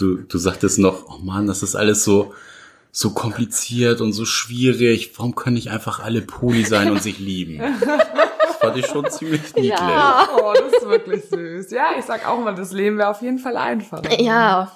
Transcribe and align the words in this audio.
du, 0.00 0.16
du 0.16 0.38
sagtest 0.38 0.78
noch, 0.78 1.04
oh 1.08 1.18
Mann, 1.22 1.46
das 1.46 1.62
ist 1.62 1.76
alles 1.76 2.04
so, 2.04 2.32
so 2.92 3.10
kompliziert 3.10 4.00
und 4.00 4.12
so 4.12 4.24
schwierig. 4.24 5.12
Warum 5.16 5.34
können 5.34 5.54
nicht 5.54 5.70
einfach 5.70 6.00
alle 6.00 6.22
Poli 6.22 6.64
sein 6.64 6.90
und 6.90 7.02
sich 7.02 7.18
lieben? 7.18 7.58
Das 7.58 8.56
fand 8.56 8.76
ich 8.76 8.86
schon 8.86 9.08
ziemlich 9.10 9.54
niedlich. 9.54 9.70
Ja. 9.70 10.28
Oh, 10.36 10.52
das 10.52 10.82
ist 10.82 10.88
wirklich 10.88 11.24
süß. 11.24 11.70
Ja, 11.70 11.90
ich 11.98 12.04
sag 12.04 12.26
auch 12.26 12.40
mal, 12.40 12.54
das 12.54 12.72
Leben 12.72 12.98
wäre 12.98 13.08
auf 13.08 13.22
jeden 13.22 13.38
Fall 13.38 13.56
einfacher. 13.56 14.20
Ja, 14.20 14.72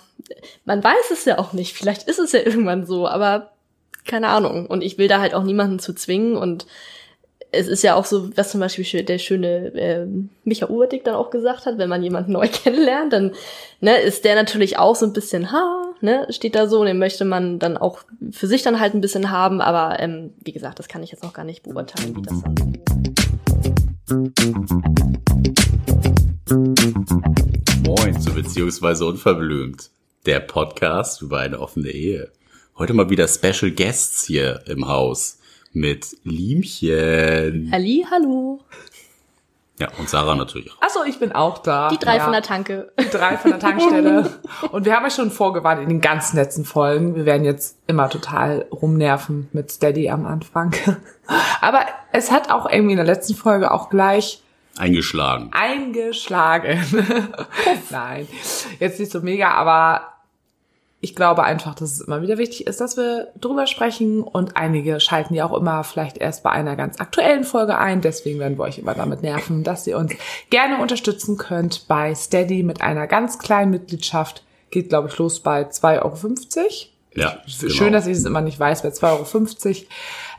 man 0.65 0.83
weiß 0.83 1.11
es 1.13 1.25
ja 1.25 1.39
auch 1.39 1.53
nicht. 1.53 1.75
Vielleicht 1.77 2.09
ist 2.09 2.19
es 2.19 2.33
ja 2.33 2.41
irgendwann 2.41 2.87
so, 2.87 3.09
aber 3.09 3.51
keine 4.07 4.29
Ahnung. 4.29 4.67
Und 4.67 4.83
ich 4.83 4.99
will 4.99 5.09
da 5.09 5.21
halt 5.21 5.35
auch 5.35 5.43
niemanden 5.43 5.79
zu 5.79 5.95
zwingen 5.95 6.37
und 6.37 6.67
es 7.55 7.69
ist 7.69 7.83
ja 7.83 7.95
auch 7.95 8.05
so, 8.05 8.31
was 8.37 8.51
zum 8.51 8.61
Beispiel 8.61 9.03
der 9.03 9.19
schöne 9.19 9.73
äh, 9.75 10.07
Micha 10.45 10.67
Uberdick 10.67 11.05
dann 11.05 11.15
auch 11.15 11.31
gesagt 11.31 11.67
hat, 11.67 11.79
wenn 11.79 11.89
man 11.89 12.03
jemanden 12.03 12.33
neu 12.33 12.49
kennenlernt, 12.53 13.13
dann 13.13 13.33
ne, 13.81 13.99
ist 13.99 14.25
der 14.25 14.35
natürlich 14.35 14.79
auch 14.79 14.97
so 14.97 15.07
ein 15.07 15.13
bisschen, 15.13 15.53
ha, 15.53 15.85
ne, 16.01 16.27
steht 16.31 16.55
da 16.55 16.67
so, 16.67 16.81
und 16.81 16.87
den 16.87 16.99
möchte 16.99 17.25
man 17.25 17.59
dann 17.59 17.77
auch 17.77 18.01
für 18.31 18.47
sich 18.47 18.63
dann 18.63 18.81
halt 18.81 18.95
ein 18.95 19.01
bisschen 19.01 19.31
haben, 19.31 19.61
aber 19.61 20.01
ähm, 20.01 20.33
wie 20.43 20.53
gesagt, 20.53 20.79
das 20.79 20.89
kann 20.89 21.03
ich 21.03 21.11
jetzt 21.11 21.25
auch 21.25 21.33
gar 21.33 21.45
nicht 21.45 21.63
beurteilen, 21.63 22.17
wie 22.17 22.23
das 22.23 22.41
dann. 22.43 22.55
Moin 27.87 28.21
zu 28.21 28.35
Beziehungsweise 28.35 29.07
Unverblümt, 29.07 29.91
der 30.27 30.41
Podcast 30.41 31.23
über 31.23 31.39
eine 31.39 31.61
offene 31.61 31.91
Ehe. 31.91 32.31
Heute 32.77 32.93
mal 32.93 33.09
wieder 33.09 33.29
Special 33.29 33.71
Guests 33.71 34.25
hier 34.25 34.61
im 34.67 34.89
Haus 34.89 35.39
mit 35.75 36.17
Liemchen. 36.23 37.71
Ali, 37.73 38.07
hallo. 38.11 38.61
Ja, 39.79 39.89
und 39.99 40.09
Sarah 40.09 40.37
natürlich 40.37 40.71
auch. 40.71 40.81
Achso, 40.83 41.03
ich 41.05 41.19
bin 41.19 41.33
auch 41.33 41.59
da. 41.59 41.89
Die 41.89 41.99
drei 41.99 42.19
ja. 42.19 42.23
von 42.23 42.33
der 42.33 42.43
Tanke. 42.43 42.93
Die 42.99 43.11
drei 43.11 43.37
von 43.37 43.51
der 43.51 43.59
Tankstelle. 43.59 44.31
und 44.71 44.85
wir 44.85 44.95
haben 44.95 45.03
ja 45.03 45.11
schon 45.11 45.33
vorgewarnt 45.33 45.83
in 45.83 45.89
den 45.89 46.01
ganzen 46.01 46.37
letzten 46.37 46.65
Folgen. 46.65 47.17
Wir 47.17 47.25
werden 47.27 47.45
jetzt 47.45 47.79
immer 47.89 48.09
total 48.09 48.67
rumnerven 48.71 49.49
mit 49.53 49.73
Steady 49.73 50.09
am 50.09 50.27
Anfang. 50.27 50.73
Aber 51.61 51.81
es 52.13 52.31
hat 52.31 52.51
auch 52.51 52.71
irgendwie 52.71 52.93
in 52.93 52.99
der 52.99 53.07
letzten 53.07 53.35
Folge 53.35 53.73
auch 53.73 53.91
gleich 53.91 54.43
Eingeschlagen. 54.79 55.51
eingeschlagen. 55.53 56.85
Nein, 57.91 58.29
jetzt 58.79 59.01
nicht 59.01 59.11
so 59.11 59.21
mega, 59.21 59.51
aber 59.51 60.14
ich 61.05 61.15
glaube 61.15 61.45
einfach, 61.45 61.75
dass 61.75 61.93
es 61.93 62.01
immer 62.01 62.23
wieder 62.23 62.39
wichtig 62.39 62.67
ist, 62.67 62.81
dass 62.81 62.97
wir 62.97 63.29
drüber 63.39 63.67
sprechen 63.67 64.23
und 64.23 64.57
einige 64.57 65.01
schalten 65.01 65.35
ja 65.35 65.45
auch 65.45 65.53
immer 65.53 65.85
vielleicht 65.85 66.17
erst 66.17 66.43
bei 66.43 66.49
einer 66.49 66.77
ganz 66.77 66.99
aktuellen 66.99 67.45
Folge 67.45 67.77
ein. 67.77 68.01
Deswegen 68.01 68.39
werden 68.39 68.57
wir 68.57 68.65
euch 68.65 68.79
immer 68.79 68.95
damit 68.95 69.23
nerven, 69.23 69.65
dass 69.65 69.87
ihr 69.87 69.99
uns 69.99 70.15
gerne 70.49 70.81
unterstützen 70.81 71.37
könnt 71.37 71.87
bei 71.89 72.15
Steady 72.15 72.63
mit 72.63 72.81
einer 72.81 73.07
ganz 73.07 73.39
kleinen 73.39 73.71
Mitgliedschaft. 73.71 74.45
Geht, 74.71 74.89
glaube 74.89 75.09
ich, 75.09 75.19
los 75.19 75.41
bei 75.41 75.69
2,50 75.69 76.01
Euro. 76.01 76.69
Ja, 77.15 77.39
Schön, 77.47 77.69
genau. 77.69 77.91
dass 77.91 78.07
ich 78.07 78.17
es 78.17 78.25
immer 78.25 78.41
nicht 78.41 78.59
weiß, 78.59 78.83
bei 78.83 78.89
2,50 78.89 79.67
Euro. 79.67 79.77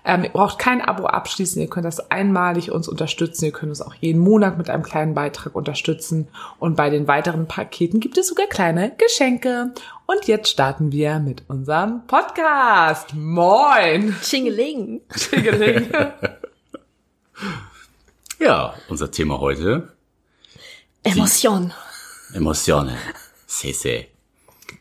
Ähm, 0.06 0.24
ihr 0.24 0.30
braucht 0.30 0.60
kein 0.60 0.82
Abo 0.82 1.08
abschließen, 1.08 1.60
ihr 1.62 1.68
könnt 1.68 1.86
das 1.86 2.12
einmalig 2.12 2.72
uns 2.72 2.88
unterstützen, 2.88 3.46
ihr 3.46 3.52
könnt 3.52 3.72
uns 3.72 3.82
auch 3.82 3.96
jeden 3.96 4.20
Monat 4.22 4.58
mit 4.58 4.70
einem 4.70 4.84
kleinen 4.84 5.16
Beitrag 5.16 5.56
unterstützen 5.56 6.28
und 6.60 6.76
bei 6.76 6.92
den 6.92 7.08
weiteren 7.08 7.48
Paketen 7.48 8.00
gibt 8.00 8.18
es 8.18 8.28
sogar 8.28 8.46
kleine 8.48 8.96
Geschenke. 8.98 9.74
Und 10.06 10.28
jetzt 10.28 10.50
starten 10.50 10.92
wir 10.92 11.20
mit 11.20 11.44
unserem 11.48 12.06
Podcast. 12.06 13.16
Moin! 13.16 14.16
Tschingeling. 14.22 15.02
Tschingeling. 15.16 15.88
Ja, 18.40 18.76
unser 18.88 19.10
Thema 19.10 19.40
heute, 19.40 19.96
Emotion. 21.04 21.74
Emotionen. 22.34 22.96
Sese. 23.48 24.15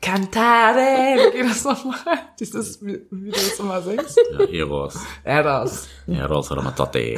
Cantare! 0.04 1.16
Wie 1.16 1.38
geht 1.38 1.50
das 1.50 1.64
nochmal? 1.64 1.96
Dieses, 2.38 2.84
wie, 2.84 3.00
wie 3.10 3.30
du 3.30 3.32
das 3.32 3.58
immer 3.58 3.80
singst? 3.80 4.20
Ja, 4.32 4.44
Eros. 4.44 4.98
Eros. 5.24 5.88
Eros 6.06 6.50
Ramatate. 6.50 7.16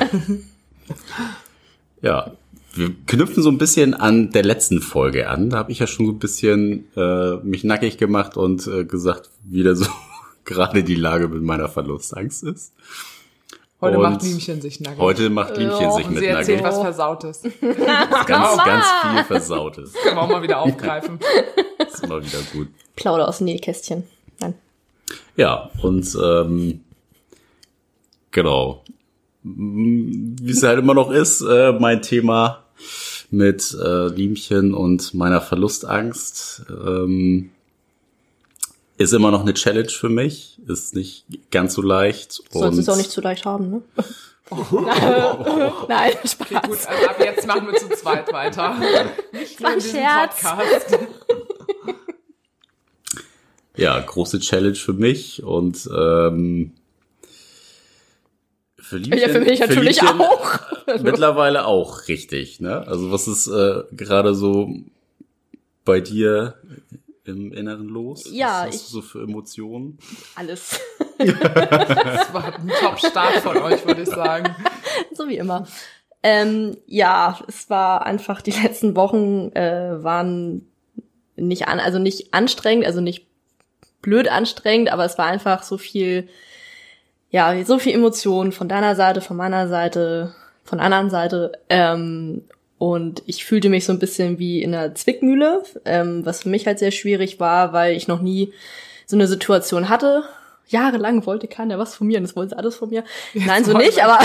ja, 2.00 2.30
wir 2.74 2.94
knüpfen 3.06 3.42
so 3.42 3.50
ein 3.50 3.58
bisschen 3.58 3.94
an 3.94 4.30
der 4.30 4.44
letzten 4.44 4.80
Folge 4.80 5.28
an. 5.28 5.50
Da 5.50 5.58
habe 5.58 5.72
ich 5.72 5.80
ja 5.80 5.88
schon 5.88 6.06
so 6.06 6.12
ein 6.12 6.20
bisschen 6.20 6.86
äh, 6.96 7.36
mich 7.38 7.64
nackig 7.64 7.98
gemacht 7.98 8.36
und 8.36 8.68
äh, 8.68 8.84
gesagt, 8.84 9.30
wie 9.42 9.64
da 9.64 9.74
so 9.74 9.86
gerade 10.44 10.84
die 10.84 10.94
Lage 10.94 11.26
mit 11.26 11.42
meiner 11.42 11.68
Verlustangst 11.68 12.44
ist. 12.44 12.72
Heute 13.80 13.98
Und 13.98 14.02
macht 14.04 14.22
Liemchen 14.22 14.60
sich 14.62 14.80
nackig. 14.80 14.98
Heute 14.98 15.28
macht 15.28 15.56
Liemchen 15.58 15.80
Ja, 15.82 15.90
sich 15.92 16.06
und 16.06 16.12
mit 16.14 16.20
sie 16.20 16.26
erzählt 16.28 16.62
nackig. 16.62 16.76
was 16.78 16.82
Versautes. 16.82 17.42
Ganz, 18.26 18.56
ganz 18.64 18.86
viel 19.02 19.24
Versautes. 19.24 19.92
Können 19.92 20.16
wir 20.16 20.22
auch 20.22 20.28
mal 20.28 20.42
wieder 20.42 20.60
aufgreifen. 20.60 21.18
ist 21.86 22.02
immer 22.02 22.24
wieder 22.24 22.38
gut. 22.52 22.68
Plauder 22.96 23.28
aus 23.28 23.38
dem 23.38 23.44
Nähkästchen. 23.44 24.04
Nein. 24.40 24.54
Ja, 25.36 25.70
und 25.82 26.16
ähm, 26.22 26.80
genau. 28.30 28.82
Wie 29.42 30.50
es 30.50 30.62
halt 30.62 30.78
immer 30.78 30.94
noch 30.94 31.10
ist, 31.10 31.42
äh, 31.42 31.72
mein 31.72 32.00
Thema 32.02 32.64
mit 33.30 33.76
äh, 33.80 34.06
Liemchen 34.08 34.72
und 34.74 35.12
meiner 35.14 35.40
Verlustangst 35.42 36.64
ähm, 36.70 37.50
ist 38.98 39.12
immer 39.12 39.30
noch 39.30 39.42
eine 39.42 39.54
Challenge 39.54 39.88
für 39.88 40.08
mich. 40.08 40.60
Ist 40.66 40.94
nicht 40.94 41.26
ganz 41.50 41.74
so 41.74 41.82
leicht. 41.82 42.42
Sollst 42.50 42.78
es 42.78 42.88
auch 42.88 42.96
nicht 42.96 43.10
zu 43.10 43.20
leicht 43.20 43.44
haben, 43.44 43.70
ne? 43.70 43.82
Nein, 45.88 46.12
Spaß. 46.24 46.68
Gut, 46.68 46.78
also 46.86 47.08
ab 47.08 47.16
jetzt 47.18 47.48
machen 47.48 47.66
wir 47.66 47.74
zu 47.74 47.88
zweit 47.88 48.32
weiter. 48.32 48.76
Nicht 49.32 49.60
nur 49.60 49.80
Scherz. 49.80 50.40
Podcast. 50.40 50.96
ja, 53.76 53.98
große 53.98 54.38
Challenge 54.38 54.76
für 54.76 54.92
mich 54.92 55.42
und 55.42 55.88
ähm, 55.92 56.70
für 58.78 58.98
Liemchen, 58.98 59.20
Ja, 59.20 59.28
für 59.30 59.40
mich 59.40 59.58
natürlich 59.58 60.00
Liemchen 60.00 60.20
auch. 60.20 60.60
Mittlerweile 61.02 61.66
auch 61.66 62.06
richtig, 62.06 62.60
ne? 62.60 62.86
Also 62.86 63.10
was 63.10 63.26
ist 63.26 63.48
äh, 63.48 63.82
gerade 63.90 64.36
so 64.36 64.70
bei 65.84 66.00
dir 66.00 66.54
im 67.28 67.52
Inneren 67.52 67.88
los? 67.88 68.28
Ja, 68.32 68.62
was 68.62 68.66
hast 68.68 68.74
ich- 68.74 68.82
du 68.82 68.86
so 68.94 69.02
für 69.02 69.22
Emotionen? 69.22 69.98
Alles. 70.34 70.80
Das 71.18 72.34
war 72.34 72.54
ein 72.54 72.70
Top-Start 72.80 73.36
von 73.36 73.56
euch, 73.56 73.86
würde 73.86 74.02
ich 74.02 74.08
sagen. 74.08 74.54
so 75.14 75.26
wie 75.28 75.38
immer. 75.38 75.66
Ähm, 76.22 76.76
ja, 76.86 77.38
es 77.48 77.70
war 77.70 78.04
einfach, 78.04 78.42
die 78.42 78.50
letzten 78.50 78.96
Wochen 78.96 79.50
äh, 79.52 80.02
waren 80.04 80.66
nicht 81.36 81.68
an, 81.68 81.80
also 81.80 81.98
nicht 81.98 82.34
anstrengend, 82.34 82.84
also 82.84 83.00
nicht 83.00 83.26
blöd 84.02 84.28
anstrengend, 84.28 84.90
aber 84.92 85.04
es 85.06 85.16
war 85.16 85.24
einfach 85.26 85.62
so 85.62 85.78
viel, 85.78 86.28
ja, 87.30 87.64
so 87.64 87.78
viel 87.78 87.94
Emotionen 87.94 88.52
von 88.52 88.68
deiner 88.68 88.94
Seite, 88.94 89.20
von 89.22 89.36
meiner 89.38 89.68
Seite, 89.68 90.34
von 90.64 90.78
der 90.78 90.84
anderen 90.86 91.08
Seite. 91.10 91.52
Ähm, 91.70 92.44
und 92.78 93.22
ich 93.26 93.44
fühlte 93.44 93.68
mich 93.68 93.84
so 93.84 93.92
ein 93.92 93.98
bisschen 93.98 94.38
wie 94.38 94.62
in 94.62 94.74
einer 94.74 94.94
Zwickmühle, 94.94 95.62
ähm, 95.84 96.26
was 96.26 96.42
für 96.42 96.48
mich 96.48 96.66
halt 96.66 96.78
sehr 96.78 96.90
schwierig 96.90 97.40
war, 97.40 97.72
weil 97.72 97.96
ich 97.96 98.08
noch 98.08 98.20
nie 98.20 98.52
so 99.06 99.16
eine 99.16 99.26
Situation 99.26 99.88
hatte. 99.88 100.24
Jahrelang 100.68 101.24
wollte 101.26 101.46
keiner 101.46 101.78
was 101.78 101.94
von 101.94 102.06
mir 102.06 102.18
und 102.18 102.24
das 102.24 102.36
wollen 102.36 102.48
sie 102.48 102.58
alles 102.58 102.76
von 102.76 102.90
mir. 102.90 103.04
Nein, 103.34 103.64
so 103.64 103.72
nicht, 103.76 104.02
aber 104.02 104.18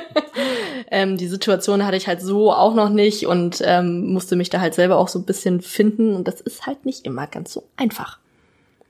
ähm, 0.90 1.16
die 1.16 1.26
Situation 1.26 1.84
hatte 1.84 1.96
ich 1.96 2.06
halt 2.06 2.22
so 2.22 2.52
auch 2.52 2.74
noch 2.74 2.88
nicht 2.88 3.26
und 3.26 3.60
ähm, 3.64 4.12
musste 4.12 4.36
mich 4.36 4.50
da 4.50 4.60
halt 4.60 4.74
selber 4.74 4.96
auch 4.96 5.08
so 5.08 5.18
ein 5.18 5.24
bisschen 5.24 5.60
finden 5.60 6.14
und 6.14 6.28
das 6.28 6.40
ist 6.40 6.66
halt 6.66 6.86
nicht 6.86 7.04
immer 7.04 7.26
ganz 7.26 7.52
so 7.52 7.64
einfach. 7.76 8.18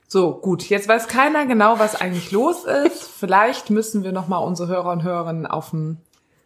So, 0.08 0.34
gut, 0.34 0.68
jetzt 0.68 0.86
weiß 0.86 1.08
keiner 1.08 1.46
genau, 1.46 1.80
was 1.80 1.96
eigentlich 1.96 2.30
los 2.30 2.64
ist. 2.64 3.02
Vielleicht 3.02 3.70
müssen 3.70 4.04
wir 4.04 4.12
nochmal 4.12 4.44
unsere 4.44 4.68
Hörer 4.68 4.92
und 4.92 5.02
Hörerinnen 5.02 5.46
auf 5.46 5.70
den 5.70 5.98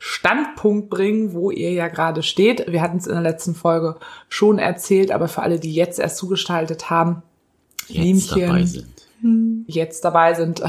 Standpunkt 0.03 0.89
bringen, 0.89 1.35
wo 1.35 1.51
ihr 1.51 1.73
ja 1.73 1.89
gerade 1.89 2.23
steht. 2.23 2.73
Wir 2.73 2.81
hatten 2.81 2.97
es 2.97 3.07
in 3.07 3.13
der 3.13 3.23
letzten 3.23 3.55
Folge 3.55 3.97
schon 4.31 4.59
erzählt, 4.59 5.13
aber 5.13 5.29
für 5.29 5.43
alle, 5.43 5.61
die 5.61 5.75
jetzt 5.75 5.99
erst 5.99 6.17
zugestaltet 6.17 6.89
haben, 6.89 7.23
Jetzt 7.87 8.33
Liemchen. 8.33 8.41
dabei 8.41 8.65
sind. 8.65 9.67
jetzt 9.67 10.05
dabei 10.05 10.35
sind. 10.35 10.63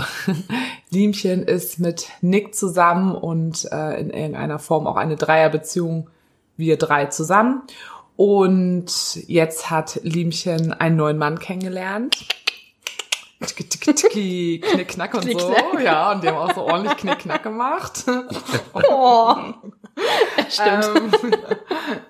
Liemchen 0.89 1.43
ist 1.43 1.79
mit 1.79 2.09
Nick 2.19 2.53
zusammen 2.55 3.15
und 3.15 3.71
äh, 3.71 4.01
in 4.01 4.09
irgendeiner 4.09 4.59
Form 4.59 4.85
auch 4.85 4.97
eine 4.97 5.15
Dreierbeziehung, 5.15 6.09
wir 6.57 6.77
drei 6.77 7.05
zusammen. 7.05 7.61
Und 8.17 9.15
jetzt 9.27 9.69
hat 9.69 10.01
Liemchen 10.03 10.73
einen 10.73 10.97
neuen 10.97 11.17
Mann 11.17 11.39
kennengelernt. 11.39 12.17
Tiki, 13.45 13.63
tiki, 13.67 13.93
tiki, 13.95 14.61
Knick, 14.63 14.87
knack 14.89 15.13
und 15.15 15.23
so. 15.39 15.55
Ja, 15.83 16.11
und 16.11 16.23
die 16.23 16.27
haben 16.27 16.37
auch 16.37 16.53
so 16.53 16.61
ordentlich 16.61 16.97
Knick, 16.97 17.19
knack 17.19 17.43
gemacht. 17.43 18.03
Oh. 18.73 19.35
Stimmt. 20.49 20.85
Ähm, 21.23 21.35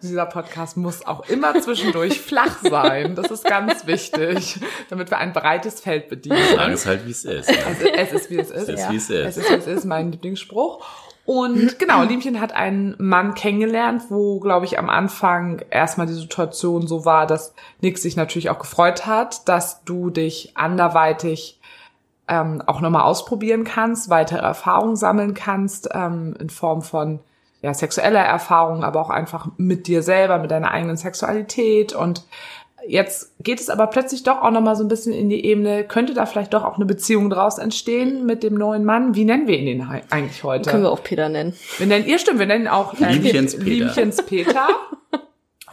dieser 0.01 0.25
Podcast 0.25 0.77
muss 0.77 1.05
auch 1.05 1.27
immer 1.29 1.59
zwischendurch 1.61 2.19
flach 2.21 2.57
sein. 2.61 3.15
Das 3.15 3.31
ist 3.31 3.43
ganz 3.45 3.87
wichtig, 3.87 4.59
damit 4.89 5.09
wir 5.09 5.17
ein 5.17 5.33
breites 5.33 5.79
Feld 5.79 6.09
bedienen. 6.09 6.37
Sagen 6.55 6.73
es 6.73 6.85
halt, 6.85 7.05
wie 7.07 7.11
es 7.11 7.25
ist. 7.25 7.49
Also, 7.49 7.85
es 7.87 8.11
ist, 8.11 8.29
wie 8.29 8.37
es 8.39 8.51
ist. 8.51 8.63
Es 8.63 8.69
ist, 8.69 8.79
Ja. 8.79 8.91
wie 8.91 8.95
es 8.97 9.09
Es 9.09 9.37
ist. 9.37 9.43
ist, 9.45 9.49
wie 9.49 9.55
es 9.55 9.67
ist, 9.67 9.85
mein 9.85 10.11
Lieblingsspruch. 10.11 10.85
Und 11.25 11.79
genau, 11.79 12.03
Liebchen 12.03 12.39
hat 12.39 12.53
einen 12.53 12.95
Mann 12.97 13.33
kennengelernt, 13.33 14.03
wo, 14.09 14.39
glaube 14.39 14.65
ich, 14.65 14.79
am 14.79 14.89
Anfang 14.89 15.61
erstmal 15.69 16.07
die 16.07 16.13
Situation 16.13 16.87
so 16.87 17.05
war, 17.05 17.27
dass 17.27 17.53
Nick 17.79 17.97
sich 17.97 18.15
natürlich 18.15 18.49
auch 18.49 18.59
gefreut 18.59 19.05
hat, 19.05 19.47
dass 19.47 19.83
du 19.83 20.09
dich 20.09 20.51
anderweitig 20.55 21.59
ähm, 22.27 22.61
auch 22.65 22.81
nochmal 22.81 23.03
ausprobieren 23.03 23.63
kannst, 23.63 24.09
weitere 24.09 24.41
Erfahrungen 24.41 24.95
sammeln 24.95 25.33
kannst, 25.33 25.89
ähm, 25.93 26.35
in 26.39 26.49
Form 26.49 26.81
von 26.81 27.19
ja, 27.61 27.73
sexueller 27.73 28.23
Erfahrung, 28.23 28.83
aber 28.83 28.99
auch 29.01 29.11
einfach 29.11 29.47
mit 29.57 29.85
dir 29.87 30.01
selber, 30.01 30.39
mit 30.39 30.49
deiner 30.49 30.71
eigenen 30.71 30.97
Sexualität. 30.97 31.93
Und 31.93 32.23
Jetzt 32.87 33.33
geht 33.43 33.59
es 33.59 33.69
aber 33.69 33.87
plötzlich 33.87 34.23
doch 34.23 34.41
auch 34.41 34.51
noch 34.51 34.61
mal 34.61 34.75
so 34.75 34.83
ein 34.83 34.87
bisschen 34.87 35.13
in 35.13 35.29
die 35.29 35.45
Ebene, 35.45 35.83
könnte 35.83 36.13
da 36.13 36.25
vielleicht 36.25 36.53
doch 36.53 36.63
auch 36.63 36.77
eine 36.77 36.85
Beziehung 36.85 37.29
draus 37.29 37.57
entstehen 37.57 38.25
mit 38.25 38.43
dem 38.43 38.55
neuen 38.55 38.85
Mann? 38.85 39.15
Wie 39.15 39.25
nennen 39.25 39.47
wir 39.47 39.57
ihn 39.57 39.65
denn 39.65 40.01
eigentlich 40.09 40.43
heute? 40.43 40.69
Können 40.69 40.83
wir 40.83 40.91
auch 40.91 41.03
Peter 41.03 41.29
nennen. 41.29 41.53
Wir 41.77 41.87
nennen, 41.87 42.05
ihr 42.05 42.19
stimmt, 42.19 42.39
wir 42.39 42.47
nennen 42.47 42.67
auch 42.67 42.99
äh, 42.99 43.13
Liebchens 43.13 43.57
Peter. 43.57 43.65
Liebchens 43.65 44.23
Peter. 44.23 44.67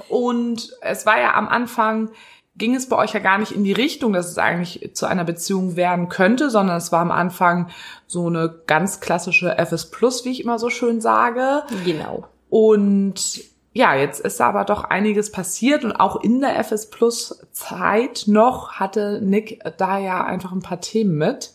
Und 0.08 0.70
es 0.80 1.06
war 1.06 1.18
ja 1.20 1.34
am 1.34 1.48
Anfang, 1.48 2.10
ging 2.56 2.74
es 2.74 2.88
bei 2.88 2.96
euch 2.96 3.12
ja 3.12 3.20
gar 3.20 3.38
nicht 3.38 3.52
in 3.52 3.64
die 3.64 3.72
Richtung, 3.72 4.12
dass 4.12 4.30
es 4.30 4.38
eigentlich 4.38 4.90
zu 4.94 5.06
einer 5.06 5.24
Beziehung 5.24 5.76
werden 5.76 6.08
könnte, 6.08 6.50
sondern 6.50 6.76
es 6.76 6.92
war 6.92 7.00
am 7.00 7.10
Anfang 7.10 7.70
so 8.06 8.26
eine 8.26 8.62
ganz 8.66 9.00
klassische 9.00 9.56
FS 9.56 9.90
Plus, 9.90 10.24
wie 10.24 10.30
ich 10.30 10.42
immer 10.42 10.58
so 10.58 10.68
schön 10.68 11.00
sage. 11.00 11.62
Genau. 11.84 12.26
Und 12.50 13.42
ja, 13.78 13.94
jetzt 13.94 14.20
ist 14.20 14.40
aber 14.40 14.64
doch 14.64 14.84
einiges 14.84 15.30
passiert 15.30 15.84
und 15.84 15.92
auch 15.92 16.22
in 16.22 16.40
der 16.40 16.58
FS 16.62 16.90
Plus 16.90 17.46
Zeit 17.52 18.24
noch 18.26 18.72
hatte 18.72 19.20
Nick 19.22 19.62
da 19.78 19.98
ja 19.98 20.24
einfach 20.24 20.52
ein 20.52 20.62
paar 20.62 20.80
Themen 20.80 21.16
mit, 21.16 21.52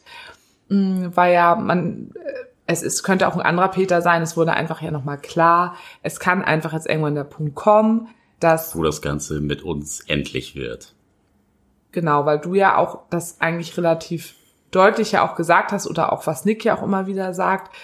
Mm, 0.74 1.10
weil 1.14 1.34
ja 1.34 1.56
man 1.56 2.12
äh, 2.16 2.46
es 2.66 2.82
ist, 2.82 3.04
könnte 3.04 3.28
auch 3.28 3.36
ein 3.36 3.42
anderer 3.42 3.68
Peter 3.68 4.02
sein. 4.02 4.22
Es 4.22 4.38
wurde 4.38 4.54
einfach 4.54 4.82
ja 4.82 4.90
nochmal 4.90 5.18
klar. 5.18 5.76
Es 6.02 6.20
kann 6.20 6.44
einfach 6.44 6.72
jetzt 6.74 6.88
irgendwann 6.88 7.16
der 7.16 7.26
Punkt 7.26 7.56
kommen, 7.56 8.08
dass 8.40 8.76
Wo 8.76 8.84
das 8.84 9.02
Ganze 9.02 9.42
mit 9.42 9.64
uns 9.64 10.00
endlich 10.08 10.56
wird. 10.56 10.94
Genau, 11.92 12.26
weil 12.26 12.40
du 12.40 12.56
ja 12.56 12.78
auch 12.78 13.02
das 13.10 13.42
eigentlich 13.42 13.78
relativ 13.78 14.36
deutlich 14.72 15.12
ja 15.12 15.28
auch 15.30 15.36
gesagt 15.36 15.72
hast 15.74 15.88
oder 15.88 16.14
auch 16.14 16.26
was 16.26 16.46
Nick 16.46 16.64
ja 16.64 16.76
auch 16.76 16.82
immer 16.82 17.06
wieder 17.06 17.34
sagt, 17.34 17.76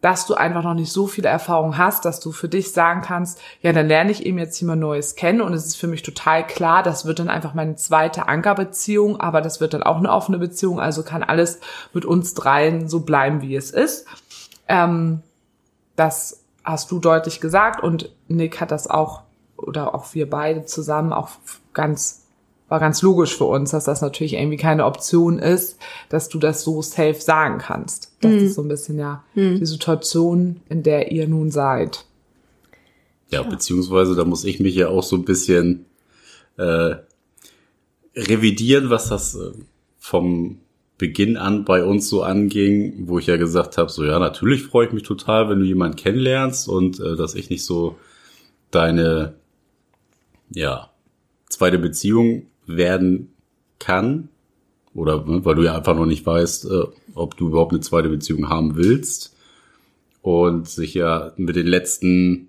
dass 0.00 0.26
du 0.26 0.34
einfach 0.34 0.62
noch 0.62 0.74
nicht 0.74 0.92
so 0.92 1.06
viele 1.06 1.28
Erfahrungen 1.28 1.76
hast, 1.76 2.04
dass 2.04 2.20
du 2.20 2.30
für 2.30 2.48
dich 2.48 2.72
sagen 2.72 3.02
kannst, 3.02 3.40
ja, 3.62 3.72
dann 3.72 3.88
lerne 3.88 4.12
ich 4.12 4.24
eben 4.24 4.38
jetzt 4.38 4.60
jemand 4.60 4.80
Neues 4.80 5.16
kennen. 5.16 5.40
Und 5.40 5.52
es 5.52 5.66
ist 5.66 5.76
für 5.76 5.88
mich 5.88 6.02
total 6.02 6.46
klar, 6.46 6.82
das 6.82 7.04
wird 7.04 7.18
dann 7.18 7.28
einfach 7.28 7.54
meine 7.54 7.74
zweite 7.74 8.28
Ankerbeziehung, 8.28 9.18
aber 9.18 9.40
das 9.40 9.60
wird 9.60 9.74
dann 9.74 9.82
auch 9.82 9.96
eine 9.96 10.12
offene 10.12 10.38
Beziehung, 10.38 10.78
also 10.78 11.02
kann 11.02 11.24
alles 11.24 11.60
mit 11.92 12.04
uns 12.04 12.34
dreien 12.34 12.88
so 12.88 13.00
bleiben, 13.00 13.42
wie 13.42 13.56
es 13.56 13.70
ist. 13.70 14.06
Ähm, 14.68 15.22
das 15.96 16.44
hast 16.62 16.90
du 16.92 17.00
deutlich 17.00 17.40
gesagt. 17.40 17.82
Und 17.82 18.14
Nick 18.28 18.60
hat 18.60 18.70
das 18.70 18.88
auch 18.88 19.22
oder 19.56 19.94
auch 19.94 20.14
wir 20.14 20.30
beide 20.30 20.64
zusammen 20.64 21.12
auch 21.12 21.30
ganz 21.72 22.17
war 22.68 22.80
ganz 22.80 23.02
logisch 23.02 23.36
für 23.36 23.44
uns, 23.44 23.70
dass 23.70 23.84
das 23.84 24.02
natürlich 24.02 24.34
irgendwie 24.34 24.56
keine 24.56 24.84
Option 24.84 25.38
ist, 25.38 25.78
dass 26.08 26.28
du 26.28 26.38
das 26.38 26.62
so 26.62 26.82
safe 26.82 27.20
sagen 27.20 27.58
kannst. 27.58 28.12
Das 28.20 28.32
ist 28.32 28.54
so 28.54 28.62
ein 28.62 28.68
bisschen 28.68 28.98
ja 28.98 29.24
die 29.34 29.64
Situation, 29.64 30.60
in 30.68 30.82
der 30.82 31.10
ihr 31.12 31.26
nun 31.28 31.50
seid. 31.50 32.04
Ja, 33.30 33.42
beziehungsweise 33.42 34.14
da 34.14 34.24
muss 34.24 34.44
ich 34.44 34.60
mich 34.60 34.74
ja 34.74 34.88
auch 34.88 35.02
so 35.02 35.16
ein 35.16 35.24
bisschen 35.24 35.86
äh, 36.56 36.96
revidieren, 38.16 38.90
was 38.90 39.08
das 39.08 39.34
äh, 39.34 39.52
vom 39.98 40.60
Beginn 40.96 41.36
an 41.36 41.64
bei 41.64 41.84
uns 41.84 42.08
so 42.08 42.22
anging, 42.22 43.06
wo 43.06 43.18
ich 43.18 43.26
ja 43.26 43.36
gesagt 43.36 43.78
habe, 43.78 43.90
so 43.90 44.04
ja, 44.04 44.18
natürlich 44.18 44.64
freue 44.64 44.86
ich 44.86 44.92
mich 44.92 45.04
total, 45.04 45.48
wenn 45.48 45.60
du 45.60 45.64
jemanden 45.64 45.96
kennenlernst 45.96 46.68
und 46.68 46.98
äh, 47.00 47.16
dass 47.16 47.34
ich 47.34 47.50
nicht 47.50 47.64
so 47.64 47.96
deine 48.70 49.34
ja 50.50 50.90
zweite 51.48 51.78
Beziehung 51.78 52.46
werden 52.68 53.32
kann 53.78 54.28
oder 54.94 55.24
ne, 55.24 55.44
weil 55.44 55.54
du 55.54 55.62
ja 55.62 55.76
einfach 55.76 55.96
noch 55.96 56.06
nicht 56.06 56.24
weißt, 56.24 56.66
äh, 56.66 56.84
ob 57.14 57.36
du 57.36 57.48
überhaupt 57.48 57.72
eine 57.72 57.80
zweite 57.80 58.08
Beziehung 58.08 58.48
haben 58.48 58.76
willst 58.76 59.34
und 60.22 60.68
sich 60.68 60.94
ja 60.94 61.32
mit 61.36 61.56
den 61.56 61.66
letzten 61.66 62.48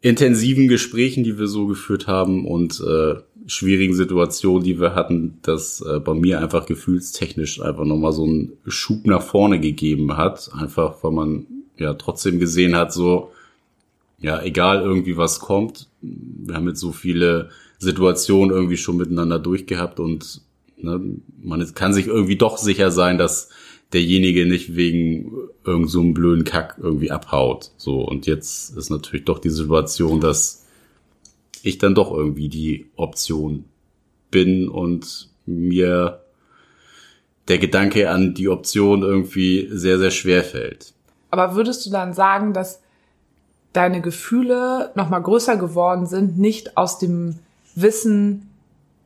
intensiven 0.00 0.68
Gesprächen, 0.68 1.24
die 1.24 1.38
wir 1.38 1.46
so 1.46 1.66
geführt 1.66 2.08
haben 2.08 2.46
und 2.46 2.80
äh, 2.80 3.14
schwierigen 3.46 3.94
Situationen, 3.94 4.64
die 4.64 4.80
wir 4.80 4.94
hatten, 4.94 5.38
dass 5.42 5.80
äh, 5.80 6.00
bei 6.00 6.14
mir 6.14 6.40
einfach 6.40 6.66
gefühlstechnisch 6.66 7.60
einfach 7.60 7.84
nochmal 7.84 8.12
so 8.12 8.24
einen 8.24 8.52
Schub 8.66 9.06
nach 9.06 9.22
vorne 9.22 9.60
gegeben 9.60 10.16
hat. 10.16 10.50
Einfach, 10.54 11.02
weil 11.02 11.12
man 11.12 11.46
ja 11.76 11.94
trotzdem 11.94 12.38
gesehen 12.38 12.76
hat, 12.76 12.92
so, 12.92 13.30
ja, 14.22 14.40
egal 14.42 14.82
irgendwie 14.82 15.16
was 15.16 15.40
kommt, 15.40 15.88
wir 16.00 16.54
haben 16.54 16.68
jetzt 16.68 16.80
so 16.80 16.92
viele 16.92 17.50
Situationen 17.78 18.54
irgendwie 18.54 18.76
schon 18.76 18.96
miteinander 18.96 19.38
durchgehabt 19.38 20.00
und 20.00 20.40
ne, 20.76 21.00
man 21.42 21.74
kann 21.74 21.92
sich 21.92 22.06
irgendwie 22.06 22.36
doch 22.36 22.56
sicher 22.56 22.90
sein, 22.90 23.18
dass 23.18 23.50
derjenige 23.92 24.46
nicht 24.46 24.76
wegen 24.76 25.32
irgend 25.64 25.90
so 25.90 26.02
blöden 26.12 26.44
Kack 26.44 26.76
irgendwie 26.80 27.10
abhaut. 27.10 27.72
So, 27.76 28.00
und 28.00 28.26
jetzt 28.26 28.76
ist 28.76 28.90
natürlich 28.90 29.24
doch 29.24 29.38
die 29.38 29.50
Situation, 29.50 30.20
dass 30.20 30.64
ich 31.62 31.78
dann 31.78 31.94
doch 31.94 32.12
irgendwie 32.12 32.48
die 32.48 32.86
Option 32.96 33.64
bin 34.30 34.68
und 34.68 35.28
mir 35.44 36.22
der 37.48 37.58
Gedanke 37.58 38.10
an 38.10 38.34
die 38.34 38.48
Option 38.48 39.02
irgendwie 39.02 39.68
sehr, 39.70 39.98
sehr 39.98 40.10
schwer 40.10 40.44
fällt. 40.44 40.94
Aber 41.30 41.54
würdest 41.54 41.84
du 41.84 41.90
dann 41.90 42.14
sagen, 42.14 42.52
dass 42.52 42.81
deine 43.72 44.00
Gefühle 44.00 44.90
noch 44.94 45.08
mal 45.08 45.20
größer 45.20 45.56
geworden 45.56 46.06
sind, 46.06 46.38
nicht 46.38 46.76
aus 46.76 46.98
dem 46.98 47.38
Wissen, 47.74 48.48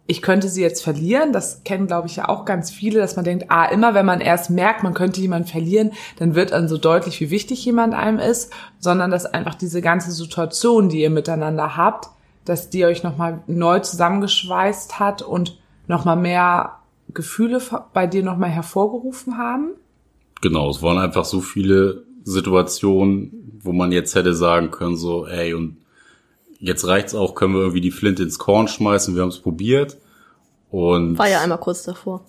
ich 0.08 0.22
könnte 0.22 0.48
sie 0.48 0.62
jetzt 0.62 0.82
verlieren. 0.82 1.32
Das 1.32 1.64
kennen, 1.64 1.86
glaube 1.86 2.06
ich, 2.06 2.16
ja 2.16 2.28
auch 2.28 2.44
ganz 2.44 2.70
viele, 2.70 3.00
dass 3.00 3.16
man 3.16 3.24
denkt, 3.24 3.46
ah, 3.48 3.66
immer 3.66 3.94
wenn 3.94 4.06
man 4.06 4.20
erst 4.20 4.50
merkt, 4.50 4.82
man 4.82 4.94
könnte 4.94 5.20
jemanden 5.20 5.48
verlieren, 5.48 5.92
dann 6.18 6.34
wird 6.34 6.52
dann 6.52 6.68
so 6.68 6.78
deutlich, 6.78 7.20
wie 7.20 7.30
wichtig 7.30 7.64
jemand 7.64 7.94
einem 7.94 8.18
ist, 8.18 8.52
sondern 8.78 9.10
dass 9.10 9.26
einfach 9.26 9.54
diese 9.54 9.82
ganze 9.82 10.12
Situation, 10.12 10.88
die 10.88 11.02
ihr 11.02 11.10
miteinander 11.10 11.76
habt, 11.76 12.08
dass 12.44 12.70
die 12.70 12.84
euch 12.84 13.02
nochmal 13.02 13.40
neu 13.46 13.80
zusammengeschweißt 13.80 15.00
hat 15.00 15.22
und 15.22 15.58
nochmal 15.88 16.16
mehr 16.16 16.76
Gefühle 17.12 17.60
bei 17.92 18.06
dir 18.06 18.22
nochmal 18.22 18.50
hervorgerufen 18.50 19.36
haben? 19.38 19.70
Genau, 20.42 20.70
es 20.70 20.82
waren 20.82 20.98
einfach 20.98 21.24
so 21.24 21.40
viele 21.40 22.04
Situationen, 22.26 23.60
wo 23.62 23.72
man 23.72 23.92
jetzt 23.92 24.16
hätte 24.16 24.34
sagen 24.34 24.72
können, 24.72 24.96
so, 24.96 25.26
ey, 25.26 25.54
und 25.54 25.76
jetzt 26.58 26.84
reicht's 26.86 27.14
auch, 27.14 27.36
können 27.36 27.54
wir 27.54 27.60
irgendwie 27.60 27.80
die 27.80 27.92
Flinte 27.92 28.24
ins 28.24 28.38
Korn 28.38 28.66
schmeißen, 28.66 29.14
wir 29.14 29.22
haben 29.22 29.28
es 29.28 29.38
probiert. 29.38 29.96
Und 30.70 31.16
War 31.16 31.28
ja 31.28 31.40
einmal 31.40 31.58
kurz 31.58 31.84
davor. 31.84 32.24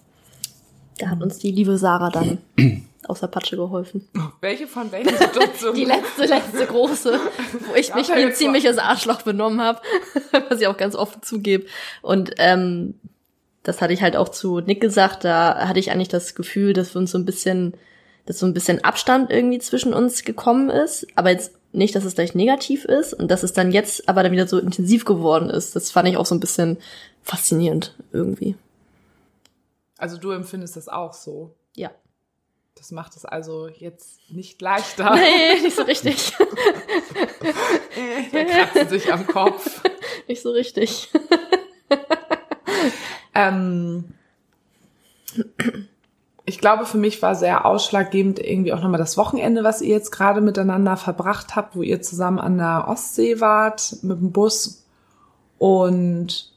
Da 1.00 1.10
hat 1.10 1.22
uns 1.24 1.40
die 1.40 1.52
liebe 1.52 1.80
Sarah 1.80 2.12
dann 2.12 2.38
aus 3.08 3.22
der 3.22 3.28
Patsche 3.28 3.56
geholfen. 3.56 4.08
Welche 4.40 4.68
von 4.68 4.92
welchen 4.92 5.18
Situationen? 5.18 5.76
Die 5.76 5.86
letzte, 5.86 6.26
letzte 6.26 6.68
große, 6.68 7.20
wo 7.68 7.74
ich 7.74 7.96
mich 7.96 8.10
wie 8.10 8.24
ein 8.24 8.34
ziemliches 8.34 8.78
Arschloch 8.78 9.24
benommen 9.24 9.62
habe, 9.62 9.82
was 10.50 10.62
ich 10.62 10.68
auch 10.68 10.78
ganz 10.78 10.96
offen 10.96 11.24
zugebe. 11.24 11.66
Und 12.04 12.36
ähm, 12.38 12.94
das 13.64 13.82
hatte 13.82 13.94
ich 13.94 14.04
halt 14.04 14.16
auch 14.16 14.30
zu 14.30 14.60
Nick 14.60 14.80
gesagt, 14.80 15.24
da 15.24 15.68
hatte 15.68 15.80
ich 15.80 15.90
eigentlich 15.90 16.08
das 16.08 16.36
Gefühl, 16.36 16.74
dass 16.74 16.94
wir 16.94 17.00
uns 17.00 17.12
so 17.12 17.18
ein 17.18 17.26
bisschen, 17.26 17.74
dass 18.28 18.40
so 18.40 18.46
ein 18.46 18.54
bisschen 18.54 18.84
Abstand 18.84 19.32
irgendwie 19.32 19.58
zwischen 19.60 19.94
uns 19.94 20.24
gekommen 20.24 20.70
ist, 20.70 21.08
aber 21.16 21.32
jetzt 21.32 21.54
nicht, 21.72 21.96
dass 21.96 22.04
es 22.04 22.16
gleich 22.16 22.36
negativ 22.36 22.86
ist 22.86 23.14
und 23.14 23.30
dass 23.30 23.44
es 23.44 23.54
dann 23.54 23.72
jetzt 23.72 24.08
aber 24.08 24.24
dann 24.24 24.32
wieder 24.32 24.48
so 24.48 24.60
intensiv 24.60 25.06
geworden 25.06 25.50
ist. 25.50 25.76
Das 25.76 25.90
fand 25.92 26.08
ich 26.08 26.18
auch 26.18 26.26
so 26.26 26.36
ein 26.36 26.40
bisschen 26.40 26.78
faszinierend 27.24 27.96
irgendwie. 28.12 28.56
Also 29.98 30.18
du 30.18 30.32
empfindest 30.32 30.76
das 30.76 30.88
auch 30.88 31.14
so. 31.14 31.56
Ja. 31.76 31.92
Das 32.76 32.92
macht 32.92 33.16
es 33.16 33.26
also 33.26 33.68
jetzt 33.68 34.20
nicht 34.30 34.62
leichter. 34.62 35.16
Nee, 35.16 35.62
nicht 35.62 35.76
so 35.76 35.82
richtig. 35.82 36.34
Der 38.34 38.46
kratzt 38.46 38.90
sich 38.92 39.12
am 39.12 39.26
Kopf. 39.26 39.82
nicht 40.28 40.44
so 40.44 40.52
richtig. 40.52 41.10
Ähm, 43.38 44.06
ich 46.50 46.60
glaube, 46.60 46.86
für 46.86 46.98
mich 46.98 47.22
war 47.22 47.36
sehr 47.36 47.66
ausschlaggebend 47.66 48.40
irgendwie 48.40 48.72
auch 48.72 48.82
nochmal 48.82 48.98
das 48.98 49.18
Wochenende, 49.18 49.66
was 49.66 49.82
ihr 49.82 49.94
jetzt 49.94 50.12
gerade 50.12 50.40
miteinander 50.40 50.96
verbracht 50.96 51.58
habt, 51.58 51.76
wo 51.76 51.82
ihr 51.82 52.02
zusammen 52.02 52.40
an 52.40 52.58
der 52.58 52.86
Ostsee 52.88 53.42
wart 53.42 53.98
mit 54.02 54.22
dem 54.22 54.32
Bus 54.32 54.86
und 55.58 56.54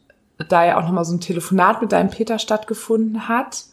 da 0.49 0.65
ja 0.65 0.79
auch 0.79 0.85
nochmal 0.85 1.05
so 1.05 1.15
ein 1.15 1.21
Telefonat 1.21 1.83
mit 1.83 1.91
deinem 1.91 2.09
Peter 2.09 2.39
stattgefunden 2.39 3.27
hat. 3.29 3.65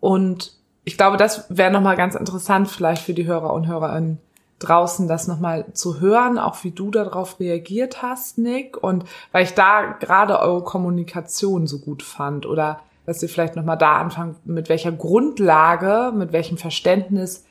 Und 0.00 0.54
ich 0.84 0.96
glaube, 0.96 1.18
das 1.18 1.44
wäre 1.50 1.70
nochmal 1.70 1.96
ganz 1.96 2.14
interessant 2.14 2.70
vielleicht 2.70 3.02
für 3.02 3.12
die 3.12 3.26
Hörer 3.26 3.52
und 3.52 3.66
Hörerinnen 3.66 4.18
draußen, 4.60 5.08
das 5.08 5.28
nochmal 5.28 5.66
zu 5.74 6.00
hören, 6.00 6.38
auch 6.38 6.64
wie 6.64 6.70
du 6.70 6.90
darauf 6.90 7.38
reagiert 7.38 8.00
hast, 8.00 8.38
Nick. 8.38 8.82
Und 8.82 9.04
weil 9.32 9.44
ich 9.44 9.52
da 9.52 9.92
gerade 10.00 10.38
eure 10.38 10.64
Kommunikation 10.64 11.66
so 11.66 11.80
gut 11.80 12.02
fand 12.02 12.46
oder 12.46 12.80
dass 13.06 13.22
ihr 13.22 13.28
vielleicht 13.28 13.56
nochmal 13.56 13.78
da 13.78 13.96
anfangt, 13.96 14.46
mit 14.46 14.68
welcher 14.68 14.92
Grundlage, 14.92 16.12
mit 16.14 16.32
welchem 16.32 16.58
Verständnis 16.58 17.44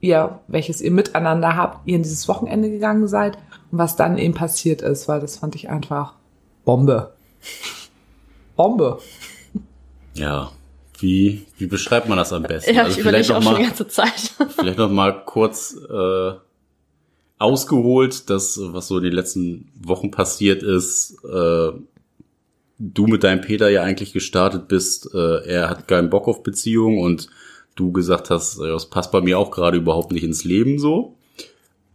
ihr, 0.00 0.40
welches 0.48 0.80
ihr 0.80 0.90
miteinander 0.90 1.56
habt, 1.56 1.86
ihr 1.86 1.96
in 1.96 2.02
dieses 2.02 2.28
Wochenende 2.28 2.70
gegangen 2.70 3.06
seid 3.06 3.36
und 3.70 3.78
was 3.78 3.96
dann 3.96 4.18
eben 4.18 4.34
passiert 4.34 4.82
ist, 4.82 5.06
weil 5.08 5.20
das 5.20 5.36
fand 5.36 5.54
ich 5.54 5.68
einfach 5.68 6.14
Bombe. 6.64 7.12
Bombe. 8.56 8.98
Ja, 10.14 10.50
wie, 10.98 11.46
wie 11.58 11.66
beschreibt 11.66 12.08
man 12.08 12.16
das 12.16 12.32
am 12.32 12.42
besten? 12.42 12.74
Ja, 12.74 12.88
ich 12.88 12.98
überlege 12.98 13.36
auch 13.36 13.40
noch 13.40 13.52
schon 13.52 13.60
die 13.60 13.66
ganze 13.66 13.88
Zeit. 13.88 14.34
vielleicht 14.56 14.78
noch 14.78 14.90
mal 14.90 15.24
kurz 15.24 15.76
äh, 15.76 16.32
ausgeholt, 17.38 18.30
das, 18.30 18.58
was 18.62 18.88
so 18.88 19.00
die 19.00 19.10
letzten 19.10 19.70
Wochen 19.78 20.10
passiert 20.10 20.62
ist. 20.62 21.18
Äh, 21.24 21.72
du 22.78 23.06
mit 23.06 23.24
deinem 23.24 23.40
Peter 23.40 23.68
ja 23.70 23.82
eigentlich 23.82 24.12
gestartet 24.12 24.68
bist. 24.68 25.10
Äh, 25.14 25.46
er 25.46 25.70
hat 25.70 25.88
keinen 25.88 26.10
Bock 26.10 26.28
auf 26.28 26.42
Beziehung 26.42 26.98
und 26.98 27.28
du 27.74 27.92
gesagt 27.92 28.30
hast, 28.30 28.58
äh, 28.58 28.68
das 28.68 28.90
passt 28.90 29.12
bei 29.12 29.20
mir 29.20 29.38
auch 29.38 29.50
gerade 29.50 29.78
überhaupt 29.78 30.12
nicht 30.12 30.24
ins 30.24 30.44
Leben 30.44 30.78
so. 30.78 31.16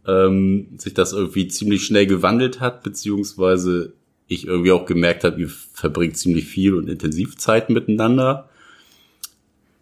Ähm, 0.06 0.68
sich 0.78 0.94
das 0.94 1.12
irgendwie 1.12 1.46
ziemlich 1.46 1.84
schnell 1.84 2.06
gewandelt 2.06 2.60
hat, 2.60 2.82
beziehungsweise 2.82 3.92
ich 4.26 4.46
irgendwie 4.46 4.72
auch 4.72 4.86
gemerkt 4.86 5.24
habe, 5.24 5.40
ihr 5.40 5.48
verbringt 5.48 6.16
ziemlich 6.16 6.46
viel 6.46 6.74
und 6.74 6.88
intensiv 6.88 7.36
Zeit 7.36 7.70
miteinander. 7.70 8.48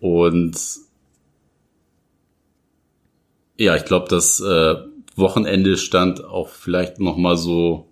Und 0.00 0.58
ja, 3.56 3.76
ich 3.76 3.84
glaube, 3.84 4.08
das 4.08 4.40
äh, 4.40 4.74
Wochenende 5.16 5.76
stand 5.76 6.24
auch 6.24 6.48
vielleicht 6.48 6.98
noch 6.98 7.16
mal 7.16 7.36
so 7.36 7.89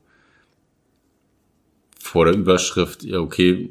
vor 1.98 2.24
der 2.24 2.34
Überschrift, 2.34 3.02
ja, 3.02 3.18
okay, 3.18 3.70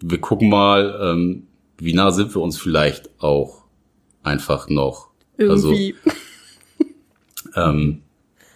wir 0.00 0.20
gucken 0.20 0.48
mal, 0.48 0.98
ähm, 1.00 1.46
wie 1.78 1.94
nah 1.94 2.10
sind 2.10 2.34
wir 2.34 2.42
uns 2.42 2.58
vielleicht 2.58 3.10
auch 3.22 3.64
einfach 4.22 4.68
noch. 4.68 5.08
Irgendwie. 5.36 5.94
Also, 7.54 7.70
ähm, 7.70 8.02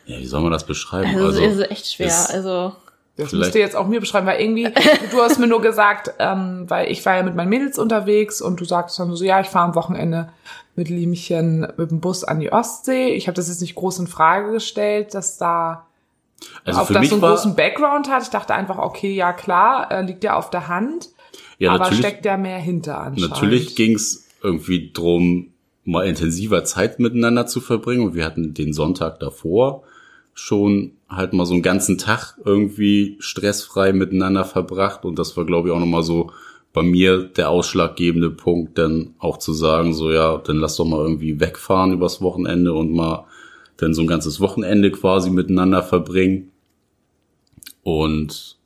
ja, 0.07 0.19
wie 0.19 0.27
soll 0.27 0.43
man 0.43 0.53
das 0.53 0.65
beschreiben? 0.65 1.15
Also, 1.17 1.43
also 1.43 1.63
ist 1.63 1.71
echt 1.71 1.93
schwer. 1.93 2.31
Also 2.31 2.73
das 3.17 3.33
müsst 3.33 3.55
ihr 3.55 3.63
jetzt 3.63 3.77
auch 3.77 3.87
mir 3.87 4.01
beschreiben, 4.01 4.27
weil 4.27 4.41
irgendwie, 4.41 4.65
du 5.11 5.19
hast 5.19 5.39
mir 5.39 5.47
nur 5.47 5.63
gesagt, 5.63 6.13
ähm, 6.19 6.67
weil 6.69 6.91
ich 6.91 7.05
war 7.07 7.17
ja 7.17 7.23
mit 7.23 7.35
meinen 7.35 7.49
Mädels 7.49 7.79
unterwegs 7.79 8.43
und 8.43 8.61
du 8.61 8.65
sagst 8.65 8.99
dann 8.99 9.15
so, 9.15 9.25
ja, 9.25 9.41
ich 9.41 9.49
fahre 9.49 9.67
am 9.69 9.75
Wochenende 9.75 10.29
mit 10.75 10.91
Liemchen 10.91 11.61
mit 11.77 11.91
dem 11.91 12.01
Bus 12.01 12.25
an 12.25 12.41
die 12.41 12.53
Ostsee. 12.53 13.15
Ich 13.15 13.27
habe 13.27 13.35
das 13.35 13.49
jetzt 13.49 13.63
nicht 13.63 13.75
groß 13.75 14.01
in 14.01 14.07
Frage 14.07 14.53
gestellt, 14.53 15.15
dass 15.15 15.39
da 15.39 15.86
Also 16.65 16.81
auf 16.81 16.87
für 16.89 16.95
das 16.95 17.01
mich 17.01 17.11
so 17.11 17.17
einen 17.17 17.23
war- 17.23 17.31
großen 17.35 17.57
Background 17.57 18.11
hat. 18.11 18.23
Ich 18.23 18.31
dachte 18.31 18.55
einfach, 18.55 18.79
okay, 18.79 19.15
ja 19.15 19.33
klar, 19.33 19.91
äh, 19.91 20.03
liegt 20.03 20.25
ja 20.25 20.37
auf 20.37 20.51
der 20.51 20.69
Hand, 20.69 21.11
ja, 21.59 21.71
aber 21.71 21.85
natürlich, 21.85 22.05
steckt 22.05 22.25
ja 22.25 22.37
mehr 22.37 22.59
hinter 22.59 22.99
anscheinend. 22.99 23.31
Natürlich 23.31 23.77
ging 23.77 23.95
es 23.95 24.29
irgendwie 24.43 24.91
drum, 24.93 25.53
mal 25.85 26.07
intensiver 26.07 26.65
Zeit 26.65 26.99
miteinander 26.99 27.47
zu 27.47 27.61
verbringen. 27.61 28.05
Und 28.05 28.15
wir 28.15 28.25
hatten 28.25 28.55
den 28.55 28.73
Sonntag 28.73 29.21
davor 29.21 29.83
schon 30.35 30.93
halt 31.09 31.33
mal 31.33 31.47
so 31.47 31.55
einen 31.55 31.63
ganzen 31.63 31.97
Tag 31.97 32.37
irgendwie 32.45 33.17
stressfrei 33.21 33.93
miteinander 33.93 34.45
verbracht. 34.45 35.05
Und 35.05 35.19
das 35.19 35.37
war, 35.37 35.45
glaube 35.47 35.69
ich, 35.69 35.75
auch 35.75 35.79
nochmal 35.81 36.03
so 36.03 36.33
bei 36.73 36.83
mir 36.83 37.23
der 37.23 37.49
ausschlaggebende 37.49 38.31
Punkt, 38.31 38.77
dann 38.77 39.15
auch 39.19 39.39
zu 39.39 39.55
sagen, 39.55 39.95
so 39.95 40.11
ja, 40.11 40.37
dann 40.39 40.57
lass 40.57 40.77
doch 40.77 40.85
mal 40.85 41.01
irgendwie 41.01 41.41
wegfahren 41.41 41.93
übers 41.93 42.21
Wochenende 42.21 42.75
und 42.75 42.93
mal 42.93 43.25
dann 43.77 43.95
so 43.95 44.03
ein 44.03 44.07
ganzes 44.07 44.41
Wochenende 44.41 44.91
quasi 44.91 45.31
miteinander 45.31 45.83
verbringen. 45.83 46.51
Und 47.83 48.57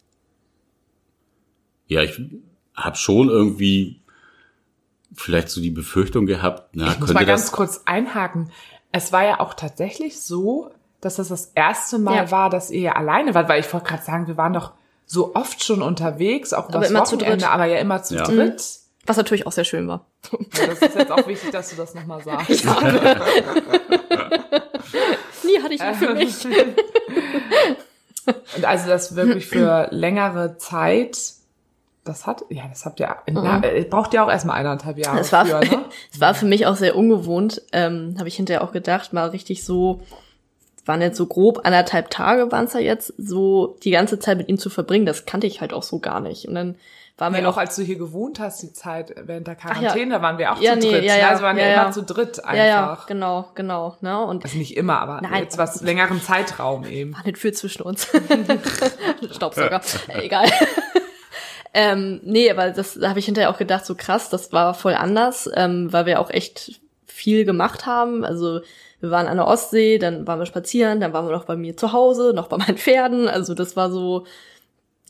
ja, 1.87 2.03
ich 2.03 2.21
habe 2.75 2.97
schon 2.97 3.29
irgendwie 3.29 4.01
vielleicht 5.15 5.49
so 5.51 5.61
die 5.61 5.71
Befürchtung 5.71 6.27
gehabt, 6.27 6.71
na, 6.75 6.85
Ich 6.85 6.91
muss 6.91 7.09
könnte 7.09 7.15
mal 7.15 7.27
ganz 7.27 7.43
das 7.43 7.53
kurz 7.53 7.83
einhaken. 7.85 8.51
Es 8.93 9.13
war 9.13 9.25
ja 9.25 9.41
auch 9.41 9.55
tatsächlich 9.55 10.21
so, 10.21 10.71
dass 11.01 11.17
das 11.17 11.29
das 11.29 11.47
erste 11.55 11.99
Mal 11.99 12.17
Ja. 12.17 12.31
war, 12.31 12.51
dass 12.51 12.71
ihr 12.71 12.97
alleine 12.97 13.35
wart, 13.35 13.49
weil 13.49 13.61
ich 13.61 13.73
wollte 13.73 13.87
gerade 13.89 14.03
sagen, 14.03 14.27
wir 14.27 14.37
waren 14.37 14.53
doch 14.53 14.73
so 15.07 15.35
oft 15.35 15.65
schon 15.65 15.83
unterwegs, 15.83 16.53
auch 16.53 16.69
Aber 16.69 16.83
zu 16.83 16.95
Wochenende, 16.95 17.39
dritt. 17.39 17.49
aber 17.53 17.65
ja 17.67 17.79
immer 17.79 18.03
zu 18.03 18.15
Ja. 18.15 18.23
dritt. 18.25 18.63
Was 19.11 19.17
natürlich 19.17 19.47
auch 19.47 19.53
sehr 19.53 19.65
schön 19.65 19.89
war. 19.89 20.07
Ja, 20.33 20.67
das 20.69 20.81
ist 20.81 20.95
jetzt 20.95 21.11
auch 21.11 21.27
wichtig, 21.27 21.51
dass 21.51 21.71
du 21.71 21.77
das 21.77 21.95
nochmal 21.95 22.23
sagst. 22.23 22.49
Nie 25.45 25.61
hatte 25.61 25.75
ich 25.75 25.83
ihn 25.83 25.95
für 25.95 26.15
mich. 26.15 26.47
Und 28.57 28.65
also 28.65 28.89
das 28.89 29.17
wirklich 29.17 29.47
für 29.47 29.89
längere 29.91 30.59
Zeit, 30.59 31.19
das 32.05 32.27
hat, 32.27 32.45
ja, 32.51 32.69
das 32.69 32.87
habt 32.87 33.01
ihr, 33.01 33.17
na, 33.27 33.65
äh, 33.65 33.85
braucht 33.85 34.15
ja 34.15 34.25
auch 34.25 34.31
erstmal 34.31 34.57
eineinhalb 34.57 34.97
Jahre 34.99 35.19
Es 35.19 35.33
war, 35.33 35.45
für, 35.45 35.59
ne? 35.59 35.85
es 36.13 36.21
war 36.21 36.35
für 36.35 36.47
mich 36.47 36.67
auch 36.67 36.77
sehr 36.77 36.95
ungewohnt, 36.95 37.63
ähm, 37.73 38.15
habe 38.19 38.29
ich 38.29 38.37
hinterher 38.37 38.63
auch 38.63 38.71
gedacht, 38.71 39.13
mal 39.13 39.31
richtig 39.31 39.65
so, 39.65 40.03
waren 40.87 41.01
jetzt 41.03 41.17
so 41.17 41.27
grob 41.27 41.61
anderthalb 41.65 42.11
Tage 42.11 42.51
waren 42.53 42.65
es 42.67 42.73
ja 42.73 42.81
jetzt, 42.81 43.13
so 43.19 43.77
die 43.85 43.91
ganze 43.91 44.19
Zeit 44.19 44.39
mit 44.39 44.49
ihm 44.49 44.59
zu 44.59 44.71
verbringen, 44.71 45.07
das 45.07 45.27
kannte 45.27 45.47
ich 45.47 45.61
halt 45.61 45.73
auch 45.73 45.83
so 45.83 45.99
gar 45.99 46.21
nicht. 46.21 46.47
Und 46.49 46.55
dann 46.55 46.77
waren 47.19 47.35
wir 47.35 47.41
Ja, 47.41 47.49
auch 47.49 47.53
noch, 47.53 47.59
als 47.59 47.77
du 47.77 47.83
hier 47.83 47.99
gewohnt 47.99 48.41
hast, 48.41 48.63
die 48.63 48.73
Zeit 48.73 49.15
während 49.27 49.47
der 49.47 49.55
ja. 49.55 49.61
Quarantäne, 49.61 50.15
da 50.15 50.23
waren 50.23 50.39
wir 50.39 50.53
auch 50.53 50.61
Ja, 50.61 50.73
zu 50.73 50.87
nee, 50.87 50.93
dritt. 50.93 51.05
ja, 51.05 51.15
ne? 51.15 51.21
ja, 51.21 51.29
also 51.29 51.43
waren 51.43 51.57
wir 51.57 51.67
ja, 51.67 51.75
immer 51.75 51.83
ja. 51.85 51.93
zu 51.93 52.03
dritt 52.03 52.39
einfach. 52.43 52.57
ja, 52.57 52.65
ja, 52.65 52.99
genau, 53.07 53.49
genau, 53.55 53.97
ne, 54.01 54.25
und 54.25 54.43
Also 54.43 54.57
nicht 54.57 54.75
immer, 54.77 55.01
aber 55.01 55.21
Nein. 55.21 55.43
jetzt 55.43 55.59
was 55.59 55.83
längeren 55.83 56.23
Zeitraum 56.23 56.87
eben. 56.87 57.15
war 57.15 57.25
nicht 57.25 57.37
viel 57.39 57.53
zwischen 57.53 57.83
uns. 57.83 58.09
Staubsauger, 59.33 59.83
äh, 60.09 60.25
egal. 60.25 60.49
ähm, 61.75 62.21
nee, 62.25 62.51
aber 62.51 62.71
das 62.71 62.95
da 62.95 63.11
habe 63.11 63.19
ich 63.19 63.27
hinterher 63.27 63.51
auch 63.51 63.59
gedacht, 63.59 63.85
so 63.87 63.95
krass, 63.95 64.31
das 64.31 64.53
war 64.53 64.75
voll 64.75 64.95
anders, 64.95 65.49
ähm, 65.55 65.93
weil 65.93 66.07
wir 66.07 66.21
auch 66.21 66.31
echt 66.31 66.81
viel 67.07 67.45
gemacht 67.45 67.87
haben. 67.87 68.25
Also 68.25 68.61
wir 69.01 69.11
waren 69.11 69.27
an 69.27 69.37
der 69.37 69.47
Ostsee, 69.47 69.99
dann 69.99 70.27
waren 70.27 70.39
wir 70.39 70.47
spazieren, 70.47 71.01
dann 71.01 71.13
waren 71.13 71.27
wir 71.27 71.33
noch 71.33 71.45
bei 71.45 71.57
mir 71.57 71.77
zu 71.77 71.93
Hause, 71.93 72.33
noch 72.35 72.49
bei 72.49 72.59
meinen 72.59 72.77
Pferden. 72.77 73.29
Also 73.29 73.55
das 73.55 73.77
war 73.77 73.91
so 73.91 74.27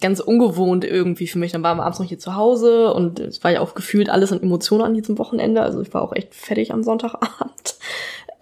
ganz 0.00 0.20
ungewohnt 0.20 0.84
irgendwie 0.84 1.26
für 1.26 1.38
mich. 1.38 1.52
Dann 1.52 1.62
waren 1.62 1.76
wir 1.76 1.84
abends 1.84 1.98
noch 1.98 2.06
hier 2.06 2.18
zu 2.18 2.34
Hause 2.34 2.92
und 2.94 3.20
es 3.20 3.42
war 3.44 3.50
ja 3.50 3.60
auch 3.60 3.74
gefühlt 3.74 4.08
alles 4.08 4.32
an 4.32 4.42
Emotionen 4.42 4.84
an 4.84 4.94
diesem 4.94 5.18
Wochenende. 5.18 5.62
Also 5.62 5.80
ich 5.82 5.92
war 5.92 6.02
auch 6.02 6.14
echt 6.14 6.34
fertig 6.34 6.72
am 6.72 6.82
Sonntagabend. 6.82 7.30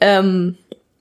Ähm, 0.01 0.55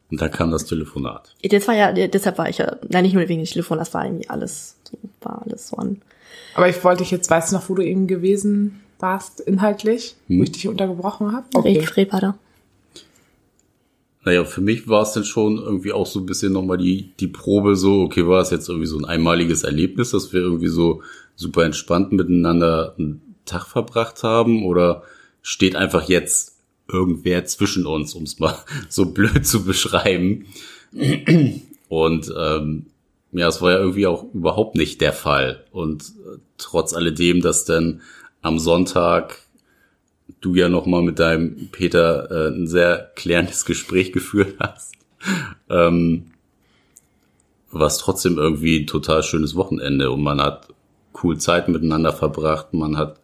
Und 0.10 0.20
dann 0.20 0.32
kam 0.32 0.50
das 0.50 0.66
Telefonat. 0.66 1.36
das 1.44 1.68
war 1.68 1.76
ja, 1.76 1.92
deshalb 1.92 2.40
war 2.40 2.50
ich 2.50 2.58
ja, 2.58 2.78
nein, 2.90 3.04
nicht 3.04 3.14
nur 3.14 3.30
wegen 3.30 3.42
des 3.42 3.52
Telefons, 3.52 3.78
das 3.78 3.94
war 3.94 4.06
irgendwie 4.06 4.28
alles, 4.28 4.76
so, 4.84 4.98
war 5.22 5.44
alles 5.46 5.68
so 5.68 5.78
an. 5.78 6.02
Aber 6.56 6.68
ich 6.68 6.84
wollte 6.84 7.04
dich 7.04 7.12
jetzt, 7.12 7.30
weißt 7.30 7.52
du 7.52 7.58
noch, 7.58 7.70
wo 7.70 7.76
du 7.76 7.84
eben 7.84 8.08
gewesen 8.08 8.82
warst, 8.98 9.40
inhaltlich? 9.40 10.16
Wo 10.28 10.42
ich 10.42 10.52
dich 10.52 10.68
untergebrochen 10.68 11.32
habe? 11.32 11.46
Okay. 11.54 11.78
Rehbader. 11.96 12.40
Naja, 14.28 14.44
für 14.44 14.60
mich 14.60 14.90
war 14.90 15.04
es 15.04 15.14
dann 15.14 15.24
schon 15.24 15.58
irgendwie 15.58 15.94
auch 15.94 16.06
so 16.06 16.20
ein 16.20 16.26
bisschen 16.26 16.52
nochmal 16.52 16.78
die, 16.78 17.14
die 17.18 17.30
Probe 17.30 17.78
so, 17.78 18.02
okay, 18.02 18.28
war 18.28 18.40
das 18.40 18.52
jetzt 18.52 18.68
irgendwie 18.68 18.86
so 18.86 18.98
ein 18.98 19.06
einmaliges 19.06 19.64
Erlebnis, 19.64 20.12
dass 20.12 20.34
wir 20.34 20.42
irgendwie 20.42 20.68
so 20.68 21.02
super 21.38 21.64
entspannt 21.64 22.12
miteinander 22.12 22.94
einen 22.98 23.22
Tag 23.46 23.68
verbracht 23.68 24.24
haben 24.24 24.66
oder 24.66 25.04
steht 25.42 25.78
einfach 25.78 26.10
jetzt 26.10 26.58
irgendwer 26.90 27.46
zwischen 27.46 27.86
uns, 27.86 28.16
um 28.16 28.24
es 28.24 28.38
mal 28.38 28.58
so 28.90 29.06
blöd 29.06 29.48
zu 29.48 29.64
beschreiben. 29.64 30.48
Und 31.88 32.34
ähm, 32.38 32.88
ja, 33.32 33.48
es 33.48 33.62
war 33.62 33.72
ja 33.72 33.78
irgendwie 33.78 34.08
auch 34.08 34.26
überhaupt 34.34 34.76
nicht 34.76 35.00
der 35.00 35.14
Fall. 35.14 35.64
Und 35.72 36.04
äh, 36.04 36.38
trotz 36.58 36.94
alledem, 36.94 37.40
dass 37.40 37.64
dann 37.64 38.02
am 38.42 38.60
Sonntag 38.60 39.40
du 40.42 40.56
ja 40.56 40.70
noch 40.70 40.86
mal 40.86 41.02
mit 41.02 41.20
deinem 41.20 41.70
Peter 41.72 42.30
äh, 42.32 42.56
ein 42.56 42.68
sehr 42.68 43.12
klärendes 43.16 43.66
Gespräch 43.66 44.12
geführt 44.12 44.56
hast, 44.60 44.96
ähm, 45.70 46.32
war 47.72 47.88
es 47.88 47.98
trotzdem 47.98 48.38
irgendwie 48.38 48.80
ein 48.80 48.88
total 48.88 49.24
schönes 49.24 49.56
Wochenende 49.56 50.12
und 50.12 50.22
man 50.22 50.42
hat 50.42 50.68
cool 51.24 51.38
Zeit 51.38 51.68
miteinander 51.68 52.14
verbracht, 52.14 52.74
man 52.74 52.98
hat 52.98 53.20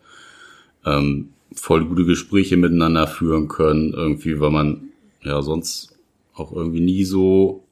ähm, 0.86 1.29
voll 1.53 1.86
gute 1.86 2.05
Gespräche 2.05 2.58
miteinander 2.58 3.08
führen 3.08 3.48
können, 3.48 3.93
irgendwie, 3.93 4.39
weil 4.39 4.51
man 4.51 4.89
ja 5.22 5.41
sonst 5.41 5.96
auch 6.34 6.51
irgendwie 6.51 6.82
nie 6.82 7.05
so 7.05 7.63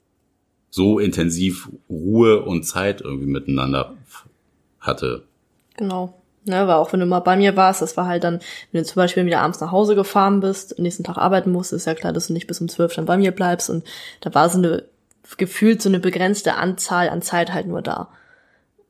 so 0.69 0.99
intensiv 0.99 1.69
Ruhe 1.89 2.43
und 2.43 2.63
Zeit 2.63 3.01
irgendwie 3.01 3.27
miteinander 3.27 3.97
hatte. 4.79 5.23
Genau. 5.75 6.20
Ne, 6.43 6.67
weil 6.67 6.75
auch 6.75 6.91
wenn 6.91 6.99
du 6.99 7.05
mal 7.05 7.19
bei 7.19 7.37
mir 7.37 7.55
warst, 7.55 7.83
das 7.83 7.97
war 7.97 8.07
halt 8.07 8.23
dann, 8.23 8.39
wenn 8.71 8.81
du 8.81 8.87
zum 8.87 8.95
Beispiel 8.95 9.25
wieder 9.27 9.41
abends 9.41 9.59
nach 9.59 9.71
Hause 9.71 9.93
gefahren 9.93 10.39
bist, 10.39 10.79
nächsten 10.79 11.03
Tag 11.03 11.17
arbeiten 11.17 11.51
musst, 11.51 11.71
ist 11.71 11.85
ja 11.85 11.93
klar, 11.93 12.13
dass 12.13 12.27
du 12.27 12.33
nicht 12.33 12.47
bis 12.47 12.59
um 12.59 12.67
zwölf 12.67 12.95
dann 12.95 13.05
bei 13.05 13.15
mir 13.15 13.31
bleibst 13.31 13.69
und 13.69 13.83
da 14.21 14.33
war 14.33 14.49
so 14.49 14.57
eine, 14.57 14.83
gefühlt 15.37 15.83
so 15.83 15.89
eine 15.89 15.99
begrenzte 15.99 16.55
Anzahl 16.55 17.09
an 17.09 17.21
Zeit 17.21 17.53
halt 17.53 17.67
nur 17.67 17.83
da. 17.83 18.09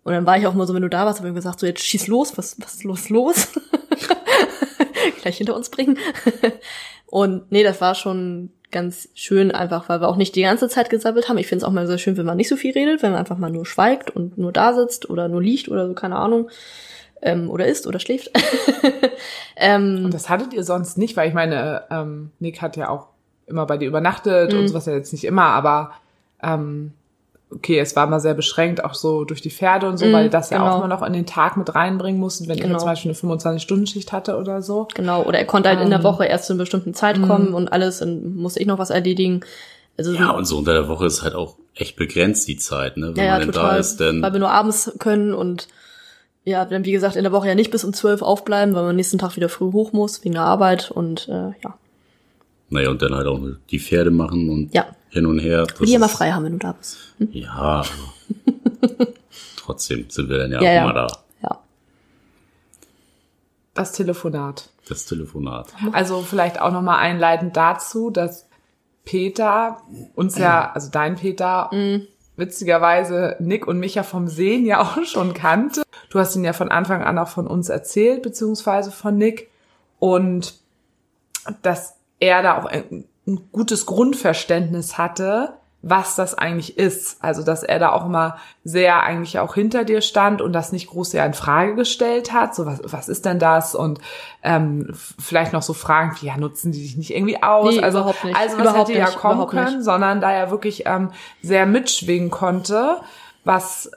Und 0.04 0.14
dann 0.14 0.26
war 0.26 0.38
ich 0.38 0.48
auch 0.48 0.54
mal 0.54 0.66
so, 0.66 0.74
wenn 0.74 0.82
du 0.82 0.90
da 0.90 1.06
warst, 1.06 1.20
habe 1.20 1.28
ich 1.28 1.36
gesagt, 1.36 1.60
so 1.60 1.66
jetzt 1.66 1.84
schieß 1.84 2.08
los, 2.08 2.38
was, 2.38 2.56
was 2.62 2.76
ist 2.76 2.84
los, 2.86 3.10
los? 3.10 3.50
Gleich 5.22 5.38
hinter 5.38 5.56
uns 5.56 5.70
bringen. 5.70 6.00
und 7.08 7.52
nee, 7.52 7.64
das 7.64 7.82
war 7.82 7.96
schon 7.96 8.52
ganz 8.72 9.10
schön 9.14 9.52
einfach, 9.52 9.90
weil 9.90 10.02
wir 10.02 10.08
auch 10.08 10.16
nicht 10.16 10.36
die 10.36 10.42
ganze 10.42 10.70
Zeit 10.70 10.90
gesabbelt 10.90 11.30
haben. 11.30 11.38
Ich 11.38 11.48
finde 11.48 11.64
es 11.64 11.68
auch 11.68 11.74
mal 11.74 11.86
sehr 11.86 11.98
schön, 11.98 12.18
wenn 12.18 12.26
man 12.26 12.38
nicht 12.38 12.48
so 12.48 12.56
viel 12.56 12.72
redet, 12.72 13.04
wenn 13.04 13.12
man 13.12 13.20
einfach 13.20 13.38
mal 13.38 13.52
nur 13.52 13.66
schweigt 13.66 14.10
und 14.10 14.38
nur 14.38 14.52
da 14.54 14.74
sitzt 14.74 15.10
oder 15.10 15.28
nur 15.28 15.42
liegt 15.42 15.68
oder 15.68 15.88
so, 15.88 15.94
keine 15.94 16.16
Ahnung. 16.16 16.50
Ähm, 17.22 17.50
oder 17.50 17.68
isst 17.68 17.86
oder 17.88 18.00
schläft. 18.00 18.32
ähm, 19.56 20.06
Und 20.06 20.14
das 20.14 20.30
hattet 20.30 20.54
ihr 20.54 20.64
sonst 20.64 20.98
nicht, 20.98 21.16
weil 21.18 21.28
ich 21.28 21.34
meine, 21.34 21.84
ähm, 21.92 22.32
Nick 22.40 22.62
hat 22.62 22.78
ja 22.78 22.90
auch 22.90 23.08
immer 23.48 23.66
bei 23.66 23.78
dir 23.78 23.88
übernachtet 23.88 24.54
Mhm. 24.54 24.60
und 24.60 24.68
sowas 24.70 24.86
ja 24.86 24.94
jetzt 24.94 25.12
nicht 25.12 25.24
immer, 25.26 25.44
aber 25.46 25.92
ähm, 26.42 26.94
okay, 27.54 27.80
es 27.80 27.96
war 27.96 28.08
mal 28.08 28.20
sehr 28.22 28.34
beschränkt, 28.34 28.84
auch 28.84 28.94
so 28.94 29.26
durch 29.26 29.42
die 29.42 29.52
Pferde 29.52 29.88
und 29.90 29.98
so, 29.98 30.06
Mhm, 30.06 30.14
weil 30.14 30.30
das 30.30 30.50
ja 30.52 30.58
genau. 30.60 30.72
auch 30.72 30.78
immer 30.78 30.88
noch 30.88 31.04
in 31.04 31.14
den 31.14 31.26
Tag 31.26 31.58
mit 31.58 31.76
reinbringen 31.76 32.20
mussten, 32.20 32.48
wenn 32.48 32.58
Genau. 32.58 32.76
ihr 32.76 32.78
zum 32.80 32.88
Beispiel 32.88 33.12
eine 33.12 33.18
25-Stunden-Schicht 33.18 34.12
hatte 34.14 34.38
oder 34.38 34.62
so. 34.62 34.88
Genau, 34.96 35.24
oder 35.24 35.38
er 35.38 35.46
konnte 35.46 35.70
halt 35.70 35.82
in 35.82 35.90
der 35.90 36.00
Ähm. 36.00 36.04
Woche 36.06 36.26
erst 36.26 36.46
zu 36.46 36.54
einer 36.54 36.62
bestimmten 36.64 36.94
Zeit 36.94 37.18
Mhm. 37.20 37.28
kommen 37.28 37.54
und 37.54 37.68
alles, 37.72 38.00
dann 38.00 38.36
musste 38.38 38.62
ich 38.62 38.68
noch 38.68 38.80
was 38.80 38.90
erledigen. 38.90 39.42
Also 39.98 40.14
Ja, 40.14 40.32
und 40.32 40.46
so 40.46 40.58
unter 40.58 40.74
der 40.74 40.88
Woche 40.88 41.06
ist 41.06 41.22
halt 41.24 41.36
auch 41.36 41.56
echt 41.76 41.98
begrenzt 41.98 42.48
die 42.48 42.58
Zeit, 42.58 42.96
ne? 42.98 43.08
Wenn 43.10 43.18
ja, 43.18 43.24
ja, 43.26 43.32
man 43.34 43.42
denn 43.42 43.52
total, 43.52 43.72
da 43.74 43.78
ist, 43.78 43.98
denn 44.00 44.22
weil 44.22 44.32
wir 44.34 44.40
nur 44.40 44.50
abends 44.52 44.92
können 45.00 45.34
und 45.34 45.68
ja, 46.44 46.66
dann 46.66 46.86
wie 46.86 46.92
gesagt 46.92 47.16
in 47.16 47.24
der 47.24 47.32
Woche 47.32 47.48
ja 47.48 47.56
nicht 47.56 47.72
bis 47.72 47.84
um 47.84 47.94
zwölf 47.94 48.22
aufbleiben, 48.22 48.74
weil 48.76 48.84
man 48.84 48.96
nächsten 48.96 49.18
Tag 49.20 49.36
wieder 49.36 49.50
früh 49.50 49.72
hoch 49.72 49.94
muss 49.94 50.24
wegen 50.24 50.34
der 50.36 50.44
Arbeit 50.44 50.90
und 50.92 51.28
äh, 51.28 51.52
ja, 51.64 51.78
naja, 52.70 52.90
und 52.90 53.02
dann 53.02 53.14
halt 53.14 53.28
auch 53.28 53.40
die 53.70 53.80
Pferde 53.80 54.12
machen 54.12 54.50
und 54.50 54.74
Ja. 54.74 54.86
hin 55.10 55.26
und 55.26 55.40
her. 55.40 55.68
Die 55.84 55.94
immer 55.94 56.08
frei 56.10 56.32
haben, 56.32 56.46
wenn 56.46 56.54
du 56.54 56.58
da 56.60 56.72
bist. 56.72 56.98
Ja, 57.32 57.52
aber 57.52 57.86
trotzdem 59.58 60.06
sind 60.10 60.30
wir 60.30 60.38
dann 60.38 60.52
ja, 60.52 60.62
Ja, 60.62 60.70
auch 60.70 60.76
ja. 60.76 60.84
immer 60.84 60.94
da. 60.94 61.08
Ja. 61.44 61.60
Das 63.74 63.92
Telefonat. 63.92 64.70
Das 64.88 65.06
Telefonat. 65.06 65.68
Also 65.92 66.22
vielleicht 66.22 66.60
auch 66.62 66.72
nochmal 66.72 67.00
einleitend 67.00 67.56
dazu, 67.58 68.10
dass 68.10 68.48
Peter 69.06 69.82
uns 70.16 70.38
ja, 70.38 70.72
also 70.74 70.90
dein 70.92 71.16
Peter, 71.16 71.70
witzigerweise 72.36 73.36
Nick 73.40 73.68
und 73.68 73.80
mich 73.80 73.96
ja 73.96 74.04
vom 74.04 74.28
Sehen 74.28 74.66
ja 74.66 74.82
auch 74.82 75.04
schon 75.06 75.34
kannte. 75.34 75.84
Du 76.10 76.20
hast 76.20 76.36
ihn 76.36 76.44
ja 76.44 76.54
von 76.54 76.70
Anfang 76.70 77.04
an 77.04 77.18
auch 77.18 77.28
von 77.28 77.48
uns 77.48 77.70
erzählt, 77.70 78.24
beziehungsweise 78.24 78.92
von 78.92 79.18
Nick. 79.18 79.50
Und 80.00 80.60
dass 81.62 81.96
er 82.20 82.42
da 82.42 82.58
auch 82.58 82.66
ein, 82.66 83.06
ein 83.28 83.50
gutes 83.52 83.86
Grundverständnis 83.86 84.98
hatte, 84.98 85.54
was 85.84 86.16
das 86.16 86.36
eigentlich 86.36 86.78
ist. 86.78 87.24
Also, 87.24 87.44
dass 87.44 87.64
er 87.64 87.80
da 87.80 87.92
auch 87.92 88.06
immer 88.06 88.38
sehr 88.64 89.02
eigentlich 89.04 89.40
auch 89.40 89.56
hinter 89.56 89.84
dir 89.84 90.02
stand 90.02 90.42
und 90.42 90.54
das 90.54 90.72
nicht 90.72 90.88
groß 90.88 91.14
ja 91.14 91.26
in 91.26 91.34
Frage 91.34 91.76
gestellt 91.76 92.32
hat. 92.34 92.54
So, 92.54 92.66
was, 92.66 92.82
was 92.84 93.10
ist 93.10 93.26
denn 93.26 93.40
das? 93.40 93.74
Und 93.74 94.00
ähm, 94.44 94.92
vielleicht 95.20 95.54
noch 95.54 95.64
so 95.64 95.74
Fragen 95.74 96.16
wie, 96.20 96.28
ja, 96.28 96.38
nutzen 96.38 96.72
die 96.72 96.82
sich 96.82 96.98
nicht 96.98 97.14
irgendwie 97.16 97.42
aus? 97.42 97.76
Nee, 97.76 97.82
also, 97.82 98.00
überhaupt 98.00 98.24
nicht. 98.24 98.38
also 98.38 98.58
was 98.58 98.64
Überhaupt 98.64 98.90
hätte 98.90 99.00
ja 99.00 99.10
kommen 99.10 99.48
können, 99.48 99.78
nicht. 99.78 99.86
sondern 99.86 100.22
da 100.22 100.32
er 100.32 100.52
wirklich 100.52 100.84
ähm, 100.86 101.12
sehr 101.42 101.66
mitschwingen 101.66 102.30
konnte, 102.30 102.98
was 103.44 103.92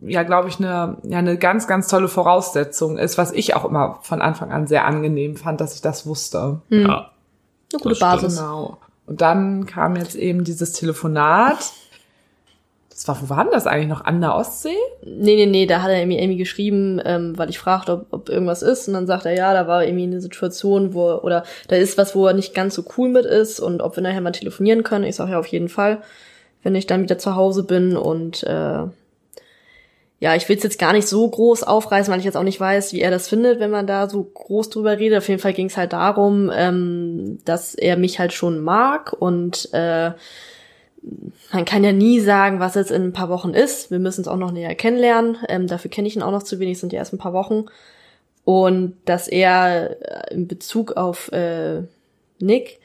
ja, 0.00 0.22
glaube 0.22 0.48
ich, 0.48 0.58
eine, 0.58 0.96
ja, 1.02 1.18
eine 1.18 1.36
ganz, 1.36 1.66
ganz 1.66 1.88
tolle 1.88 2.08
Voraussetzung 2.08 2.96
ist, 2.96 3.18
was 3.18 3.32
ich 3.32 3.54
auch 3.54 3.64
immer 3.64 3.98
von 4.02 4.22
Anfang 4.22 4.50
an 4.50 4.66
sehr 4.66 4.86
angenehm 4.86 5.36
fand, 5.36 5.60
dass 5.60 5.74
ich 5.74 5.82
das 5.82 6.06
wusste. 6.06 6.62
Hm. 6.70 6.86
Ja. 6.86 7.10
Eine 7.72 7.82
gute 7.82 7.88
Das 7.90 7.98
stimmt. 7.98 8.12
Basis. 8.22 8.38
Genau. 8.38 8.78
Und 9.06 9.20
dann 9.20 9.66
kam 9.66 9.96
jetzt 9.96 10.16
eben 10.16 10.44
dieses 10.44 10.72
Telefonat. 10.72 11.72
Das 12.90 13.06
war, 13.08 13.20
wo 13.20 13.28
war 13.28 13.44
denn 13.44 13.52
das 13.52 13.66
eigentlich 13.66 13.88
noch? 13.88 14.04
An 14.04 14.20
der 14.20 14.34
Ostsee? 14.34 14.74
Nee, 15.04 15.36
nee, 15.36 15.46
nee, 15.46 15.66
da 15.66 15.82
hat 15.82 15.90
er 15.90 16.00
irgendwie 16.00 16.36
geschrieben, 16.36 17.00
ähm, 17.04 17.36
weil 17.36 17.50
ich 17.50 17.58
fragte, 17.58 17.92
ob, 17.92 18.06
ob 18.10 18.28
irgendwas 18.28 18.62
ist. 18.62 18.88
Und 18.88 18.94
dann 18.94 19.06
sagt 19.06 19.26
er, 19.26 19.36
ja, 19.36 19.52
da 19.52 19.68
war 19.68 19.84
irgendwie 19.84 20.04
eine 20.04 20.20
Situation, 20.20 20.94
wo, 20.94 21.12
oder 21.12 21.44
da 21.68 21.76
ist 21.76 21.98
was, 21.98 22.16
wo 22.16 22.26
er 22.26 22.32
nicht 22.32 22.54
ganz 22.54 22.74
so 22.74 22.84
cool 22.96 23.10
mit 23.10 23.26
ist 23.26 23.60
und 23.60 23.82
ob 23.82 23.96
wir 23.96 24.02
nachher 24.02 24.22
mal 24.22 24.32
telefonieren 24.32 24.82
können. 24.82 25.04
Ich 25.04 25.16
sage 25.16 25.32
ja 25.32 25.38
auf 25.38 25.46
jeden 25.46 25.68
Fall, 25.68 26.02
wenn 26.62 26.74
ich 26.74 26.86
dann 26.86 27.02
wieder 27.02 27.18
zu 27.18 27.36
Hause 27.36 27.64
bin. 27.64 27.96
Und 27.96 28.42
äh, 28.44 28.84
ja, 30.18 30.34
ich 30.34 30.48
will 30.48 30.56
es 30.56 30.62
jetzt 30.62 30.78
gar 30.78 30.92
nicht 30.92 31.06
so 31.06 31.28
groß 31.28 31.62
aufreißen, 31.62 32.10
weil 32.10 32.20
ich 32.20 32.24
jetzt 32.24 32.36
auch 32.36 32.42
nicht 32.42 32.60
weiß, 32.60 32.92
wie 32.92 33.00
er 33.00 33.10
das 33.10 33.28
findet, 33.28 33.60
wenn 33.60 33.70
man 33.70 33.86
da 33.86 34.08
so 34.08 34.22
groß 34.22 34.70
drüber 34.70 34.98
redet. 34.98 35.18
Auf 35.18 35.28
jeden 35.28 35.40
Fall 35.40 35.52
ging 35.52 35.66
es 35.66 35.76
halt 35.76 35.92
darum, 35.92 36.50
ähm, 36.54 37.38
dass 37.44 37.74
er 37.74 37.96
mich 37.96 38.18
halt 38.18 38.32
schon 38.32 38.60
mag 38.60 39.12
und 39.12 39.68
äh, 39.72 40.12
man 41.52 41.64
kann 41.64 41.84
ja 41.84 41.92
nie 41.92 42.20
sagen, 42.20 42.58
was 42.58 42.74
jetzt 42.74 42.90
in 42.90 43.02
ein 43.02 43.12
paar 43.12 43.28
Wochen 43.28 43.50
ist. 43.50 43.90
Wir 43.90 43.98
müssen 43.98 44.22
es 44.22 44.28
auch 44.28 44.36
noch 44.36 44.50
näher 44.50 44.74
kennenlernen. 44.74 45.36
Ähm, 45.48 45.66
dafür 45.66 45.90
kenne 45.90 46.08
ich 46.08 46.16
ihn 46.16 46.22
auch 46.22 46.32
noch 46.32 46.42
zu 46.42 46.58
wenig, 46.58 46.80
sind 46.80 46.92
ja 46.92 46.98
erst 46.98 47.12
ein 47.12 47.18
paar 47.18 47.32
Wochen. 47.32 47.66
Und 48.44 48.96
dass 49.04 49.28
er 49.28 50.28
äh, 50.30 50.34
in 50.34 50.48
Bezug 50.48 50.96
auf 50.96 51.30
äh, 51.30 51.82
Nick 52.40 52.80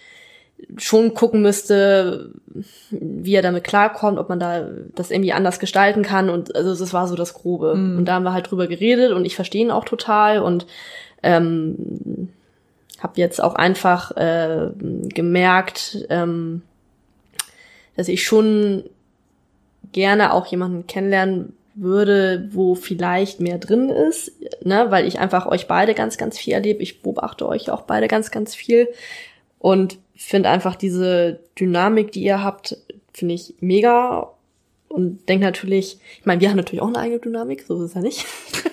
schon 0.77 1.13
gucken 1.13 1.41
müsste, 1.41 2.31
wie 2.91 3.33
er 3.33 3.41
damit 3.41 3.63
klarkommt, 3.63 4.19
ob 4.19 4.29
man 4.29 4.39
da 4.39 4.67
das 4.95 5.11
irgendwie 5.11 5.33
anders 5.33 5.59
gestalten 5.59 6.03
kann. 6.03 6.29
Und 6.29 6.55
also 6.55 6.75
das 6.75 6.93
war 6.93 7.07
so 7.07 7.15
das 7.15 7.33
Grobe. 7.33 7.75
Mhm. 7.75 7.97
Und 7.99 8.05
da 8.05 8.13
haben 8.13 8.23
wir 8.23 8.33
halt 8.33 8.49
drüber 8.49 8.67
geredet 8.67 9.11
und 9.11 9.25
ich 9.25 9.35
verstehe 9.35 9.61
ihn 9.61 9.71
auch 9.71 9.85
total 9.85 10.39
und 10.39 10.65
ähm, 11.23 12.29
habe 12.99 13.13
jetzt 13.15 13.41
auch 13.41 13.55
einfach 13.55 14.11
äh, 14.15 14.69
gemerkt, 14.79 16.05
ähm, 16.09 16.61
dass 17.95 18.07
ich 18.07 18.23
schon 18.23 18.83
gerne 19.91 20.33
auch 20.33 20.45
jemanden 20.45 20.87
kennenlernen 20.87 21.53
würde, 21.73 22.49
wo 22.51 22.75
vielleicht 22.75 23.39
mehr 23.39 23.57
drin 23.57 23.89
ist, 23.89 24.31
ne, 24.63 24.87
weil 24.89 25.07
ich 25.07 25.19
einfach 25.19 25.45
euch 25.45 25.67
beide 25.67 25.93
ganz, 25.93 26.17
ganz 26.17 26.37
viel 26.37 26.53
erlebe. 26.53 26.83
Ich 26.83 27.01
beobachte 27.01 27.47
euch 27.47 27.69
auch 27.69 27.81
beide 27.81 28.07
ganz, 28.07 28.29
ganz 28.29 28.55
viel 28.55 28.87
und 29.59 29.97
finde 30.25 30.49
einfach 30.49 30.75
diese 30.75 31.39
Dynamik, 31.59 32.11
die 32.11 32.23
ihr 32.23 32.43
habt, 32.43 32.77
finde 33.13 33.35
ich 33.35 33.53
mega 33.59 34.31
und 34.91 35.27
denke 35.29 35.45
natürlich, 35.45 35.99
ich 36.19 36.25
meine, 36.25 36.41
wir 36.41 36.49
haben 36.49 36.57
natürlich 36.57 36.81
auch 36.81 36.87
eine 36.87 36.99
eigene 36.99 37.19
Dynamik, 37.19 37.63
so 37.65 37.75
ist 37.75 37.89
es 37.89 37.93
ja 37.93 38.01
nicht. 38.01 38.25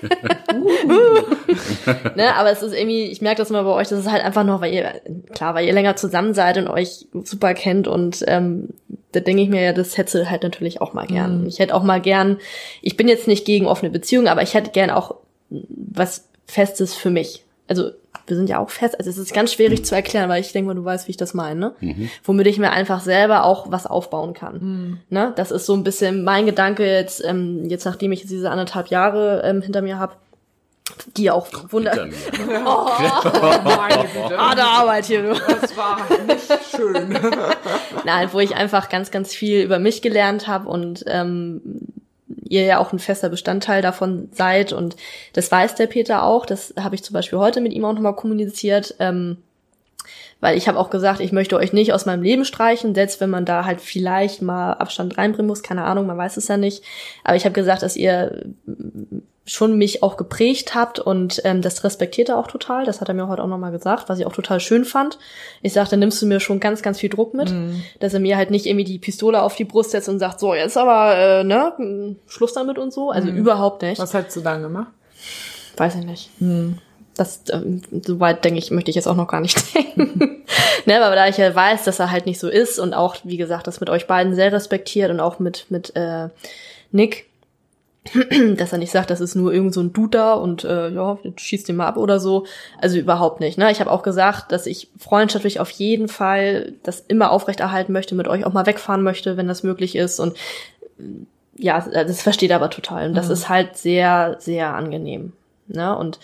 ne, 2.17 2.35
aber 2.35 2.51
es 2.51 2.63
ist 2.63 2.75
irgendwie, 2.75 3.05
ich 3.05 3.23
merke 3.23 3.39
das 3.39 3.51
immer 3.51 3.63
bei 3.63 3.71
euch, 3.71 3.89
das 3.89 4.01
ist 4.01 4.11
halt 4.11 4.25
einfach 4.25 4.45
noch, 4.45 4.61
weil 4.61 4.75
ihr, 4.75 5.01
klar, 5.33 5.55
weil 5.55 5.67
ihr 5.67 5.73
länger 5.73 5.95
zusammen 5.95 6.35
seid 6.35 6.59
und 6.59 6.67
euch 6.67 7.07
super 7.25 7.55
kennt 7.55 7.87
und 7.87 8.25
ähm, 8.27 8.71
da 9.13 9.21
denke 9.21 9.43
ich 9.43 9.49
mir 9.49 9.63
ja, 9.63 9.73
das 9.73 9.97
hätte 9.97 10.29
halt 10.29 10.43
natürlich 10.43 10.81
auch 10.81 10.93
mal 10.93 11.07
gern. 11.07 11.43
Mhm. 11.43 11.47
Ich 11.47 11.61
hätte 11.61 11.75
auch 11.75 11.85
mal 11.85 12.01
gern, 12.01 12.39
ich 12.83 12.97
bin 12.97 13.09
jetzt 13.09 13.29
nicht 13.29 13.45
gegen 13.45 13.67
offene 13.67 13.91
Beziehungen, 13.91 14.29
aber 14.29 14.43
ich 14.43 14.55
hätte 14.55 14.71
gern 14.71 14.91
auch 14.91 15.17
was 15.51 16.29
Festes 16.47 16.95
für 16.95 17.11
mich. 17.11 17.45
Also 17.69 17.91
wir 18.27 18.37
sind 18.37 18.49
ja 18.49 18.59
auch 18.59 18.71
fest, 18.71 18.99
also 18.99 19.11
es 19.11 19.19
ist 19.19 19.33
ganz 19.33 19.53
schwierig 19.53 19.85
zu 19.85 19.95
erklären, 19.95 20.29
weil 20.29 20.41
ich 20.41 20.53
denke 20.53 20.69
mal, 20.69 20.75
du 20.75 20.85
weißt, 20.85 21.07
wie 21.09 21.13
ich 21.13 21.17
das 21.17 21.35
meine, 21.35 21.59
ne? 21.59 21.73
Mhm. 21.81 22.11
Womit 22.25 22.47
ich 22.47 22.59
mir 22.59 22.71
einfach 22.71 23.01
selber 23.01 23.45
auch 23.45 23.71
was 23.71 23.87
aufbauen 23.87 24.35
kann. 24.35 25.01
Ne? 25.09 25.33
Das 25.37 25.51
ist 25.51 25.67
so 25.67 25.75
ein 25.75 25.85
bisschen 25.85 26.25
mein 26.25 26.47
Gedanke 26.47 26.87
jetzt, 26.87 27.25
ähm, 27.25 27.69
jetzt 27.69 27.85
nachdem 27.85 28.13
ich 28.13 28.27
diese 28.27 28.51
anderthalb 28.51 28.89
Jahre 28.89 29.43
ähm, 29.45 29.63
hinter 29.63 29.83
mir 29.83 29.99
habe, 29.99 30.15
die 31.17 31.31
auch 31.31 31.49
wunder... 31.71 31.95
Mir. 31.95 32.13
Meine 32.47 34.09
Güte. 34.09 34.39
Harte 34.39 34.65
Arbeit 34.65 35.05
hier, 35.05 35.23
du. 35.23 35.29
Das 35.61 35.77
war 35.77 36.01
nicht 36.27 36.75
schön. 36.75 37.19
Nein, 38.05 38.29
wo 38.33 38.41
ich 38.41 38.57
einfach 38.57 38.89
ganz, 38.89 39.11
ganz 39.11 39.35
viel 39.35 39.63
über 39.63 39.79
mich 39.79 40.03
gelernt 40.03 40.49
habe 40.49 40.69
und 40.69 41.05
ähm, 41.07 41.61
ihr 42.45 42.63
ja 42.63 42.79
auch 42.79 42.93
ein 42.93 42.99
fester 42.99 43.29
Bestandteil 43.29 43.83
davon 43.83 44.29
seid 44.33 44.73
und 44.73 44.97
das 45.33 45.51
weiß 45.51 45.75
der 45.75 45.87
Peter 45.87 46.23
auch. 46.23 46.47
Das 46.47 46.75
habe 46.79 46.95
ich 46.95 47.03
zum 47.03 47.15
Beispiel 47.15 47.39
heute 47.39 47.61
mit 47.61 47.73
ihm 47.73 47.85
auch 47.85 47.93
nochmal 47.93 48.17
kommuniziert. 48.17 48.95
Ähm, 48.99 49.39
weil 50.41 50.57
ich 50.57 50.69
habe 50.69 50.79
auch 50.79 50.91
gesagt, 50.91 51.21
ich 51.21 51.33
möchte 51.33 51.57
euch 51.57 51.73
nicht 51.73 51.93
aus 51.93 52.07
meinem 52.07 52.23
Leben 52.23 52.45
streichen, 52.45 52.95
selbst 52.95 53.21
wenn 53.21 53.31
man 53.31 53.45
da 53.45 53.65
halt 53.65 53.81
vielleicht 53.81 54.41
mal 54.41 54.75
Abstand 54.75 55.19
reinbringen 55.19 55.49
muss, 55.49 55.63
keine 55.63 55.85
Ahnung, 55.85 56.07
man 56.07 56.17
weiß 56.17 56.37
es 56.37 56.49
ja 56.49 56.57
nicht. 56.57 56.85
Aber 57.25 57.37
ich 57.37 57.45
habe 57.45 57.55
gesagt, 57.55 57.83
dass 57.83 57.97
ihr 57.97 58.45
schon 59.49 59.79
mich 59.79 60.03
auch 60.03 60.17
geprägt 60.17 60.75
habt 60.75 60.99
und 60.99 61.41
ähm, 61.45 61.63
das 61.63 61.83
respektiert 61.83 62.29
er 62.29 62.37
auch 62.37 62.47
total. 62.47 62.85
Das 62.85 63.01
hat 63.01 63.09
er 63.09 63.15
mir 63.15 63.29
heute 63.29 63.43
auch 63.43 63.49
nochmal 63.49 63.73
gesagt, 63.73 64.09
was 64.09 64.19
ich 64.19 64.27
auch 64.27 64.33
total 64.33 64.61
schön 64.61 64.85
fand. 64.85 65.19
Ich 65.63 65.73
sagte, 65.73 65.97
nimmst 65.97 66.21
du 66.21 66.27
mir 66.27 66.39
schon 66.39 66.61
ganz, 66.61 66.83
ganz 66.83 66.99
viel 66.99 67.09
Druck 67.09 67.33
mit, 67.33 67.53
dass 68.01 68.13
er 68.13 68.21
mir 68.21 68.37
halt 68.37 68.51
nicht 68.51 68.67
irgendwie 68.67 68.85
die 68.85 68.99
Pistole 68.99 69.43
auf 69.43 69.57
die 69.57 69.65
Brust 69.65 69.93
setzt 69.93 70.09
und 70.09 70.19
sagt, 70.19 70.39
so, 70.39 70.55
jetzt 70.55 70.77
aber, 70.77 71.17
äh, 71.17 71.45
ne, 71.45 72.17
Schluss 72.27 72.53
damit 72.53 72.79
und 72.79 72.93
so. 72.93 73.11
Also 73.11 73.29
überhaupt 73.29 73.83
nicht. 73.83 73.99
Was 73.99 74.13
hättest 74.13 74.37
du 74.37 74.41
dann 74.43 74.63
gemacht? 74.63 74.93
Weiß 75.77 75.95
ich 75.95 76.05
nicht. 76.05 76.31
Das, 77.17 77.43
ähm, 77.51 77.83
so 78.05 78.21
weit 78.21 78.45
denke 78.45 78.59
ich, 78.59 78.71
möchte 78.71 78.91
ich 78.91 78.97
jetzt 78.97 79.09
auch 79.09 79.17
noch 79.17 79.29
gar 79.29 79.41
nicht 79.41 79.75
denken. 79.75 80.45
ne, 80.85 81.03
aber 81.03 81.15
da 81.15 81.27
ich 81.27 81.39
ja 81.39 81.55
weiß, 81.55 81.85
dass 81.85 81.99
er 81.99 82.11
halt 82.11 82.27
nicht 82.27 82.39
so 82.39 82.49
ist 82.49 82.79
und 82.79 82.93
auch, 82.93 83.17
wie 83.25 83.39
gesagt, 83.39 83.67
das 83.67 83.81
mit 83.81 83.89
euch 83.89 84.07
beiden 84.07 84.35
sehr 84.35 84.53
respektiert 84.53 85.11
und 85.11 85.21
auch 85.21 85.39
mit, 85.39 85.67
mit 85.71 85.97
äh, 85.97 86.29
Nick, 86.93 87.28
dass 88.57 88.73
er 88.73 88.79
nicht 88.79 88.93
sagt, 88.93 89.11
das 89.11 89.21
ist 89.21 89.35
nur 89.35 89.53
irgend 89.53 89.75
so 89.75 89.81
ein 89.81 89.93
Dude 89.93 90.19
da 90.19 90.35
und 90.35 90.65
äh, 90.65 90.91
ja, 90.91 91.19
schießt 91.37 91.69
den 91.69 91.77
mal 91.77 91.87
ab 91.87 91.97
oder 91.97 92.21
so. 92.21 92.47
Also 92.81 92.99
überhaupt 92.99 93.41
nicht. 93.41 93.59
Ne? 93.59 93.71
Ich 93.71 93.81
habe 93.81 93.91
auch 93.91 94.03
gesagt, 94.03 94.53
dass 94.53 94.67
ich 94.67 94.89
freundschaftlich 94.99 95.61
auf 95.61 95.71
jeden 95.71 96.09
Fall 96.09 96.73
das 96.83 97.01
immer 97.01 97.31
aufrechterhalten 97.31 97.93
möchte, 97.93 98.15
mit 98.15 98.29
euch 98.29 98.45
auch 98.45 98.53
mal 98.53 98.67
wegfahren 98.67 99.03
möchte, 99.03 99.37
wenn 99.37 99.49
das 99.49 99.63
möglich 99.63 99.97
ist. 99.97 100.21
Und 100.21 100.37
äh, 100.99 101.03
ja, 101.57 101.81
das 101.81 102.23
versteht 102.23 102.51
er 102.51 102.57
aber 102.57 102.71
total. 102.71 103.09
Und 103.09 103.15
das 103.15 103.31
ist 103.31 103.49
halt 103.49 103.77
sehr, 103.77 104.37
sehr 104.39 104.75
angenehm. 104.75 105.33
Ne? 105.67 105.97
Und 105.97 106.19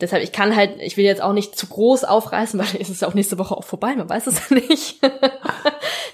deshalb, 0.00 0.22
ich 0.22 0.32
kann 0.32 0.54
halt, 0.54 0.80
ich 0.80 0.96
will 0.96 1.04
jetzt 1.04 1.22
auch 1.22 1.32
nicht 1.32 1.56
zu 1.56 1.66
groß 1.66 2.04
aufreißen, 2.04 2.58
weil 2.60 2.80
es 2.80 2.88
ist 2.90 3.02
ja 3.02 3.08
auch 3.08 3.14
nächste 3.14 3.38
Woche 3.38 3.56
auch 3.56 3.64
vorbei, 3.64 3.94
man 3.96 4.08
weiß 4.08 4.26
es 4.26 4.48
ja 4.48 4.56
nicht. 4.56 5.00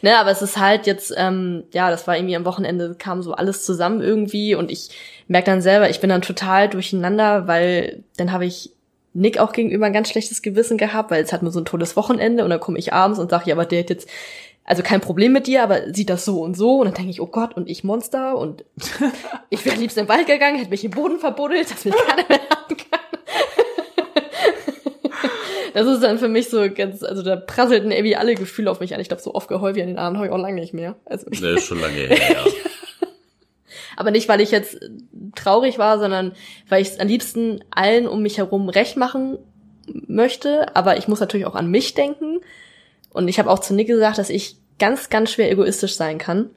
ne, 0.04 0.18
aber 0.18 0.30
es 0.30 0.42
ist 0.42 0.58
halt 0.58 0.86
jetzt, 0.86 1.14
ähm, 1.16 1.64
ja, 1.72 1.90
das 1.90 2.06
war 2.06 2.14
irgendwie 2.14 2.36
am 2.36 2.44
Wochenende, 2.44 2.94
kam 2.94 3.22
so 3.22 3.32
alles 3.32 3.64
zusammen 3.64 4.02
irgendwie 4.02 4.54
und 4.54 4.70
ich 4.70 4.90
merke 5.28 5.50
dann 5.50 5.62
selber, 5.62 5.88
ich 5.88 6.00
bin 6.00 6.10
dann 6.10 6.20
total 6.20 6.68
durcheinander, 6.68 7.48
weil 7.48 8.04
dann 8.18 8.30
habe 8.30 8.44
ich 8.44 8.70
Nick 9.14 9.38
auch 9.38 9.52
gegenüber 9.52 9.86
ein 9.86 9.94
ganz 9.94 10.10
schlechtes 10.10 10.42
Gewissen 10.42 10.76
gehabt, 10.76 11.10
weil 11.10 11.22
es 11.22 11.32
hat 11.32 11.42
nur 11.42 11.52
so 11.52 11.60
ein 11.60 11.64
tolles 11.64 11.96
Wochenende 11.96 12.44
und 12.44 12.50
dann 12.50 12.60
komme 12.60 12.78
ich 12.78 12.92
abends 12.92 13.18
und 13.18 13.30
sage, 13.30 13.44
ja, 13.46 13.54
aber 13.54 13.64
der 13.64 13.80
hat 13.80 13.88
jetzt 13.88 14.06
also 14.62 14.82
kein 14.82 15.00
Problem 15.00 15.32
mit 15.32 15.46
dir, 15.46 15.62
aber 15.62 15.94
sieht 15.94 16.10
das 16.10 16.24
so 16.24 16.42
und 16.42 16.54
so. 16.54 16.80
Und 16.80 16.86
dann 16.86 16.94
denke 16.94 17.10
ich, 17.10 17.20
oh 17.20 17.26
Gott, 17.26 17.54
und 17.54 17.68
ich 17.68 17.84
Monster 17.84 18.36
und 18.36 18.64
ich 19.50 19.64
wäre 19.64 19.76
liebst 19.76 19.96
in 19.96 20.04
den 20.04 20.08
Wald 20.08 20.26
gegangen, 20.26 20.58
hätte 20.58 20.70
mich 20.70 20.84
im 20.84 20.90
Boden 20.90 21.18
verbuddelt, 21.18 21.70
dass 21.70 21.84
mich 21.84 21.94
keiner 21.94 22.28
mehr 22.28 22.40
haben 22.50 22.76
kann. 22.76 23.00
Das 25.74 25.88
ist 25.88 26.04
dann 26.04 26.18
für 26.18 26.28
mich 26.28 26.48
so 26.48 26.70
ganz, 26.70 27.02
also 27.02 27.22
da 27.22 27.34
prasselten 27.34 27.90
irgendwie 27.90 28.14
alle 28.14 28.36
Gefühle 28.36 28.70
auf 28.70 28.78
mich 28.78 28.94
an. 28.94 29.00
Ich 29.00 29.08
glaube, 29.08 29.22
so 29.22 29.34
oft 29.34 29.48
geheult 29.48 29.74
wie 29.74 29.82
an 29.82 29.88
den 29.88 29.98
Abend 29.98 30.18
habe 30.18 30.28
ich 30.28 30.32
auch 30.32 30.38
lange 30.38 30.60
nicht 30.60 30.72
mehr. 30.72 30.94
Also 31.04 31.26
Nee, 31.28 31.54
ist 31.54 31.66
schon 31.66 31.80
lange 31.80 31.94
her, 31.94 32.16
ja. 32.16 32.44
aber 33.96 34.12
nicht, 34.12 34.28
weil 34.28 34.40
ich 34.40 34.52
jetzt 34.52 34.78
traurig 35.34 35.76
war, 35.76 35.98
sondern 35.98 36.32
weil 36.68 36.80
ich 36.80 36.90
es 36.90 37.00
am 37.00 37.08
liebsten 37.08 37.64
allen 37.72 38.06
um 38.06 38.22
mich 38.22 38.38
herum 38.38 38.68
recht 38.68 38.96
machen 38.96 39.36
möchte. 40.06 40.76
Aber 40.76 40.96
ich 40.96 41.08
muss 41.08 41.18
natürlich 41.18 41.46
auch 41.46 41.56
an 41.56 41.68
mich 41.68 41.94
denken. 41.94 42.38
Und 43.12 43.26
ich 43.26 43.40
habe 43.40 43.50
auch 43.50 43.58
zu 43.58 43.74
Nick 43.74 43.88
gesagt, 43.88 44.18
dass 44.18 44.30
ich 44.30 44.56
ganz, 44.78 45.10
ganz 45.10 45.32
schwer 45.32 45.50
egoistisch 45.50 45.96
sein 45.96 46.18
kann. 46.18 46.50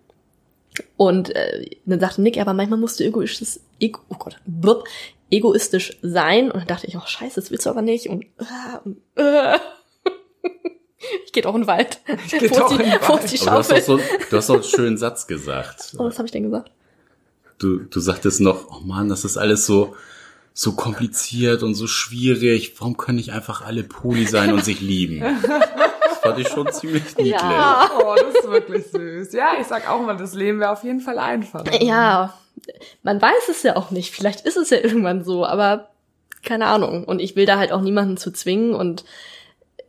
Und 0.96 1.36
äh, 1.36 1.66
dann 1.86 2.00
sagte 2.00 2.22
Nick, 2.22 2.38
aber 2.40 2.54
manchmal 2.54 2.78
musst 2.78 3.00
du 3.00 3.04
egoistisch, 3.04 3.60
ego, 3.80 4.00
oh 4.10 4.16
Gott, 4.20 4.38
blub, 4.46 4.84
egoistisch 5.30 5.98
sein. 6.02 6.52
Und 6.52 6.62
dann 6.62 6.68
dachte 6.68 6.88
ich, 6.88 6.98
oh 6.98 7.06
scheiße, 7.06 7.36
das 7.36 7.52
willst 7.52 7.66
du 7.66 7.70
aber 7.70 7.82
nicht. 7.82 8.08
Und, 8.10 8.26
äh, 8.40 8.78
und 8.84 8.98
äh. 9.16 9.58
ich 11.26 11.32
gehe 11.32 11.44
doch 11.44 11.56
in 11.56 11.62
den 11.62 11.68
Wald. 11.68 12.00
Ich 12.26 12.38
geh 12.38 12.48
doch 12.48 12.72
in 12.72 12.78
den 12.78 12.92
Wald. 12.92 13.32
die 13.32 13.38
du 13.38 13.52
hast, 13.52 13.72
doch 13.72 13.82
so, 13.82 13.98
du 13.98 14.38
hast 14.38 14.50
doch 14.50 14.56
einen 14.56 14.64
schönen 14.64 14.98
Satz 14.98 15.28
gesagt. 15.28 15.96
oh, 15.98 16.06
was 16.06 16.18
habe 16.18 16.26
ich 16.28 16.32
denn 16.32 16.44
gesagt? 16.44 16.72
Du, 17.58 17.80
du 17.80 18.00
sagtest 18.00 18.40
noch, 18.40 18.68
oh 18.70 18.86
Mann, 18.86 19.10
das 19.10 19.26
ist 19.26 19.38
alles 19.38 19.66
so, 19.66 19.96
so 20.54 20.74
kompliziert 20.74 21.64
und 21.64 21.74
so 21.74 21.88
schwierig. 21.88 22.76
Warum 22.80 22.98
können 22.98 23.18
nicht 23.18 23.32
einfach 23.32 23.62
alle 23.62 23.84
Poli 23.84 24.26
sein 24.26 24.54
und 24.54 24.64
sich 24.64 24.82
lieben? 24.82 25.24
Das 26.36 26.36
fand 26.36 26.48
ich 26.48 26.54
schon 26.54 26.72
ziemlich 26.72 27.18
niedlich. 27.18 27.34
Ja. 27.34 27.90
Oh, 28.00 28.16
das 28.16 28.36
ist 28.36 28.50
wirklich 28.50 28.88
süß. 28.88 29.34
Ja, 29.34 29.50
ich 29.60 29.68
sag 29.68 29.90
auch 29.90 30.02
mal, 30.02 30.18
das 30.18 30.34
Leben 30.34 30.60
wäre 30.60 30.72
auf 30.72 30.84
jeden 30.84 31.02
Fall 31.02 31.20
einfacher. 31.20 31.82
Ja, 31.82 32.34
man 33.04 33.22
weiß 33.22 33.50
es 33.50 33.64
ja 33.64 33.76
auch 33.76 33.92
nicht. 33.92 34.14
Vielleicht 34.14 34.42
ist 34.42 34.58
es 34.58 34.70
ja 34.70 34.78
irgendwann 34.78 35.24
so, 35.24 35.46
aber 35.46 35.90
keine 36.44 36.68
Ahnung. 36.68 37.04
Und 37.04 37.20
ich 37.20 37.36
will 37.36 37.46
da 37.46 37.58
halt 37.58 37.72
auch 37.72 37.82
niemanden 37.82 38.18
zu 38.18 38.32
zwingen. 38.32 38.74
Und 38.74 39.04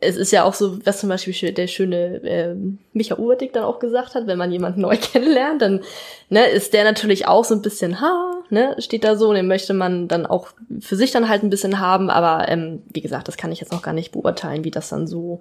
es 0.01 0.17
ist 0.17 0.33
ja 0.33 0.45
auch 0.45 0.55
so, 0.55 0.85
was 0.85 1.01
zum 1.01 1.09
Beispiel 1.09 1.53
der 1.53 1.67
schöne 1.67 2.21
ähm, 2.25 2.79
Micha 2.93 3.17
Uhrdick 3.17 3.53
dann 3.53 3.65
auch 3.65 3.79
gesagt 3.79 4.15
hat, 4.15 4.27
wenn 4.27 4.39
man 4.39 4.53
jemanden 4.53 4.83
neu 4.83 4.97
kennenlernt, 5.01 5.63
dann 5.63 5.81
ne, 6.29 6.47
ist 6.49 6.73
der 6.73 6.85
natürlich 6.85 7.27
auch 7.27 7.45
so 7.45 7.55
ein 7.55 7.63
bisschen, 7.63 8.01
ha, 8.01 8.43
ne, 8.51 8.77
steht 8.79 9.05
da 9.05 9.17
so, 9.17 9.29
und 9.29 9.35
den 9.35 9.49
möchte 9.49 9.75
man 9.75 10.09
dann 10.09 10.27
auch 10.27 10.49
für 10.81 10.97
sich 10.97 11.11
dann 11.11 11.29
halt 11.29 11.43
ein 11.43 11.51
bisschen 11.51 11.81
haben. 11.81 12.11
Aber 12.11 12.49
ähm, 12.49 12.83
wie 12.93 13.01
gesagt, 13.01 13.29
das 13.29 13.37
kann 13.37 13.53
ich 13.53 13.61
jetzt 13.61 13.73
noch 13.73 13.83
gar 13.83 13.95
nicht 13.95 14.13
beurteilen, 14.13 14.65
wie 14.65 14.71
das 14.71 14.89
dann 14.89 15.07
so 15.07 15.41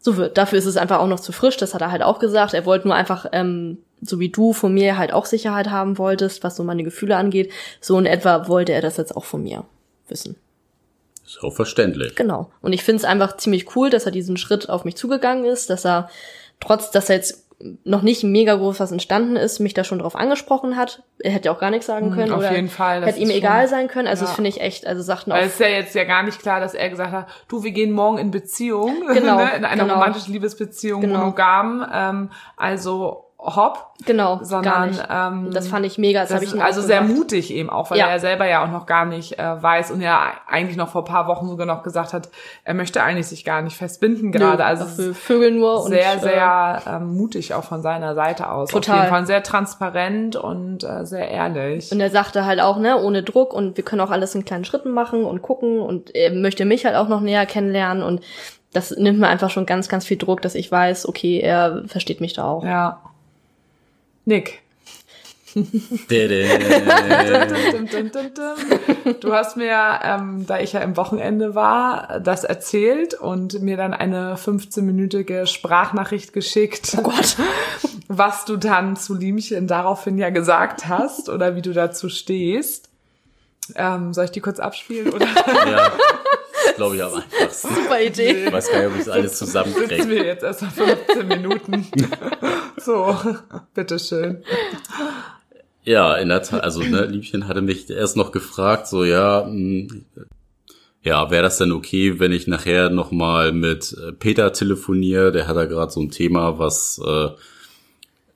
so 0.00 0.16
wird. 0.16 0.38
Dafür 0.38 0.58
ist 0.58 0.66
es 0.66 0.76
einfach 0.76 1.00
auch 1.00 1.06
noch 1.08 1.20
zu 1.20 1.32
frisch, 1.32 1.56
das 1.56 1.74
hat 1.74 1.82
er 1.82 1.90
halt 1.90 2.02
auch 2.02 2.18
gesagt. 2.18 2.54
Er 2.54 2.66
wollte 2.66 2.88
nur 2.88 2.96
einfach, 2.96 3.26
ähm, 3.32 3.78
so 4.00 4.20
wie 4.20 4.28
du 4.28 4.52
von 4.52 4.72
mir 4.72 4.96
halt 4.96 5.12
auch 5.12 5.26
Sicherheit 5.26 5.70
haben 5.70 5.98
wolltest, 5.98 6.44
was 6.44 6.56
so 6.56 6.64
meine 6.64 6.84
Gefühle 6.84 7.16
angeht, 7.16 7.52
so 7.80 7.98
in 7.98 8.06
etwa 8.06 8.48
wollte 8.48 8.72
er 8.72 8.80
das 8.80 8.96
jetzt 8.96 9.16
auch 9.16 9.24
von 9.24 9.42
mir 9.42 9.64
wissen. 10.08 10.36
Ist 11.26 11.42
auch 11.42 11.54
verständlich. 11.54 12.14
Genau. 12.14 12.50
Und 12.62 12.72
ich 12.72 12.82
finde 12.82 12.98
es 12.98 13.04
einfach 13.04 13.36
ziemlich 13.36 13.76
cool, 13.76 13.90
dass 13.90 14.06
er 14.06 14.12
diesen 14.12 14.36
Schritt 14.36 14.70
auf 14.70 14.84
mich 14.84 14.96
zugegangen 14.96 15.44
ist, 15.44 15.68
dass 15.68 15.84
er, 15.84 16.08
trotz 16.60 16.90
dass 16.90 17.10
er 17.10 17.16
jetzt 17.16 17.47
noch 17.82 18.02
nicht 18.02 18.22
mega 18.22 18.54
groß 18.54 18.78
was 18.78 18.92
entstanden 18.92 19.34
ist, 19.34 19.58
mich 19.58 19.74
da 19.74 19.82
schon 19.82 19.98
drauf 19.98 20.14
angesprochen 20.14 20.76
hat. 20.76 21.02
Er 21.18 21.32
hätte 21.32 21.46
ja 21.46 21.52
auch 21.52 21.58
gar 21.58 21.70
nichts 21.70 21.86
sagen 21.86 22.12
können. 22.12 22.28
Mhm, 22.28 22.34
auf 22.34 22.38
oder 22.40 22.54
jeden 22.54 22.68
Fall, 22.68 23.00
das 23.00 23.10
Hätte 23.10 23.20
ihm 23.20 23.30
egal 23.30 23.62
schon- 23.62 23.70
sein 23.70 23.88
können. 23.88 24.06
Also 24.06 24.22
das 24.22 24.30
Ja. 24.30 24.34
finde 24.36 24.50
ich 24.50 24.60
echt, 24.60 24.86
also 24.86 25.02
sagten 25.02 25.32
auch 25.32 25.36
Weil 25.36 25.46
es 25.46 25.54
ist 25.54 25.60
ja 25.60 25.66
jetzt 25.68 25.94
ja 25.96 26.04
gar 26.04 26.22
nicht 26.22 26.40
klar, 26.40 26.60
dass 26.60 26.74
er 26.74 26.88
gesagt 26.88 27.10
hat, 27.10 27.26
du, 27.48 27.64
wir 27.64 27.72
gehen 27.72 27.90
morgen 27.90 28.18
in 28.18 28.30
Beziehung, 28.30 28.94
Genau, 29.12 29.36
ne, 29.38 29.50
in 29.56 29.64
eine 29.64 29.82
genau. 29.82 29.94
romantische 29.94 30.30
Liebesbeziehung, 30.30 31.00
Genau. 31.00 31.18
monogam, 31.18 31.84
ähm, 31.92 32.30
also 32.56 33.24
hopp, 33.40 33.92
genau, 34.04 34.40
sondern 34.42 34.64
gar 34.74 34.86
nicht. 34.86 35.02
ähm, 35.08 35.50
das 35.54 35.68
fand 35.68 35.86
ich 35.86 35.96
mega. 35.96 36.20
Das, 36.20 36.30
das 36.30 36.36
habe 36.36 36.44
ich 36.44 36.60
also 36.60 36.80
sehr 36.82 37.02
mutig 37.02 37.52
eben 37.54 37.70
auch, 37.70 37.88
weil 37.90 37.98
Ja. 37.98 38.06
er 38.06 38.14
ja 38.14 38.18
selber 38.18 38.46
ja 38.48 38.64
auch 38.64 38.70
noch 38.70 38.84
gar 38.84 39.04
nicht 39.04 39.38
äh, 39.38 39.62
weiß 39.62 39.92
und 39.92 40.00
ja 40.00 40.32
eigentlich 40.48 40.76
noch 40.76 40.88
vor 40.88 41.04
paar 41.04 41.28
Wochen 41.28 41.46
sogar 41.48 41.64
noch 41.64 41.84
gesagt 41.84 42.12
hat, 42.12 42.28
er 42.64 42.74
möchte 42.74 43.00
eigentlich 43.00 43.28
sich 43.28 43.44
gar 43.44 43.62
nicht 43.62 43.76
festbinden 43.76 44.32
gerade. 44.32 44.64
Also 44.64 44.86
für 44.86 45.14
Vögel 45.14 45.52
nur 45.52 45.84
und 45.84 45.90
sehr, 45.90 46.14
äh, 46.14 46.18
sehr 46.18 46.82
ähm, 46.88 47.16
mutig 47.16 47.54
auch 47.54 47.62
von 47.62 47.80
seiner 47.80 48.16
Seite 48.16 48.50
aus. 48.50 48.70
Total. 48.70 48.96
Auf 48.96 49.02
jeden 49.02 49.14
Fall 49.14 49.26
sehr 49.26 49.42
transparent 49.44 50.34
und 50.34 50.82
äh, 50.82 51.06
sehr 51.06 51.30
ehrlich. 51.30 51.92
Und 51.92 52.00
er 52.00 52.10
sagte 52.10 52.44
halt 52.44 52.60
auch, 52.60 52.78
ne, 52.78 53.00
ohne 53.00 53.22
Druck 53.22 53.54
und 53.54 53.76
wir 53.76 53.84
können 53.84 54.00
auch 54.00 54.10
alles 54.10 54.34
in 54.34 54.44
kleinen 54.44 54.64
Schritten 54.64 54.90
machen 54.90 55.24
und 55.24 55.42
gucken 55.42 55.78
und 55.80 56.12
er 56.14 56.32
möchte 56.32 56.64
mich 56.64 56.84
halt 56.84 56.96
auch 56.96 57.06
noch 57.08 57.20
näher 57.20 57.46
kennenlernen 57.46 58.02
und 58.02 58.20
das 58.72 58.90
nimmt 58.90 59.18
mir 59.20 59.28
einfach 59.28 59.48
schon 59.48 59.64
ganz, 59.64 59.88
ganz 59.88 60.04
viel 60.04 60.18
Druck, 60.18 60.42
dass 60.42 60.54
ich 60.54 60.70
weiß, 60.70 61.08
okay, 61.08 61.38
er 61.40 61.84
versteht 61.86 62.20
mich 62.20 62.34
da 62.34 62.44
auch. 62.44 62.64
ja. 62.64 63.00
Nick. 64.28 64.60
Du 69.20 69.32
hast 69.32 69.56
mir, 69.56 70.00
ähm, 70.04 70.44
da 70.46 70.60
ich 70.60 70.74
ja 70.74 70.80
im 70.80 70.98
Wochenende 70.98 71.54
war, 71.54 72.20
das 72.20 72.44
erzählt 72.44 73.14
und 73.14 73.62
mir 73.62 73.78
dann 73.78 73.94
eine 73.94 74.34
15-minütige 74.34 75.46
Sprachnachricht 75.46 76.34
geschickt. 76.34 76.94
Oh 76.98 77.02
Gott. 77.02 77.36
Was 78.08 78.44
du 78.44 78.58
dann 78.58 78.96
zu 78.96 79.14
Liemchen 79.14 79.66
daraufhin 79.66 80.18
ja 80.18 80.28
gesagt 80.28 80.86
hast 80.86 81.30
oder 81.30 81.56
wie 81.56 81.62
du 81.62 81.72
dazu 81.72 82.10
stehst. 82.10 82.90
Ähm, 83.74 84.12
soll 84.12 84.26
ich 84.26 84.30
die 84.32 84.40
kurz 84.40 84.60
abspielen 84.60 85.10
oder 85.12 85.26
ja, 85.26 85.90
glaube 86.76 86.96
ich 86.96 87.02
am 87.02 87.14
einfachsten. 87.14 87.74
Super 87.74 88.00
Idee. 88.02 88.46
Ich 88.46 88.52
weiß 88.52 88.70
gar 88.70 88.78
nicht, 88.78 88.88
ob 88.88 88.98
ich 88.98 89.04
das 89.04 89.08
alles 89.08 89.38
sitzen 89.38 89.46
zusammenkriege. 89.46 90.08
wir 90.08 90.24
jetzt 90.24 90.42
erst 90.42 90.62
mal 90.62 90.70
15 90.70 91.28
Minuten? 91.28 91.86
so, 92.78 93.16
bitteschön. 93.74 94.42
Ja, 95.84 96.16
in 96.16 96.28
der 96.28 96.42
Tat, 96.42 96.62
also 96.62 96.82
ne, 96.82 97.06
Liebchen 97.06 97.48
hatte 97.48 97.62
mich 97.62 97.88
erst 97.88 98.16
noch 98.16 98.32
gefragt, 98.32 98.88
so 98.88 99.04
ja, 99.04 99.46
mh, 99.48 99.88
ja, 101.02 101.30
wäre 101.30 101.44
das 101.44 101.58
denn 101.58 101.72
okay, 101.72 102.18
wenn 102.20 102.32
ich 102.32 102.46
nachher 102.46 102.90
nochmal 102.90 103.52
mit 103.52 103.96
äh, 103.96 104.12
Peter 104.12 104.52
telefoniere? 104.52 105.32
Der 105.32 105.46
hat 105.46 105.56
da 105.56 105.64
gerade 105.64 105.90
so 105.90 106.00
ein 106.00 106.10
Thema, 106.10 106.58
was 106.58 107.00
äh, 107.04 107.28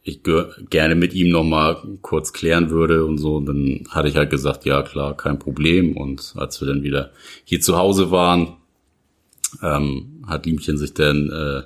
ich 0.05 0.23
ge 0.23 0.47
gerne 0.69 0.95
mit 0.95 1.15
ihm 1.15 1.31
nochmal 1.31 1.77
kurz 2.01 2.33
klären 2.33 2.71
würde 2.71 3.05
und 3.05 3.19
so. 3.19 3.37
Und 3.37 3.47
dann 3.47 3.85
hatte 3.91 4.09
ich 4.09 4.17
halt 4.17 4.31
gesagt, 4.31 4.65
ja 4.65 4.83
klar, 4.83 5.17
kein 5.17 5.39
Problem. 5.39 5.97
Und 5.97 6.35
als 6.37 6.61
wir 6.61 6.69
dann 6.69 6.83
wieder 6.83 7.13
hier 7.45 7.61
zu 7.61 7.77
Hause 7.77 8.11
waren, 8.11 8.57
ähm, 9.63 10.25
hat 10.27 10.47
Liemchen 10.47 10.77
sich 10.77 10.95
dann 10.95 11.31
äh, 11.31 11.63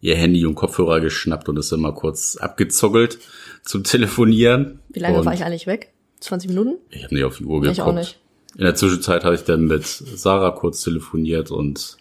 ihr 0.00 0.16
Handy 0.16 0.44
und 0.46 0.54
Kopfhörer 0.56 1.00
geschnappt 1.00 1.48
und 1.48 1.58
ist 1.58 1.70
dann 1.70 1.80
mal 1.80 1.94
kurz 1.94 2.36
abgezockelt 2.36 3.18
zum 3.62 3.84
Telefonieren. 3.84 4.80
Wie 4.88 5.00
lange 5.00 5.18
und 5.18 5.24
war 5.24 5.34
ich 5.34 5.44
eigentlich 5.44 5.66
weg? 5.66 5.92
20 6.20 6.48
Minuten? 6.50 6.76
Ich 6.90 7.04
habe 7.04 7.14
nicht 7.14 7.24
auf 7.24 7.36
die 7.38 7.44
Uhr 7.44 7.62
Ich 7.62 7.70
geguckt. 7.76 7.88
auch 7.88 7.94
nicht. 7.94 8.18
In 8.56 8.64
der 8.64 8.74
Zwischenzeit 8.74 9.22
habe 9.24 9.34
ich 9.34 9.42
dann 9.44 9.66
mit 9.66 9.84
Sarah 9.84 10.50
kurz 10.50 10.82
telefoniert 10.82 11.50
und 11.50 11.98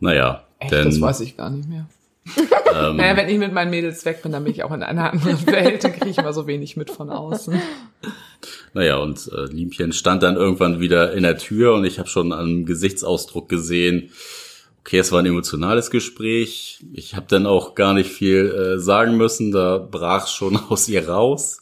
naja, 0.00 0.44
Echt, 0.60 0.72
denn 0.72 0.84
das 0.86 1.00
weiß 1.00 1.20
ich 1.20 1.36
gar 1.36 1.50
nicht 1.50 1.68
mehr. 1.68 1.88
naja, 2.72 3.16
wenn 3.16 3.28
ich 3.28 3.38
mit 3.38 3.52
meinen 3.52 3.70
Mädels 3.70 4.04
weg 4.04 4.22
bin, 4.22 4.32
dann 4.32 4.44
bin 4.44 4.52
ich 4.52 4.64
auch 4.64 4.72
in 4.72 4.82
einer 4.82 5.12
anderen 5.12 5.46
Welt. 5.46 5.84
Dann 5.84 5.92
kriege 5.92 6.10
ich 6.10 6.18
immer 6.18 6.32
so 6.32 6.46
wenig 6.46 6.76
mit 6.76 6.90
von 6.90 7.10
außen. 7.10 7.60
naja, 8.74 8.96
und 8.96 9.30
äh, 9.32 9.46
Liemchen 9.52 9.92
stand 9.92 10.22
dann 10.22 10.36
irgendwann 10.36 10.80
wieder 10.80 11.12
in 11.12 11.22
der 11.22 11.38
Tür 11.38 11.74
und 11.74 11.84
ich 11.84 11.98
habe 11.98 12.08
schon 12.08 12.32
am 12.32 12.64
Gesichtsausdruck 12.64 13.48
gesehen, 13.48 14.10
okay, 14.88 15.00
es 15.00 15.12
war 15.12 15.18
ein 15.18 15.26
emotionales 15.26 15.90
Gespräch. 15.90 16.82
Ich 16.94 17.14
habe 17.14 17.26
dann 17.28 17.44
auch 17.44 17.74
gar 17.74 17.92
nicht 17.92 18.10
viel 18.10 18.46
äh, 18.46 18.78
sagen 18.78 19.18
müssen, 19.18 19.52
da 19.52 19.76
brach 19.76 20.26
schon 20.28 20.56
aus 20.70 20.88
ihr 20.88 21.06
raus. 21.08 21.60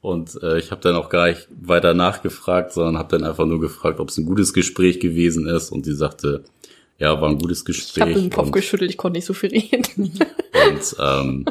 Und 0.00 0.40
äh, 0.44 0.58
ich 0.58 0.70
habe 0.70 0.80
dann 0.80 0.94
auch 0.94 1.08
gar 1.08 1.26
nicht 1.26 1.48
weiter 1.60 1.92
nachgefragt, 1.92 2.72
sondern 2.72 2.96
habe 2.96 3.18
dann 3.18 3.28
einfach 3.28 3.46
nur 3.46 3.60
gefragt, 3.60 3.98
ob 3.98 4.10
es 4.10 4.18
ein 4.18 4.26
gutes 4.26 4.52
Gespräch 4.52 5.00
gewesen 5.00 5.48
ist. 5.48 5.72
Und 5.72 5.86
sie 5.86 5.94
sagte, 5.94 6.44
ja, 6.98 7.20
war 7.20 7.28
ein 7.28 7.38
gutes 7.38 7.60
Ich 7.60 8.00
habe 8.00 8.10
Gespräch. 8.10 8.14
den 8.14 8.30
Kopf 8.30 8.46
und, 8.46 8.52
geschüttelt, 8.52 8.90
ich 8.90 8.96
konnte 8.96 9.18
nicht 9.18 9.26
so 9.26 9.34
viel 9.34 9.50
reden. 9.50 9.84
und 10.68 10.96
ähm, 11.00 11.44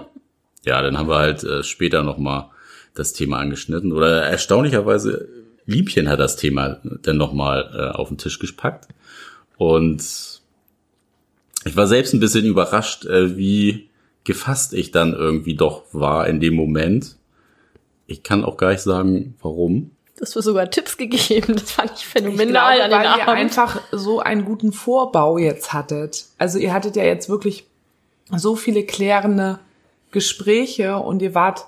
ja, 0.65 0.81
dann 0.81 0.97
haben 0.97 1.07
wir 1.10 1.17
halt 1.17 1.43
äh, 1.43 1.63
später 1.63 2.03
nochmal 2.03 2.49
das 2.93 3.13
Thema 3.13 3.39
angeschnitten. 3.39 3.93
Oder 3.93 4.23
erstaunlicherweise, 4.23 5.29
Liebchen 5.65 6.10
hat 6.10 6.19
das 6.19 6.36
Thema 6.36 6.79
dann 6.83 7.17
nochmal 7.17 7.69
äh, 7.73 7.95
auf 7.95 8.10
den 8.10 8.17
Tisch 8.17 8.39
gepackt. 8.39 8.88
Und 9.57 10.03
ich 11.65 11.75
war 11.75 11.88
selbst 11.88 12.13
ein 12.13 12.19
bisschen 12.19 12.45
überrascht, 12.45 13.05
äh, 13.05 13.38
wie 13.38 13.89
gefasst 14.23 14.73
ich 14.73 14.91
dann 14.91 15.13
irgendwie 15.13 15.55
doch 15.55 15.83
war 15.93 16.27
in 16.27 16.39
dem 16.39 16.53
Moment. 16.55 17.15
Ich 18.07 18.23
kann 18.23 18.43
auch 18.43 18.57
gar 18.57 18.71
nicht 18.71 18.81
sagen, 18.81 19.36
warum. 19.41 19.91
Das 20.19 20.34
wird 20.36 20.45
sogar 20.45 20.69
Tipps 20.69 20.97
gegeben, 20.97 21.56
das 21.56 21.71
fand 21.71 21.91
ich 21.93 21.99
Ich 21.99 22.08
phänomenal 22.08 22.75
glaube, 22.77 22.84
an 22.84 22.89
den 22.89 22.99
weil 22.99 23.06
ihr 23.06 23.12
Abend. 23.27 23.30
einfach 23.30 23.82
so 23.91 24.19
einen 24.19 24.45
guten 24.45 24.71
Vorbau 24.73 25.38
jetzt 25.38 25.73
hattet. 25.73 26.25
Also 26.38 26.58
ihr 26.58 26.73
hattet 26.73 26.95
ja 26.95 27.03
jetzt 27.03 27.30
wirklich 27.30 27.65
so 28.36 28.56
viele 28.56 28.84
klärende 28.84 29.60
Gespräche 30.12 30.97
und 30.97 31.21
ihr 31.21 31.36
wart, 31.36 31.65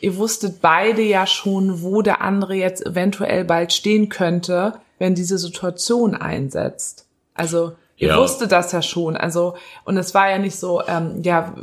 ihr 0.00 0.16
wusstet 0.18 0.60
beide 0.60 1.02
ja 1.02 1.26
schon, 1.26 1.82
wo 1.82 2.02
der 2.02 2.20
andere 2.20 2.54
jetzt 2.54 2.84
eventuell 2.84 3.44
bald 3.44 3.72
stehen 3.72 4.08
könnte, 4.10 4.74
wenn 4.98 5.14
diese 5.14 5.38
Situation 5.38 6.14
einsetzt. 6.14 7.06
Also 7.34 7.72
ihr 7.96 8.08
Ja. 8.08 8.18
wusstet 8.18 8.52
das 8.52 8.72
ja 8.72 8.82
schon. 8.82 9.16
Also 9.16 9.54
und 9.84 9.96
es 9.96 10.14
war 10.14 10.28
ja 10.30 10.38
nicht 10.38 10.56
so, 10.56 10.82
ähm, 10.86 11.22
ja, 11.22 11.54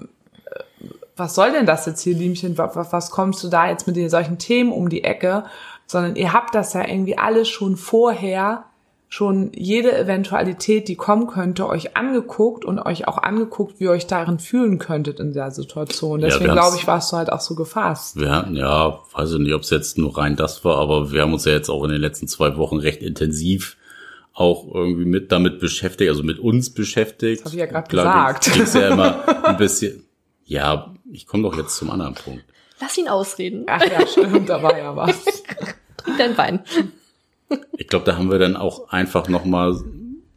äh, 0.46 0.64
was 1.16 1.36
soll 1.36 1.52
denn 1.52 1.66
das 1.68 1.86
jetzt 1.86 2.02
hier, 2.02 2.16
Liemchen? 2.16 2.58
Was, 2.58 2.92
was 2.92 3.12
kommst 3.12 3.44
du 3.44 3.50
da 3.50 3.70
jetzt 3.70 3.86
mit 3.86 3.96
den 3.96 4.10
solchen 4.10 4.40
Themen 4.40 4.72
um 4.72 4.90
die 4.90 5.04
Ecke? 5.04 5.44
Sondern 5.92 6.16
ihr 6.16 6.32
habt 6.32 6.56
das 6.56 6.72
ja 6.72 6.88
irgendwie 6.88 7.18
alles 7.18 7.50
schon 7.50 7.76
vorher, 7.76 8.64
schon 9.10 9.52
jede 9.54 9.94
Eventualität, 9.98 10.88
die 10.88 10.96
kommen 10.96 11.28
könnte, 11.28 11.68
euch 11.68 11.98
angeguckt 11.98 12.64
und 12.64 12.80
euch 12.80 13.10
auch 13.10 13.18
angeguckt, 13.18 13.78
wie 13.78 13.84
ihr 13.84 13.92
euch 13.92 14.08
darin 14.08 14.40
fühlen 14.40 14.80
könntet 14.80 15.20
in 15.20 15.34
der 15.34 15.52
Situation. 15.52 16.22
Ja, 16.22 16.28
Deswegen 16.28 16.46
wir 16.46 16.54
glaube 16.54 16.78
ich, 16.78 16.88
warst 16.88 17.12
du 17.12 17.18
halt 17.18 17.30
auch 17.30 17.42
so 17.42 17.56
gefasst. 17.56 18.16
Wir 18.16 18.32
hatten, 18.32 18.56
ja, 18.56 19.00
weiß 19.12 19.34
ich 19.34 19.40
nicht, 19.40 19.54
ob 19.54 19.64
es 19.64 19.70
jetzt 19.70 19.98
nur 19.98 20.18
rein 20.18 20.38
das 20.38 20.64
war, 20.64 20.78
aber 20.78 21.12
wir 21.12 21.24
haben 21.24 21.34
uns 21.34 21.44
ja 21.44 21.52
jetzt 21.52 21.68
auch 21.68 21.84
in 21.84 21.90
den 21.90 22.00
letzten 22.00 22.30
zwei 22.30 22.56
Wochen 22.56 22.78
recht 22.78 23.02
intensiv 23.02 23.76
auch 24.34 24.74
irgendwie 24.74 25.04
mit 25.04 25.34
damit 25.34 25.60
beschäftigt, 25.60 26.10
also 26.10 26.24
mit 26.24 26.40
uns 26.40 26.74
beschäftigt. 26.74 27.42
Das 27.42 27.52
hab 27.52 27.54
ich 27.54 27.60
ja 27.60 27.82
Klar, 27.82 28.34
gesagt. 28.34 28.54
Ging's 28.54 28.74
ja 28.76 28.88
immer 28.88 29.28
ein 29.46 29.58
bisschen. 29.58 30.06
Ja, 30.46 30.94
ich 31.12 31.28
komme 31.28 31.44
doch 31.44 31.58
jetzt 31.58 31.76
zum 31.76 31.92
anderen 31.92 32.14
Punkt. 32.14 32.46
Lass 32.80 32.98
ihn 32.98 33.10
ausreden. 33.10 33.66
Ach 33.68 33.82
ja, 33.82 34.08
stimmt, 34.08 34.48
da 34.50 34.64
war 34.64 34.78
ja 34.78 34.96
was. 34.96 35.44
Trink 36.04 36.18
dein 36.18 36.38
Wein. 36.38 36.60
Ich 37.78 37.88
glaube, 37.88 38.06
da 38.06 38.18
haben 38.18 38.32
wir 38.32 38.40
dann 38.40 38.56
auch 38.56 38.90
einfach 38.90 39.28
noch 39.28 39.46
mal 39.46 39.76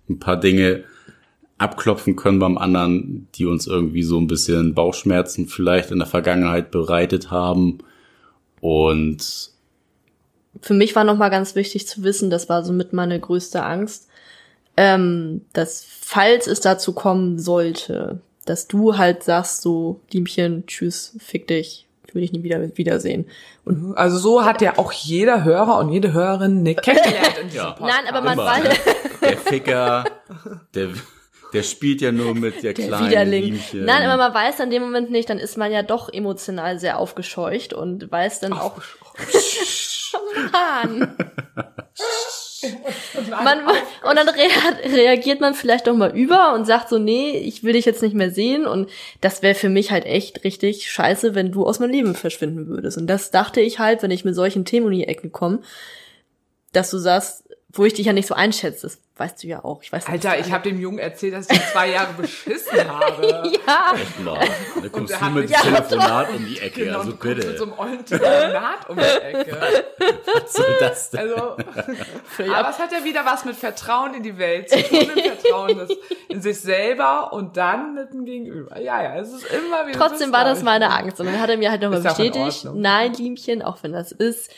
ein 0.08 0.18
paar 0.18 0.38
Dinge 0.38 0.84
abklopfen 1.58 2.16
können 2.16 2.40
beim 2.40 2.58
anderen, 2.58 3.28
die 3.34 3.46
uns 3.46 3.66
irgendwie 3.66 4.02
so 4.02 4.18
ein 4.18 4.26
bisschen 4.26 4.74
Bauchschmerzen 4.74 5.46
vielleicht 5.46 5.90
in 5.90 5.98
der 5.98 6.08
Vergangenheit 6.08 6.70
bereitet 6.70 7.30
haben. 7.30 7.78
Und 8.60 9.50
Für 10.60 10.74
mich 10.74 10.96
war 10.96 11.04
nochmal 11.04 11.30
ganz 11.30 11.54
wichtig 11.54 11.86
zu 11.86 12.02
wissen, 12.02 12.30
das 12.30 12.48
war 12.48 12.64
somit 12.64 12.92
meine 12.92 13.18
größte 13.20 13.62
Angst, 13.62 14.08
ähm, 14.76 15.42
dass 15.52 15.86
falls 15.88 16.46
es 16.46 16.60
dazu 16.60 16.92
kommen 16.92 17.38
sollte, 17.38 18.20
dass 18.44 18.66
du 18.66 18.98
halt 18.98 19.22
sagst 19.22 19.62
so, 19.62 20.00
Liemchen, 20.12 20.66
tschüss, 20.66 21.16
fick 21.18 21.46
dich, 21.46 21.86
ich 22.14 22.16
will 22.16 22.22
dich 22.22 22.32
nie 22.32 22.44
wieder 22.44 22.60
wiedersehen. 22.76 23.26
Und 23.64 23.96
Also 23.98 24.18
so 24.18 24.44
hat 24.44 24.62
ja 24.62 24.78
auch 24.78 24.92
jeder 24.92 25.42
Hörer 25.42 25.78
und 25.78 25.90
jede 25.90 26.12
Hörerin 26.12 26.62
Nick 26.62 26.80
kennengelernt 26.82 27.38
in 27.40 27.48
diesem 27.48 27.58
Ja. 27.60 27.70
Podcast. 27.72 28.00
Nein, 28.04 28.14
aber 28.14 28.20
man 28.24 28.38
weiß, 28.38 28.62
ne? 28.62 28.70
der 29.20 29.36
Ficker, 29.36 30.04
der, 30.74 30.88
der 31.52 31.62
spielt 31.64 32.00
ja 32.00 32.12
nur 32.12 32.34
mit 32.36 32.62
der, 32.62 32.72
der 32.72 32.86
kleinen 32.86 33.10
Widerling. 33.10 33.44
Liemchen. 33.44 33.84
Nein, 33.84 34.08
aber 34.08 34.16
man 34.16 34.32
weiß 34.34 34.60
an 34.60 34.70
dem 34.70 34.82
Moment 34.82 35.10
nicht, 35.10 35.28
dann 35.28 35.38
ist 35.38 35.58
man 35.58 35.72
ja 35.72 35.82
doch 35.82 36.08
emotional 36.12 36.78
sehr 36.78 36.98
aufgescheucht 37.00 37.72
und 37.72 38.10
weiß 38.12 38.38
dann 38.40 38.52
auch, 38.52 38.74
Mann. 40.52 41.16
man, 43.30 43.60
und 43.66 44.16
dann 44.16 44.28
rea 44.28 44.92
reagiert 44.92 45.40
man 45.40 45.54
vielleicht 45.54 45.86
doch 45.86 45.94
mal 45.94 46.16
über 46.16 46.54
und 46.54 46.64
sagt 46.64 46.88
so, 46.88 46.98
nee, 46.98 47.38
ich 47.38 47.64
will 47.64 47.72
dich 47.74 47.84
jetzt 47.84 48.02
nicht 48.02 48.14
mehr 48.14 48.30
sehen. 48.30 48.66
Und 48.66 48.90
das 49.20 49.42
wäre 49.42 49.54
für 49.54 49.68
mich 49.68 49.90
halt 49.90 50.04
echt 50.04 50.44
richtig 50.44 50.90
scheiße, 50.90 51.34
wenn 51.34 51.52
du 51.52 51.66
aus 51.66 51.78
meinem 51.78 51.92
Leben 51.92 52.14
verschwinden 52.14 52.68
würdest. 52.68 52.98
Und 52.98 53.06
das 53.06 53.30
dachte 53.30 53.60
ich 53.60 53.78
halt, 53.78 54.02
wenn 54.02 54.10
ich 54.10 54.24
mit 54.24 54.34
solchen 54.34 54.64
Themen 54.64 54.86
um 54.86 54.92
die 54.92 55.08
Ecke 55.08 55.30
komme, 55.30 55.60
dass 56.72 56.90
du 56.90 56.98
sagst, 56.98 57.44
wo 57.72 57.84
ich 57.84 57.94
dich 57.94 58.06
ja 58.06 58.12
nicht 58.12 58.28
so 58.28 58.34
einschätze, 58.34 58.90
weißt 59.16 59.42
du 59.42 59.46
ja 59.46 59.64
auch. 59.64 59.80
Ich 59.82 59.92
weiß 59.92 60.06
Alter, 60.08 60.38
ich 60.38 60.50
habe 60.50 60.68
dem 60.68 60.80
Jungen 60.80 60.98
erzählt, 60.98 61.34
dass 61.34 61.48
ich 61.48 61.56
ihn 61.56 61.62
zwei 61.72 61.90
Jahre 61.90 62.12
beschissen 62.14 62.78
habe. 62.88 63.26
ja, 63.66 63.94
Klar. 64.20 64.40
Da 64.82 64.88
kommst 64.88 65.12
der 65.12 65.18
du 65.20 65.30
mit 65.30 65.50
dem 65.50 65.56
Telefonat 65.60 66.30
um 66.30 66.44
die 66.46 66.58
Ecke, 66.58 66.84
Genau, 66.86 66.98
also 66.98 67.12
du 67.12 67.16
kommst 67.18 67.36
mit 67.36 67.46
bitte. 67.46 67.58
so 67.58 67.64
einem 67.64 67.72
ollen 67.78 68.04
Telefonat 68.04 68.90
um 68.90 68.96
die 68.96 69.02
Ecke. 69.02 69.84
Was 70.34 70.52
soll 70.52 70.76
das 70.80 71.10
denn? 71.10 71.20
Also, 71.20 71.36
aber 72.52 72.56
ab. 72.56 72.68
es 72.70 72.78
hat 72.78 72.92
ja 72.92 73.04
wieder 73.04 73.24
was 73.24 73.44
mit 73.44 73.54
Vertrauen 73.56 74.14
in 74.14 74.22
die 74.24 74.36
Welt 74.36 74.68
zu 74.70 74.82
tun, 74.82 74.98
mit 75.14 75.24
Vertrauen 75.26 75.88
in 76.28 76.42
sich 76.42 76.60
selber 76.60 77.32
und 77.32 77.56
dann 77.56 77.94
mit 77.94 78.12
dem 78.12 78.24
Gegenüber. 78.24 78.80
Ja, 78.80 79.02
ja, 79.02 79.16
es 79.16 79.32
ist 79.32 79.44
immer 79.46 79.86
wieder. 79.86 79.98
Trotzdem 79.98 80.32
war 80.32 80.44
das 80.44 80.62
meine 80.62 80.90
Angst. 80.90 81.20
Und 81.20 81.26
dann 81.26 81.40
hat 81.40 81.50
er 81.50 81.56
mir 81.56 81.70
halt 81.70 81.82
nochmal 81.82 82.00
bestätigt, 82.00 82.66
nein, 82.74 83.12
Liemchen, 83.14 83.62
auch 83.62 83.78
wenn 83.82 83.92
das 83.92 84.10
ist, 84.12 84.50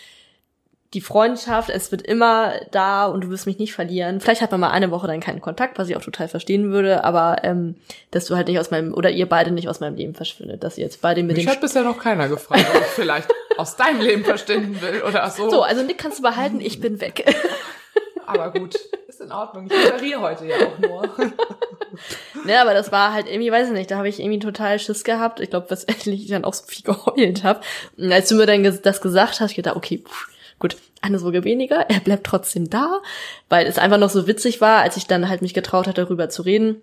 die 0.94 1.01
Freundschaft, 1.01 1.70
es 1.70 1.90
wird 1.90 2.03
immer 2.03 2.55
da 2.70 3.07
und 3.07 3.25
du 3.25 3.31
wirst 3.31 3.46
mich 3.46 3.59
nicht 3.59 3.75
verlieren. 3.75 4.20
Vielleicht 4.20 4.40
hat 4.40 4.51
man 4.53 4.61
mal 4.61 4.70
eine 4.70 4.90
Woche 4.90 5.07
dann 5.07 5.20
keinen 5.20 5.40
Kontakt, 5.40 5.79
was 5.79 5.88
ich 5.88 5.96
auch 5.96 6.03
total 6.03 6.29
verstehen 6.29 6.70
würde, 6.70 7.05
aber 7.05 7.38
ähm, 7.42 7.77
dass 8.11 8.27
du 8.27 8.37
halt 8.37 8.49
nicht 8.49 8.59
aus 8.59 8.70
meinem, 8.70 8.94
oder 8.94 9.11
ihr 9.11 9.29
beide 9.29 9.51
nicht 9.51 9.68
aus 9.68 9.81
meinem 9.81 9.96
Leben 9.96 10.14
verschwindet, 10.14 10.62
dass 10.62 10.79
ihr 10.79 10.85
jetzt 10.85 11.03
beide 11.03 11.22
mit 11.22 11.37
Mich 11.37 11.49
hat 11.49 11.61
bisher 11.61 11.83
noch 11.83 11.99
keiner 11.99 12.29
gefragt, 12.29 12.66
ob 12.75 12.81
ich 12.81 12.87
vielleicht 12.88 13.29
aus 13.57 13.77
deinem 13.77 14.01
Leben 14.01 14.25
verstehen 14.25 14.81
will 14.81 15.03
oder 15.03 15.29
so. 15.31 15.51
So, 15.51 15.62
also 15.62 15.83
Nick 15.83 15.99
kannst 15.99 16.18
du 16.18 16.22
behalten, 16.22 16.61
ich 16.61 16.81
bin 16.81 17.01
weg. 17.01 17.25
Aber 18.27 18.51
gut, 18.51 18.77
ist 19.07 19.20
in 19.20 19.33
Ordnung. 19.33 19.68
Ich 19.70 19.85
moderiere 19.85 20.20
heute 20.20 20.46
ja 20.46 20.57
auch 20.57 20.79
nur. 20.79 21.03
ne, 22.44 22.61
aber 22.61 22.75
das 22.75 22.90
war 22.90 23.12
halt 23.12 23.29
irgendwie, 23.29 23.53
weiß 23.53 23.68
ich 23.68 23.72
nicht, 23.72 23.90
da 23.90 23.99
habe 23.99 24.09
ich 24.09 24.18
irgendwie 24.18 24.40
total 24.40 24.79
Schiss 24.81 25.05
gehabt. 25.05 25.38
Ich 25.38 25.51
glaube, 25.51 25.70
wesentlich 25.70 26.07
ich 26.25 26.29
dann 26.29 26.44
auch 26.44 26.55
so 26.55 26.64
viel 26.66 26.83
geheult 26.83 27.44
habe. 27.44 27.61
Und 27.96 28.12
als 28.12 28.29
du 28.29 28.35
mir 28.35 28.46
dann 28.46 28.64
das 28.83 29.01
gesagt 29.01 29.40
hast, 29.40 29.51
ich 29.51 29.57
gedacht, 29.57 29.77
okay, 29.77 30.03
pff, 30.07 30.29
gut, 30.59 30.77
eine 31.03 31.19
Sorge 31.19 31.45
weniger, 31.45 31.88
er 31.90 32.01
bleibt 32.01 32.25
trotzdem 32.27 32.71
da, 32.71 33.01
weil 33.49 33.66
es 33.66 33.79
einfach 33.79 33.99
noch 33.99 34.11
so 34.11 34.27
witzig 34.27 34.61
war, 34.61 34.81
als 34.83 34.97
ich 34.97 35.07
dann 35.07 35.29
halt 35.29 35.42
mich 35.42 35.55
getraut 35.55 35.87
hatte, 35.87 36.03
darüber 36.05 36.29
zu 36.29 36.42
reden, 36.42 36.83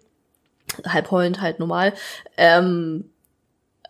halb 0.88 1.12
heulend, 1.12 1.41
halt 1.41 1.59
normal, 1.59 1.93
ähm, 2.38 3.09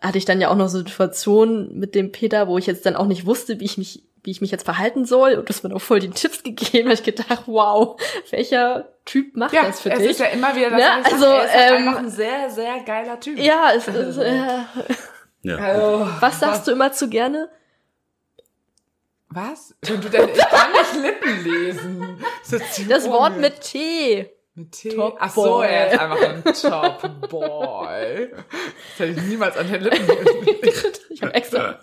hatte 0.00 0.18
ich 0.18 0.24
dann 0.24 0.40
ja 0.40 0.48
auch 0.50 0.56
noch 0.56 0.68
so 0.68 0.78
Situationen 0.78 1.78
mit 1.78 1.94
dem 1.94 2.12
Peter, 2.12 2.48
wo 2.48 2.58
ich 2.58 2.66
jetzt 2.66 2.84
dann 2.86 2.96
auch 2.96 3.06
nicht 3.06 3.26
wusste, 3.26 3.60
wie 3.60 3.64
ich 3.64 3.78
mich 3.78 4.02
wie 4.26 4.30
ich 4.30 4.40
mich 4.40 4.50
jetzt 4.50 4.64
verhalten 4.64 5.04
soll 5.04 5.34
und 5.34 5.50
das 5.50 5.62
mir 5.62 5.68
noch 5.68 5.82
voll 5.82 6.00
die 6.00 6.08
Tipps 6.08 6.42
gegeben, 6.42 6.88
weil 6.88 6.94
ich 6.94 7.02
gedacht, 7.02 7.42
wow, 7.44 8.00
welcher 8.30 8.88
Typ 9.04 9.36
macht 9.36 9.52
Ja, 9.52 9.64
das 9.66 9.80
für 9.82 9.90
es 9.90 9.98
dich? 9.98 10.10
ist 10.12 10.20
ja 10.20 10.26
immer 10.28 10.56
wieder 10.56 10.70
das, 10.70 10.78
Ne? 10.78 10.86
was 11.02 11.06
ich 11.08 11.12
Also, 11.12 11.24
sag, 11.26 11.36
er 11.36 11.44
ist 11.44 11.52
halt 11.52 11.70
ähm, 11.80 11.88
einfach 11.88 11.98
ein 12.00 12.10
sehr, 12.10 12.48
sehr 12.50 12.80
geiler 12.86 13.20
Typ. 13.20 13.38
Ja, 13.38 13.72
es 13.76 13.86
ist, 13.86 14.16
äh, 14.16 14.34
Ja. 15.42 15.56
Also, 15.58 16.08
was 16.20 16.40
sagst 16.40 16.66
du 16.66 16.70
immer 16.72 16.90
zu 16.92 17.10
gerne? 17.10 17.50
Was? 19.34 19.74
Wenn 19.82 20.00
du 20.00 20.08
denn, 20.08 20.28
ich 20.28 20.38
kann 20.38 20.70
nicht 20.72 21.02
Lippen 21.02 21.44
lesen. 21.44 22.24
Das, 22.48 22.62
Das 22.88 23.08
Wort 23.10 23.36
mit 23.38 23.60
T. 23.62 24.30
mit 24.54 24.70
T. 24.70 24.90
Top 24.90 25.16
Ach 25.18 25.34
so, 25.34 25.42
Boy. 25.42 25.66
er 25.66 25.92
ist 25.92 25.98
einfach 25.98 26.20
ein 26.22 26.44
Top 26.44 27.28
Boy. 27.28 28.28
Das 28.30 28.98
hätte 29.08 29.20
ich 29.20 29.26
niemals 29.26 29.56
an 29.56 29.70
den 29.70 29.82
Lippen. 29.82 30.06
Ich 31.10 31.22
habe 31.22 31.34
extra. 31.34 31.78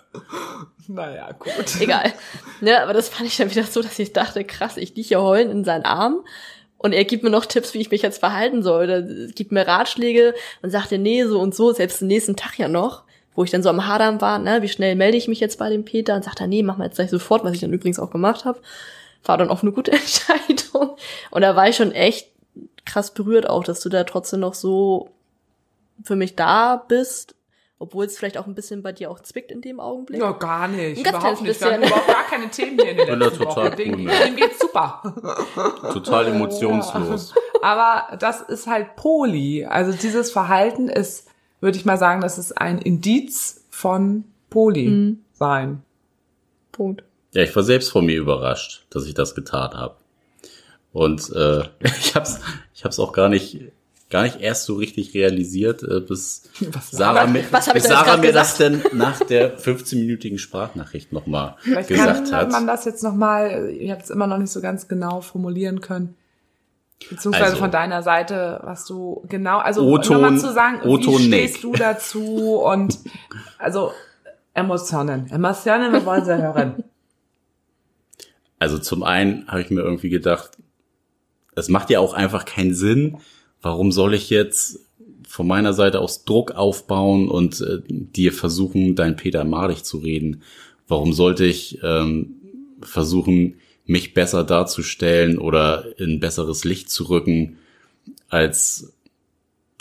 Naja, 0.88 1.32
gut. 1.32 1.80
Egal. 1.80 2.12
Ne, 2.60 2.82
aber 2.82 2.92
das 2.92 3.08
fand 3.08 3.26
ich 3.26 3.36
dann 3.38 3.50
wieder 3.50 3.64
so, 3.64 3.80
dass 3.80 3.98
ich 3.98 4.12
dachte, 4.12 4.44
krass, 4.44 4.76
ich 4.76 4.94
liege 4.94 5.08
hier 5.08 5.22
heulen 5.22 5.50
in 5.50 5.64
seinen 5.64 5.86
Arm 5.86 6.22
und 6.76 6.92
er 6.92 7.04
gibt 7.04 7.22
mir 7.24 7.30
noch 7.30 7.46
Tipps, 7.46 7.72
wie 7.72 7.80
ich 7.80 7.90
mich 7.90 8.02
jetzt 8.02 8.18
verhalten 8.18 8.62
soll. 8.62 8.84
Oder 8.84 9.02
gibt 9.02 9.50
mir 9.52 9.66
Ratschläge 9.66 10.34
und 10.60 10.68
sagte, 10.70 10.98
nee, 10.98 11.24
so 11.24 11.40
und 11.40 11.54
so, 11.54 11.72
selbst 11.72 12.02
den 12.02 12.08
nächsten 12.08 12.36
Tag 12.36 12.58
ja 12.58 12.68
noch, 12.68 13.04
wo 13.34 13.44
ich 13.44 13.50
dann 13.50 13.62
so 13.62 13.68
am 13.68 13.86
Hadern 13.86 14.20
war, 14.20 14.38
ne, 14.38 14.62
wie 14.62 14.68
schnell 14.68 14.94
melde 14.94 15.16
ich 15.16 15.28
mich 15.28 15.40
jetzt 15.40 15.58
bei 15.58 15.70
dem 15.70 15.84
Peter 15.84 16.14
und 16.14 16.24
sagt 16.24 16.40
er, 16.40 16.46
nee, 16.46 16.62
mach 16.62 16.76
mal 16.76 16.84
jetzt 16.84 16.96
gleich 16.96 17.10
sofort, 17.10 17.44
was 17.44 17.52
ich 17.52 17.60
dann 17.60 17.72
übrigens 17.72 17.98
auch 17.98 18.10
gemacht 18.10 18.44
habe. 18.44 18.60
War 19.24 19.38
dann 19.38 19.50
auch 19.50 19.62
eine 19.62 19.72
gute 19.72 19.92
Entscheidung. 19.92 20.96
Und 21.30 21.42
da 21.42 21.56
war 21.56 21.68
ich 21.68 21.76
schon 21.76 21.92
echt 21.92 22.28
krass 22.84 23.14
berührt 23.14 23.48
auch, 23.48 23.64
dass 23.64 23.80
du 23.80 23.88
da 23.88 24.04
trotzdem 24.04 24.40
noch 24.40 24.54
so 24.54 25.10
für 26.02 26.16
mich 26.16 26.36
da 26.36 26.76
bist, 26.88 27.34
obwohl 27.78 28.04
es 28.04 28.16
vielleicht 28.16 28.38
auch 28.38 28.46
ein 28.46 28.54
bisschen 28.54 28.82
bei 28.82 28.92
dir 28.92 29.10
auch 29.10 29.20
zwickt 29.20 29.50
in 29.50 29.60
dem 29.60 29.80
Augenblick. 29.80 30.20
Ja, 30.20 30.32
gar 30.32 30.68
nicht. 30.68 31.04
Ein 31.04 31.14
überhaupt 31.14 31.42
nicht. 31.42 31.60
Wir 31.60 31.66
hatten 31.68 31.80
bisschen. 31.80 31.96
überhaupt 31.96 32.06
gar 32.06 32.24
keine 32.24 32.48
Themen 32.50 32.78
hier 32.80 32.90
in 32.90 32.96
den 32.96 33.18
letzten 33.18 33.38
total 33.38 33.66
Wochen. 33.66 33.76
Dem, 33.76 33.94
cool 33.94 34.02
mit. 34.02 34.24
dem 34.24 34.36
geht's 34.36 34.60
super. 34.60 35.02
Total 35.92 36.28
emotionslos. 36.28 37.34
Aber 37.60 38.16
das 38.18 38.40
ist 38.40 38.66
halt 38.66 38.94
Poli. 38.96 39.64
Also 39.64 39.92
dieses 39.92 40.30
Verhalten 40.30 40.88
ist, 40.88 41.28
würde 41.62 41.78
ich 41.78 41.86
mal 41.86 41.96
sagen, 41.96 42.20
das 42.20 42.36
ist 42.38 42.52
ein 42.60 42.78
Indiz 42.78 43.62
von 43.70 44.24
Poli 44.50 44.88
Mhm. 44.88 45.18
sein. 45.32 45.82
Punkt. 46.72 47.02
Ja, 47.32 47.42
ich 47.42 47.56
war 47.56 47.62
selbst 47.62 47.90
von 47.90 48.04
mir 48.04 48.18
überrascht, 48.18 48.84
dass 48.90 49.06
ich 49.06 49.14
das 49.14 49.34
getan 49.34 49.72
habe. 49.72 49.96
Und 50.92 51.30
äh, 51.34 51.62
ich 52.00 52.14
hab's, 52.14 52.40
ich 52.74 52.84
hab's 52.84 52.98
auch 52.98 53.12
gar 53.14 53.30
nicht, 53.30 53.58
gar 54.10 54.24
nicht 54.24 54.40
erst 54.40 54.66
so 54.66 54.74
richtig 54.74 55.14
realisiert, 55.14 55.82
äh, 55.82 56.00
bis 56.00 56.50
Was 56.72 56.90
Sarah 56.90 57.26
mir, 57.26 57.44
was 57.50 57.72
bis 57.72 57.84
Sarah 57.84 58.16
mir 58.18 58.26
gesagt? 58.32 58.36
das 58.36 58.56
denn 58.58 58.82
nach 58.92 59.20
der 59.20 59.58
15-minütigen 59.58 60.38
Sprachnachricht 60.38 61.12
nochmal 61.12 61.56
Vielleicht 61.60 61.88
gesagt 61.88 62.28
kann 62.30 62.32
hat. 62.40 62.50
man 62.50 62.66
das 62.66 62.84
jetzt 62.84 63.02
nochmal, 63.02 63.70
ich 63.70 63.90
habe 63.90 64.02
es 64.02 64.10
immer 64.10 64.26
noch 64.26 64.36
nicht 64.38 64.50
so 64.52 64.60
ganz 64.60 64.86
genau 64.88 65.22
formulieren 65.22 65.80
können. 65.80 66.14
Beziehungsweise 67.08 67.44
Also- 67.44 67.56
von 67.58 67.70
deiner 67.70 68.02
Seite, 68.02 68.60
was 68.64 68.84
du 68.84 69.24
genau, 69.28 69.58
also 69.58 69.96
nochmal 69.98 70.38
zu 70.38 70.52
sagen, 70.52 70.80
wie 70.84 71.18
stehst 71.18 71.62
du 71.64 71.72
dazu 71.72 72.56
und 72.60 72.98
also 73.58 73.92
Emotionen. 74.54 75.30
Emotionen, 75.30 75.92
wir 75.92 76.04
wollen 76.04 76.24
sie 76.24 76.36
hören. 76.36 76.84
Also 78.58 78.78
zum 78.78 79.02
einen 79.02 79.48
habe 79.48 79.60
ich 79.62 79.70
mir 79.70 79.80
irgendwie 79.80 80.10
gedacht, 80.10 80.52
es 81.54 81.68
macht 81.68 81.90
ja 81.90 82.00
auch 82.00 82.14
einfach 82.14 82.44
keinen 82.44 82.74
Sinn. 82.74 83.18
Warum 83.60 83.92
soll 83.92 84.14
ich 84.14 84.30
jetzt 84.30 84.80
von 85.26 85.46
meiner 85.46 85.72
Seite 85.72 86.00
aus 86.00 86.24
Druck 86.24 86.52
aufbauen 86.52 87.28
und 87.28 87.60
äh, 87.60 87.80
dir 87.88 88.32
versuchen, 88.32 88.94
dein 88.94 89.16
Peter 89.16 89.44
madig 89.44 89.84
zu 89.84 89.98
reden? 89.98 90.42
Warum 90.86 91.12
sollte 91.12 91.44
ich 91.44 91.78
ähm, 91.82 92.36
versuchen, 92.82 93.56
mich 93.92 94.14
besser 94.14 94.42
darzustellen 94.42 95.38
oder 95.38 95.98
in 95.98 96.18
besseres 96.18 96.64
Licht 96.64 96.90
zu 96.90 97.04
rücken, 97.04 97.58
als 98.28 98.92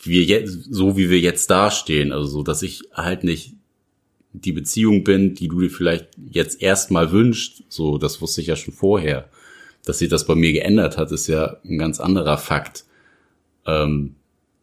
wir 0.04 0.24
jetzt, 0.24 0.66
so 0.70 0.98
wie 0.98 1.10
wir 1.10 1.20
jetzt 1.20 1.50
dastehen. 1.50 2.12
Also 2.12 2.28
so, 2.28 2.44
dass 2.44 2.62
ich 2.62 2.82
halt 2.94 3.24
nicht 3.24 3.54
die 4.34 4.52
Beziehung 4.52 5.04
bin, 5.04 5.34
die 5.34 5.48
du 5.48 5.62
dir 5.62 5.70
vielleicht 5.70 6.10
jetzt 6.30 6.62
erstmal 6.62 7.12
wünscht. 7.12 7.64
So, 7.70 7.98
das 7.98 8.22
wusste 8.22 8.42
ich 8.42 8.48
ja 8.48 8.56
schon 8.56 8.74
vorher. 8.74 9.30
Dass 9.86 10.00
sich 10.00 10.10
das 10.10 10.28
bei 10.28 10.36
mir 10.36 10.54
geändert 10.54 10.98
hat, 10.98 11.12
ist 11.12 11.28
ja 11.28 11.58
ein 11.64 11.78
ganz 11.78 12.00
anderer 12.00 12.38
Fakt. 12.38 12.86
Ähm, 13.66 14.16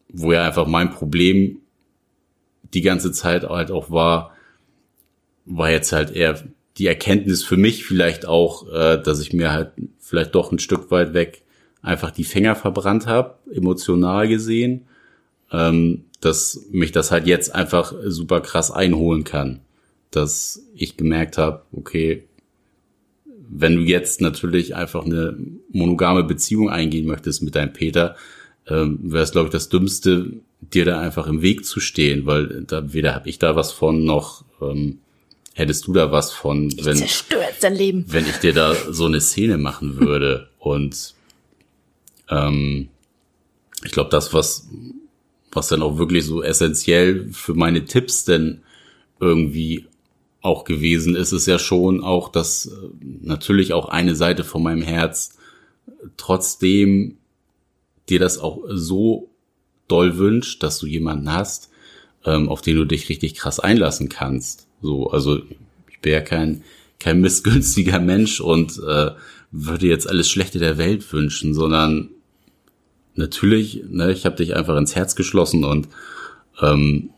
wo 0.09 0.31
ja 0.31 0.45
einfach 0.45 0.67
mein 0.67 0.91
Problem 0.91 1.59
die 2.73 2.81
ganze 2.81 3.11
Zeit 3.11 3.43
halt 3.43 3.71
auch 3.71 3.91
war, 3.91 4.35
war 5.45 5.71
jetzt 5.71 5.91
halt 5.91 6.11
eher 6.11 6.43
die 6.79 6.87
Erkenntnis 6.87 7.43
für 7.43 7.57
mich 7.57 7.85
vielleicht 7.85 8.25
auch, 8.25 8.67
äh, 8.71 9.01
dass 9.01 9.19
ich 9.19 9.33
mir 9.33 9.51
halt 9.51 9.71
vielleicht 9.99 10.33
doch 10.33 10.51
ein 10.51 10.59
Stück 10.59 10.89
weit 10.91 11.13
weg 11.13 11.43
einfach 11.81 12.11
die 12.11 12.23
Finger 12.23 12.55
verbrannt 12.55 13.05
habe, 13.05 13.35
emotional 13.53 14.27
gesehen, 14.27 14.85
ähm, 15.51 16.05
dass 16.21 16.67
mich 16.71 16.91
das 16.91 17.11
halt 17.11 17.27
jetzt 17.27 17.53
einfach 17.53 17.93
super 18.05 18.41
krass 18.41 18.71
einholen 18.71 19.23
kann. 19.23 19.59
Dass 20.11 20.63
ich 20.73 20.97
gemerkt 20.97 21.37
habe, 21.37 21.63
okay, 21.71 22.23
wenn 23.49 23.75
du 23.75 23.81
jetzt 23.81 24.21
natürlich 24.21 24.75
einfach 24.75 25.05
eine 25.05 25.37
monogame 25.71 26.23
Beziehung 26.23 26.69
eingehen 26.69 27.07
möchtest 27.07 27.41
mit 27.41 27.55
deinem 27.55 27.73
Peter, 27.73 28.15
ähm, 28.67 28.99
wäre 29.03 29.23
es, 29.23 29.31
glaube 29.31 29.47
ich, 29.47 29.51
das 29.51 29.69
Dümmste, 29.69 30.33
dir 30.61 30.85
da 30.85 30.99
einfach 30.99 31.27
im 31.27 31.41
Weg 31.41 31.65
zu 31.65 31.79
stehen, 31.79 32.25
weil 32.25 32.63
da 32.67 32.93
weder 32.93 33.15
habe 33.15 33.29
ich 33.29 33.39
da 33.39 33.55
was 33.55 33.71
von, 33.71 34.03
noch 34.03 34.43
ähm, 34.61 34.99
hättest 35.55 35.87
du 35.87 35.93
da 35.93 36.11
was 36.11 36.31
von, 36.31 36.73
wenn, 36.83 36.97
Zerstört 36.97 37.55
dein 37.61 37.75
Leben. 37.75 38.05
wenn 38.07 38.27
ich 38.27 38.37
dir 38.37 38.53
da 38.53 38.75
so 38.89 39.05
eine 39.05 39.21
Szene 39.21 39.57
machen 39.57 39.99
würde. 39.99 40.49
Und 40.59 41.15
ähm, 42.29 42.89
ich 43.83 43.91
glaube, 43.91 44.09
das, 44.09 44.33
was, 44.33 44.67
was 45.51 45.67
dann 45.67 45.81
auch 45.81 45.97
wirklich 45.97 46.25
so 46.25 46.43
essentiell 46.43 47.29
für 47.31 47.53
meine 47.53 47.85
Tipps 47.85 48.25
denn 48.25 48.61
irgendwie 49.19 49.85
auch 50.41 50.63
gewesen 50.63 51.15
ist, 51.15 51.33
ist 51.33 51.47
ja 51.47 51.59
schon 51.59 52.03
auch, 52.03 52.29
dass 52.29 52.67
äh, 52.67 52.89
natürlich 53.21 53.73
auch 53.73 53.89
eine 53.89 54.15
Seite 54.15 54.43
von 54.43 54.63
meinem 54.63 54.81
Herz 54.81 55.37
trotzdem 56.17 57.17
dir 58.09 58.19
das 58.19 58.37
auch 58.37 58.61
so 58.69 59.29
doll 59.87 60.17
wünscht, 60.17 60.63
dass 60.63 60.79
du 60.79 60.87
jemanden 60.87 61.31
hast, 61.31 61.69
ähm, 62.25 62.49
auf 62.49 62.61
den 62.61 62.75
du 62.75 62.85
dich 62.85 63.09
richtig 63.09 63.35
krass 63.35 63.59
einlassen 63.59 64.09
kannst. 64.09 64.67
So, 64.81 65.09
also 65.09 65.39
ich 65.89 65.99
bin 66.01 66.13
ja 66.13 66.21
kein 66.21 66.63
kein 66.99 67.21
missgünstiger 67.21 67.99
Mensch 67.99 68.41
und 68.41 68.79
äh, 68.85 69.11
würde 69.51 69.87
jetzt 69.87 70.09
alles 70.09 70.29
Schlechte 70.29 70.59
der 70.59 70.77
Welt 70.77 71.11
wünschen, 71.11 71.53
sondern 71.53 72.09
natürlich, 73.15 73.83
ne, 73.89 74.11
ich 74.11 74.25
habe 74.25 74.35
dich 74.35 74.55
einfach 74.55 74.77
ins 74.77 74.95
Herz 74.95 75.15
geschlossen 75.15 75.63
und 75.63 75.87
ähm, 76.61 77.09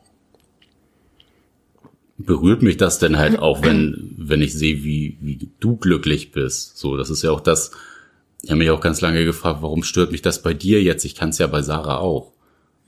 berührt 2.17 2.61
mich 2.61 2.77
das 2.77 2.99
denn 2.99 3.17
halt 3.17 3.39
auch, 3.39 3.63
wenn 3.63 4.13
wenn 4.17 4.41
ich 4.41 4.53
sehe, 4.53 4.83
wie 4.83 5.17
wie 5.19 5.49
du 5.59 5.77
glücklich 5.77 6.31
bist. 6.31 6.77
So, 6.77 6.95
das 6.95 7.09
ist 7.09 7.23
ja 7.23 7.31
auch 7.31 7.41
das. 7.41 7.71
Ich 8.43 8.49
habe 8.49 8.59
mich 8.59 8.69
auch 8.71 8.81
ganz 8.81 9.01
lange 9.01 9.25
gefragt, 9.25 9.61
warum 9.61 9.83
stört 9.83 10.11
mich 10.11 10.21
das 10.21 10.41
bei 10.41 10.53
dir 10.53 10.81
jetzt? 10.81 11.05
Ich 11.05 11.15
kann 11.15 11.29
es 11.29 11.37
ja 11.37 11.47
bei 11.47 11.61
Sarah 11.61 11.97
auch. 11.97 12.31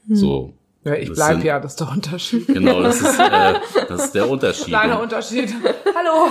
So. 0.09 0.53
Ja, 0.85 0.95
ich 0.95 1.07
Das 1.09 1.15
bleib 1.17 1.31
sind- 1.31 1.43
ja, 1.45 1.59
das 1.59 1.71
ist 1.73 1.79
der 1.79 1.89
Unterschied. 1.89 2.47
Genau, 2.47 2.81
das 2.83 2.99
ist, 3.01 3.19
äh, 3.19 3.53
das 3.87 4.05
ist 4.05 4.15
der 4.15 4.29
Unterschied. 4.29 4.67
Kleiner 4.67 4.99
Unterschied. 5.01 5.53
Hallo. 5.95 6.29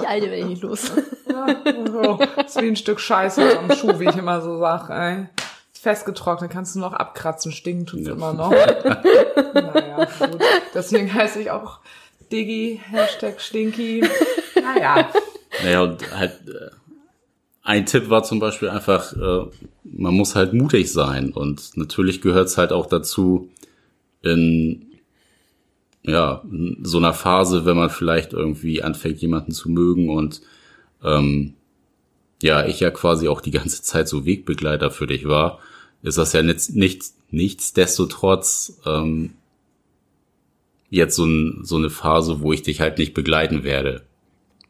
Die 0.00 0.06
alte 0.06 0.26
werde 0.26 0.36
ich 0.42 0.44
nicht 0.46 0.62
los. 0.62 0.92
So, 1.26 2.18
ist 2.44 2.60
wie 2.60 2.68
ein 2.68 2.76
Stück 2.76 3.00
Scheiße 3.00 3.58
am 3.58 3.70
Schuh, 3.74 3.98
wie 3.98 4.08
ich 4.08 4.16
immer 4.16 4.40
so 4.42 4.58
sag, 4.58 4.90
ey. 4.90 5.26
Festgetrocknet, 5.80 6.50
kannst 6.50 6.74
du 6.74 6.80
noch 6.80 6.92
abkratzen, 6.92 7.52
stinken 7.52 7.86
tut's 7.86 8.08
immer 8.08 8.32
noch. 8.34 8.50
naja, 9.54 10.04
gut. 10.18 10.38
Deswegen 10.74 11.12
heiße 11.12 11.40
ich 11.40 11.50
auch 11.50 11.78
Diggi, 12.32 12.80
Hashtag 12.90 13.40
Stinky. 13.40 14.04
Naja. 14.60 15.08
Naja, 15.62 15.82
und 15.82 16.14
halt, 16.14 16.32
äh, 16.48 16.70
ein 17.62 17.86
Tipp 17.86 18.10
war 18.10 18.22
zum 18.24 18.40
Beispiel 18.40 18.68
einfach, 18.70 19.12
äh, 19.14 19.46
man 19.84 20.14
muss 20.14 20.34
halt 20.34 20.52
mutig 20.52 20.92
sein. 20.92 21.32
Und 21.32 21.76
natürlich 21.76 22.20
gehört 22.20 22.48
es 22.48 22.58
halt 22.58 22.72
auch 22.72 22.86
dazu, 22.86 23.48
in 24.22 24.84
ja, 26.02 26.42
in 26.50 26.78
so 26.82 26.98
einer 26.98 27.12
Phase, 27.12 27.64
wenn 27.66 27.76
man 27.76 27.90
vielleicht 27.90 28.32
irgendwie 28.32 28.82
anfängt, 28.82 29.20
jemanden 29.20 29.52
zu 29.52 29.68
mögen 29.68 30.08
und 30.08 30.40
ähm, 31.04 31.54
ja, 32.42 32.66
ich 32.66 32.80
ja 32.80 32.90
quasi 32.90 33.28
auch 33.28 33.40
die 33.40 33.50
ganze 33.50 33.82
Zeit 33.82 34.08
so 34.08 34.24
Wegbegleiter 34.24 34.90
für 34.90 35.06
dich 35.06 35.26
war, 35.26 35.58
ist 36.02 36.18
das 36.18 36.32
ja 36.32 36.42
nichts, 36.42 36.70
nichts, 36.70 37.16
nichtsdestotrotz 37.30 38.80
ähm, 38.86 39.34
jetzt 40.88 41.16
so, 41.16 41.26
ein, 41.26 41.60
so 41.62 41.76
eine 41.76 41.90
Phase, 41.90 42.40
wo 42.40 42.52
ich 42.52 42.62
dich 42.62 42.80
halt 42.80 42.98
nicht 42.98 43.14
begleiten 43.14 43.64
werde. 43.64 44.02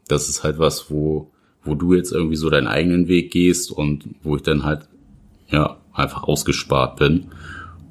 Das 0.07 0.27
ist 0.27 0.43
halt 0.43 0.57
was, 0.57 0.89
wo, 0.89 1.31
wo 1.63 1.75
du 1.75 1.93
jetzt 1.93 2.11
irgendwie 2.11 2.35
so 2.35 2.49
deinen 2.49 2.67
eigenen 2.67 3.07
Weg 3.07 3.31
gehst 3.31 3.71
und 3.71 4.09
wo 4.23 4.35
ich 4.35 4.41
dann 4.41 4.63
halt, 4.63 4.89
ja, 5.49 5.77
einfach 5.93 6.23
ausgespart 6.23 6.97
bin. 6.97 7.27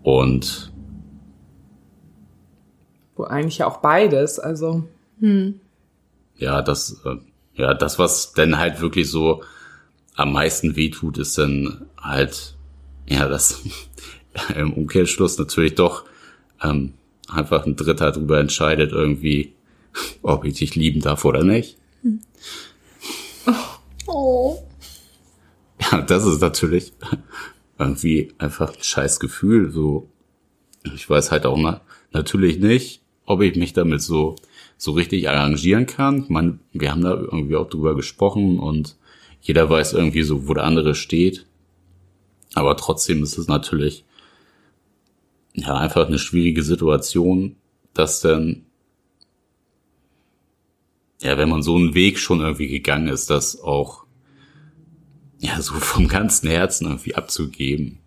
Und 0.02 0.72
eigentlich 3.24 3.58
ja 3.58 3.66
auch 3.66 3.78
beides, 3.78 4.38
also. 4.38 4.84
ja, 6.36 6.62
das, 6.62 7.00
äh, 7.04 7.16
ja, 7.54 7.74
das, 7.74 7.98
was 7.98 8.32
dann 8.32 8.58
halt 8.58 8.80
wirklich 8.80 9.10
so 9.10 9.42
am 10.14 10.32
meisten 10.32 10.76
wehtut, 10.76 11.18
ist 11.18 11.36
dann 11.38 11.86
halt, 12.00 12.56
ja, 13.08 13.28
das 13.28 13.62
im 14.56 14.72
Umkehrschluss 14.72 15.38
natürlich 15.38 15.74
doch 15.74 16.04
ähm, 16.62 16.94
einfach 17.28 17.66
ein 17.66 17.76
Dritter 17.76 18.12
darüber 18.12 18.38
entscheidet 18.38 18.92
irgendwie, 18.92 19.54
ob 20.22 20.44
ich 20.44 20.54
dich 20.54 20.74
lieben 20.74 21.00
darf 21.00 21.24
oder 21.24 21.44
nicht. 21.44 21.76
Oh. 24.06 24.58
Ja, 25.92 26.02
das 26.02 26.26
ist 26.26 26.40
natürlich 26.40 26.92
irgendwie 27.78 28.34
einfach 28.38 28.74
ein 28.74 28.82
scheiß 28.82 29.20
Gefühl. 29.20 29.70
So, 29.70 30.10
ich 30.82 31.08
weiß 31.08 31.30
halt 31.30 31.46
auch 31.46 31.56
na, 31.56 31.82
natürlich 32.10 32.58
nicht, 32.58 33.00
ob 33.28 33.42
ich 33.42 33.56
mich 33.56 33.72
damit 33.72 34.02
so 34.02 34.36
so 34.76 34.92
richtig 34.92 35.28
arrangieren 35.28 35.86
kann. 35.86 36.24
Man, 36.28 36.60
wir 36.72 36.92
haben 36.92 37.02
da 37.02 37.14
irgendwie 37.14 37.56
auch 37.56 37.68
drüber 37.68 37.96
gesprochen 37.96 38.60
und 38.60 38.96
jeder 39.40 39.68
weiß 39.68 39.92
irgendwie 39.92 40.22
so, 40.22 40.46
wo 40.46 40.54
der 40.54 40.64
andere 40.64 40.94
steht. 40.94 41.46
Aber 42.54 42.76
trotzdem 42.76 43.22
ist 43.22 43.38
es 43.38 43.48
natürlich 43.48 44.04
ja 45.54 45.76
einfach 45.76 46.06
eine 46.06 46.18
schwierige 46.18 46.62
Situation, 46.62 47.56
dass 47.92 48.20
dann 48.20 48.66
ja, 51.20 51.36
wenn 51.36 51.48
man 51.48 51.62
so 51.62 51.74
einen 51.74 51.94
Weg 51.94 52.18
schon 52.20 52.40
irgendwie 52.40 52.68
gegangen 52.68 53.08
ist, 53.08 53.28
das 53.28 53.60
auch 53.60 54.04
ja, 55.40 55.60
so 55.60 55.74
vom 55.74 56.06
ganzen 56.06 56.48
Herzen 56.48 56.86
irgendwie 56.86 57.16
abzugeben. 57.16 57.98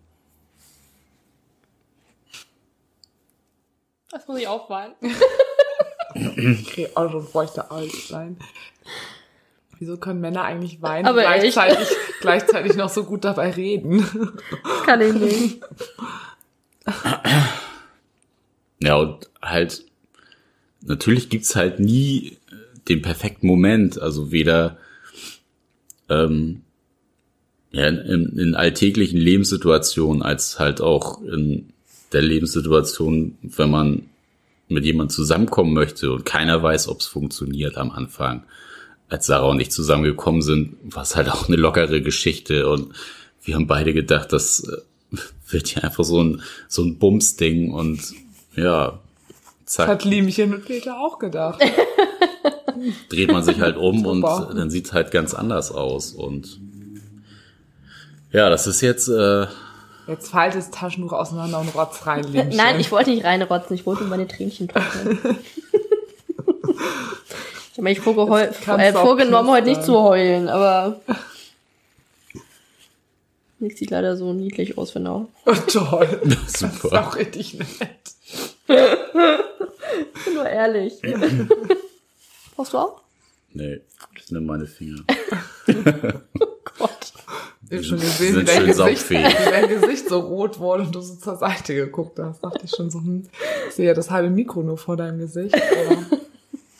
Das 4.12 4.28
muss 4.28 4.38
ich 4.38 4.46
aufweinen. 4.46 4.94
Okay, 6.14 6.90
auch 6.94 7.10
schon 7.10 7.26
feuchte 7.26 7.70
Eis 7.70 8.08
sein. 8.08 8.36
Wieso 9.78 9.96
können 9.96 10.20
Männer 10.20 10.42
eigentlich 10.44 10.82
weinen 10.82 11.06
Aber 11.06 11.22
gleichzeitig, 11.22 11.88
gleichzeitig 12.20 12.76
noch 12.76 12.90
so 12.90 13.04
gut 13.04 13.24
dabei 13.24 13.50
reden? 13.50 14.06
Kann 14.84 15.00
ich 15.00 15.14
nicht. 15.14 15.60
Ja, 18.82 18.96
und 18.96 19.30
halt, 19.40 19.84
natürlich 20.80 21.30
gibt's 21.30 21.54
halt 21.54 21.78
nie 21.78 22.38
den 22.88 23.00
perfekten 23.00 23.46
Moment, 23.46 24.02
also 24.02 24.32
weder 24.32 24.76
ähm, 26.08 26.62
ja, 27.70 27.86
in, 27.86 28.36
in 28.38 28.54
alltäglichen 28.56 29.18
Lebenssituationen 29.18 30.20
als 30.22 30.58
halt 30.58 30.80
auch 30.80 31.22
in 31.22 31.71
der 32.12 32.22
Lebenssituation, 32.22 33.38
wenn 33.42 33.70
man 33.70 34.02
mit 34.68 34.84
jemandem 34.84 35.14
zusammenkommen 35.14 35.72
möchte 35.72 36.12
und 36.12 36.24
keiner 36.24 36.62
weiß, 36.62 36.88
ob 36.88 37.00
es 37.00 37.06
funktioniert 37.06 37.76
am 37.76 37.90
Anfang. 37.90 38.44
Als 39.08 39.26
Sarah 39.26 39.48
und 39.48 39.60
ich 39.60 39.70
zusammengekommen 39.70 40.42
sind, 40.42 40.76
war 40.82 41.02
es 41.02 41.16
halt 41.16 41.28
auch 41.28 41.48
eine 41.48 41.56
lockere 41.56 42.00
Geschichte 42.00 42.68
und 42.68 42.94
wir 43.44 43.54
haben 43.54 43.66
beide 43.66 43.92
gedacht, 43.92 44.32
das 44.32 44.60
äh, 44.60 45.18
wird 45.50 45.68
hier 45.68 45.84
einfach 45.84 46.04
so 46.04 46.22
ein, 46.22 46.42
so 46.68 46.82
ein 46.82 46.98
Bums-Ding 46.98 47.72
und 47.72 48.00
ja, 48.56 49.00
zack, 49.66 49.88
Hat 49.88 50.04
Liemchen 50.04 50.50
mit 50.50 50.64
Peter 50.64 50.98
auch 50.98 51.18
gedacht. 51.18 51.62
dreht 53.08 53.30
man 53.30 53.44
sich 53.44 53.60
halt 53.60 53.76
um 53.76 54.06
und 54.06 54.22
dann 54.22 54.70
sieht 54.70 54.92
halt 54.92 55.10
ganz 55.10 55.34
anders 55.34 55.70
aus 55.70 56.12
und 56.12 56.60
ja, 58.32 58.48
das 58.48 58.66
ist 58.66 58.80
jetzt 58.80 59.08
äh, 59.08 59.46
Jetzt 60.06 60.30
faltet 60.30 60.58
das 60.58 60.70
Taschentuch 60.70 61.12
auseinander 61.12 61.60
und 61.60 61.74
rotz 61.74 62.06
rein. 62.06 62.24
Nein, 62.52 62.80
ich 62.80 62.90
wollte 62.90 63.10
nicht 63.10 63.24
reinrotzen, 63.24 63.74
ich 63.76 63.86
wollte 63.86 64.02
nur 64.02 64.10
meine 64.10 64.26
Tränchen 64.26 64.68
trocknen. 64.68 65.18
ich 67.72 67.78
habe 67.78 67.90
vorgeheu- 68.00 68.40
Jetzt 68.44 68.62
kannst 68.62 68.84
äh, 68.84 68.92
auch 68.96 69.02
vorgenommen, 69.02 69.48
heute 69.50 69.68
nicht 69.68 69.84
zu 69.84 70.00
heulen, 70.00 70.48
aber 70.48 71.00
Nick 73.60 73.78
sieht 73.78 73.90
leider 73.90 74.16
so 74.16 74.32
niedlich 74.32 74.76
aus, 74.76 74.94
wenn 74.94 75.06
er. 75.06 75.26
Oh, 75.46 75.54
toll. 75.68 76.20
Das 76.24 76.60
ist 76.62 76.80
Super. 76.82 77.06
auch 77.06 77.16
richtig 77.16 77.54
nett. 77.54 77.68
Ich 78.66 80.24
bin 80.24 80.34
nur 80.34 80.48
ehrlich. 80.48 80.94
Brauchst 82.56 82.72
du 82.72 82.78
auch? 82.78 83.00
Nee, 83.52 83.80
das 84.16 84.26
sind 84.26 84.44
meine 84.46 84.66
Finger. 84.66 85.02
Gott. 86.78 87.12
Ich 87.72 87.78
hab 87.78 87.84
schon 87.86 88.00
Die 88.00 88.04
gesehen, 88.04 88.28
wie 88.28 88.34
sind 88.34 88.48
dein, 88.48 88.56
schön 88.58 88.66
Gesicht, 88.66 89.10
wie 89.10 89.50
dein 89.50 89.68
Gesicht 89.68 90.06
so 90.06 90.20
rot 90.20 90.58
wurde 90.58 90.82
und 90.82 90.94
du 90.94 91.00
so 91.00 91.14
zur 91.14 91.36
Seite 91.36 91.74
geguckt 91.74 92.18
hast. 92.18 92.44
Dachte 92.44 92.66
ich 92.66 92.70
schon 92.70 92.90
so, 92.90 92.98
hm, 92.98 93.22
ich 93.66 93.74
sehe 93.74 93.86
ja 93.86 93.94
das 93.94 94.10
halbe 94.10 94.28
Mikro 94.28 94.62
nur 94.62 94.76
vor 94.76 94.98
deinem 94.98 95.18
Gesicht. 95.18 95.54
Oder 95.54 96.06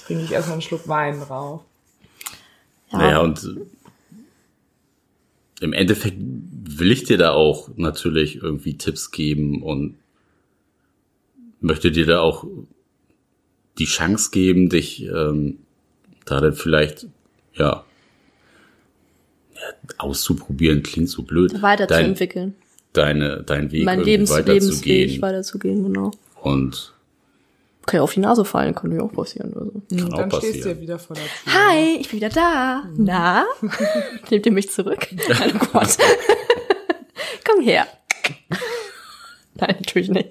trinke 0.05 0.25
ich 0.25 0.33
erstmal 0.33 0.55
einen 0.55 0.63
Schluck 0.63 0.87
Wein 0.89 1.19
drauf. 1.21 1.63
Ja. 2.91 2.99
Naja, 2.99 3.21
und 3.21 3.43
äh, 3.43 3.57
im 5.65 5.73
Endeffekt 5.73 6.19
will 6.19 6.93
ich 6.93 7.05
dir 7.05 7.17
da 7.17 7.33
auch 7.33 7.71
natürlich 7.77 8.43
irgendwie 8.43 8.77
Tipps 8.77 9.13
geben 9.13 9.63
und 9.63 9.97
möchte 11.63 11.91
dir 11.91 12.05
da 12.05 12.21
auch 12.21 12.45
die 13.79 13.87
Chance 13.87 14.31
geben, 14.31 14.69
dich 14.69 15.05
ähm, 15.05 15.57
da 16.27 16.43
dann 16.43 16.53
vielleicht, 16.53 17.07
ja, 17.55 17.83
auszuprobieren, 19.99 20.83
klingt 20.83 21.09
so 21.09 21.23
blöd. 21.23 21.61
Weiterzuentwickeln. 21.63 22.55
Dein, 22.93 23.21
deine, 23.21 23.43
dein 23.43 23.73
Weg 23.73 23.85
mein 23.85 24.03
Lebens 24.03 24.31
weiterzugehen. 24.31 25.09
Lebensweg 25.09 25.23
weiterzugehen, 25.23 25.83
genau. 25.85 26.11
Und 26.43 26.93
Kann 27.87 27.99
ja 27.99 28.03
auf 28.03 28.13
die 28.13 28.21
Nase 28.21 28.45
fallen, 28.45 28.75
kann 28.75 28.93
ja 28.93 29.03
auch 29.03 29.13
passieren. 29.13 29.55
Also. 29.55 29.73
kann 29.91 30.13
auch 30.13 30.19
Dann 30.19 30.31
stehst 30.31 30.43
du 30.43 30.49
passieren. 30.59 30.77
ja 30.77 30.81
wieder 30.83 30.99
vor 30.99 31.17
der 31.17 31.25
Tür. 31.25 31.55
Hi, 31.55 31.97
ich 32.01 32.09
bin 32.09 32.17
wieder 32.19 32.29
da. 32.29 32.83
Na? 32.97 33.45
Nehmt 34.31 34.47
ihr 34.47 34.53
mich 34.53 34.71
zurück? 34.71 35.09
Nein, 35.29 35.53
oh 35.55 35.67
Gott. 35.73 35.97
Komm 37.45 37.65
her. 37.65 37.87
Nein, 39.55 39.77
natürlich 39.79 40.09
nicht. 40.11 40.31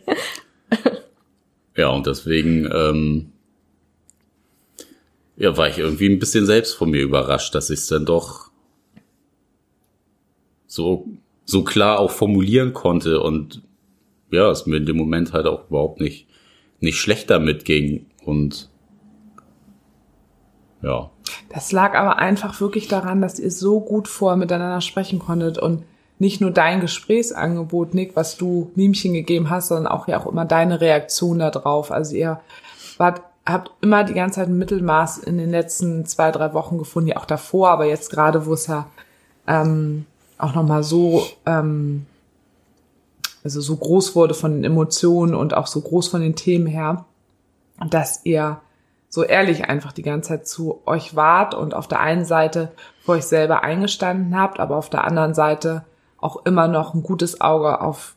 Ja, 1.76 1.90
und 1.90 2.06
deswegen 2.06 2.70
ähm, 2.72 3.32
ja, 5.38 5.58
war 5.58 5.68
ich 5.68 5.80
irgendwie 5.80 6.08
ein 6.10 6.20
bisschen 6.20 6.46
selbst 6.46 6.76
von 6.76 6.92
mir 6.92 7.02
überrascht, 7.02 7.56
dass 7.56 7.70
ich 7.70 7.80
es 7.80 7.88
dann 7.88 8.06
doch 8.06 8.51
so, 10.72 11.06
so 11.44 11.66
klar 11.66 12.00
auch 12.00 12.12
formulieren 12.12 12.72
konnte 12.72 13.20
und 13.20 13.62
ja, 14.32 14.50
es 14.50 14.66
mir 14.66 14.78
in 14.78 14.86
dem 14.86 14.96
Moment 14.96 15.34
halt 15.34 15.46
auch 15.46 15.68
überhaupt 15.68 16.00
nicht, 16.00 16.28
nicht 16.80 16.98
schlecht 16.98 17.30
damit 17.30 17.66
ging. 17.66 18.06
Und 18.24 18.70
ja, 20.82 21.10
Das 21.50 21.74
lag 21.74 21.94
aber 21.96 22.20
einfach 22.20 22.62
wirklich 22.62 22.88
daran, 22.88 23.22
dass 23.22 23.38
ihr 23.38 23.52
so 23.52 23.82
gut 23.82 24.08
vor 24.08 24.38
miteinander 24.38 24.80
sprechen 24.80 25.20
konntet 25.20 25.58
und 25.58 25.84
nicht 26.20 26.40
nur 26.40 26.52
dein 26.52 26.80
Gesprächsangebot, 26.80 27.94
Nick, 27.94 28.16
was 28.16 28.38
du 28.38 28.72
Mimchen 28.76 29.12
gegeben 29.12 29.50
hast, 29.50 29.68
sondern 29.68 29.92
auch 29.92 30.08
ja 30.08 30.22
auch 30.22 30.32
immer 30.32 30.46
deine 30.46 30.80
Reaktion 30.80 31.40
darauf. 31.40 31.92
Also 31.92 32.16
ihr 32.16 32.40
wart, 32.98 33.24
habt 33.46 33.72
immer 33.82 34.06
die 34.06 34.14
ganze 34.14 34.36
Zeit 34.36 34.48
ein 34.48 34.58
Mittelmaß 34.58 35.18
in 35.18 35.38
den 35.38 35.50
letzten 35.50 36.06
zwei, 36.06 36.32
drei 36.32 36.54
Wochen 36.54 36.78
gefunden, 36.78 37.10
ja 37.10 37.18
auch 37.18 37.26
davor, 37.26 37.72
aber 37.72 37.88
jetzt 37.88 38.10
gerade, 38.10 38.46
wo 38.46 38.54
es 38.54 38.68
ja 38.68 38.88
ähm, 39.48 40.06
auch 40.42 40.56
nochmal 40.56 40.84
so, 40.84 41.26
ähm, 41.46 42.06
also 43.44 43.62
so 43.62 43.76
groß 43.76 44.16
wurde 44.16 44.34
von 44.34 44.54
den 44.54 44.64
Emotionen 44.64 45.36
und 45.36 45.54
auch 45.54 45.68
so 45.68 45.82
groß 45.82 46.08
von 46.08 46.22
den 46.22 46.36
Themen 46.36 46.68
her, 46.68 47.06
dass 47.90 48.22
ihr 48.26 48.62
so 49.10 49.24
ehrlich 49.24 49.66
einfach 49.66 49.92
die 49.92 50.04
ganze 50.04 50.30
Zeit 50.30 50.48
zu 50.48 50.82
euch 50.86 51.16
wart 51.16 51.54
und 51.54 51.74
auf 51.74 51.88
der 51.88 52.00
einen 52.00 52.26
Seite 52.26 52.72
für 53.04 53.14
euch 53.14 53.26
selber 53.26 53.64
eingestanden 53.64 54.38
habt, 54.38 54.60
aber 54.60 54.78
auf 54.78 54.90
der 54.90 55.04
anderen 55.04 55.34
Seite 55.34 55.84
auch 56.18 56.46
immer 56.46 56.68
noch 56.68 56.94
ein 56.94 57.04
gutes 57.04 57.42
Auge 57.42 57.82
auf 57.82 58.16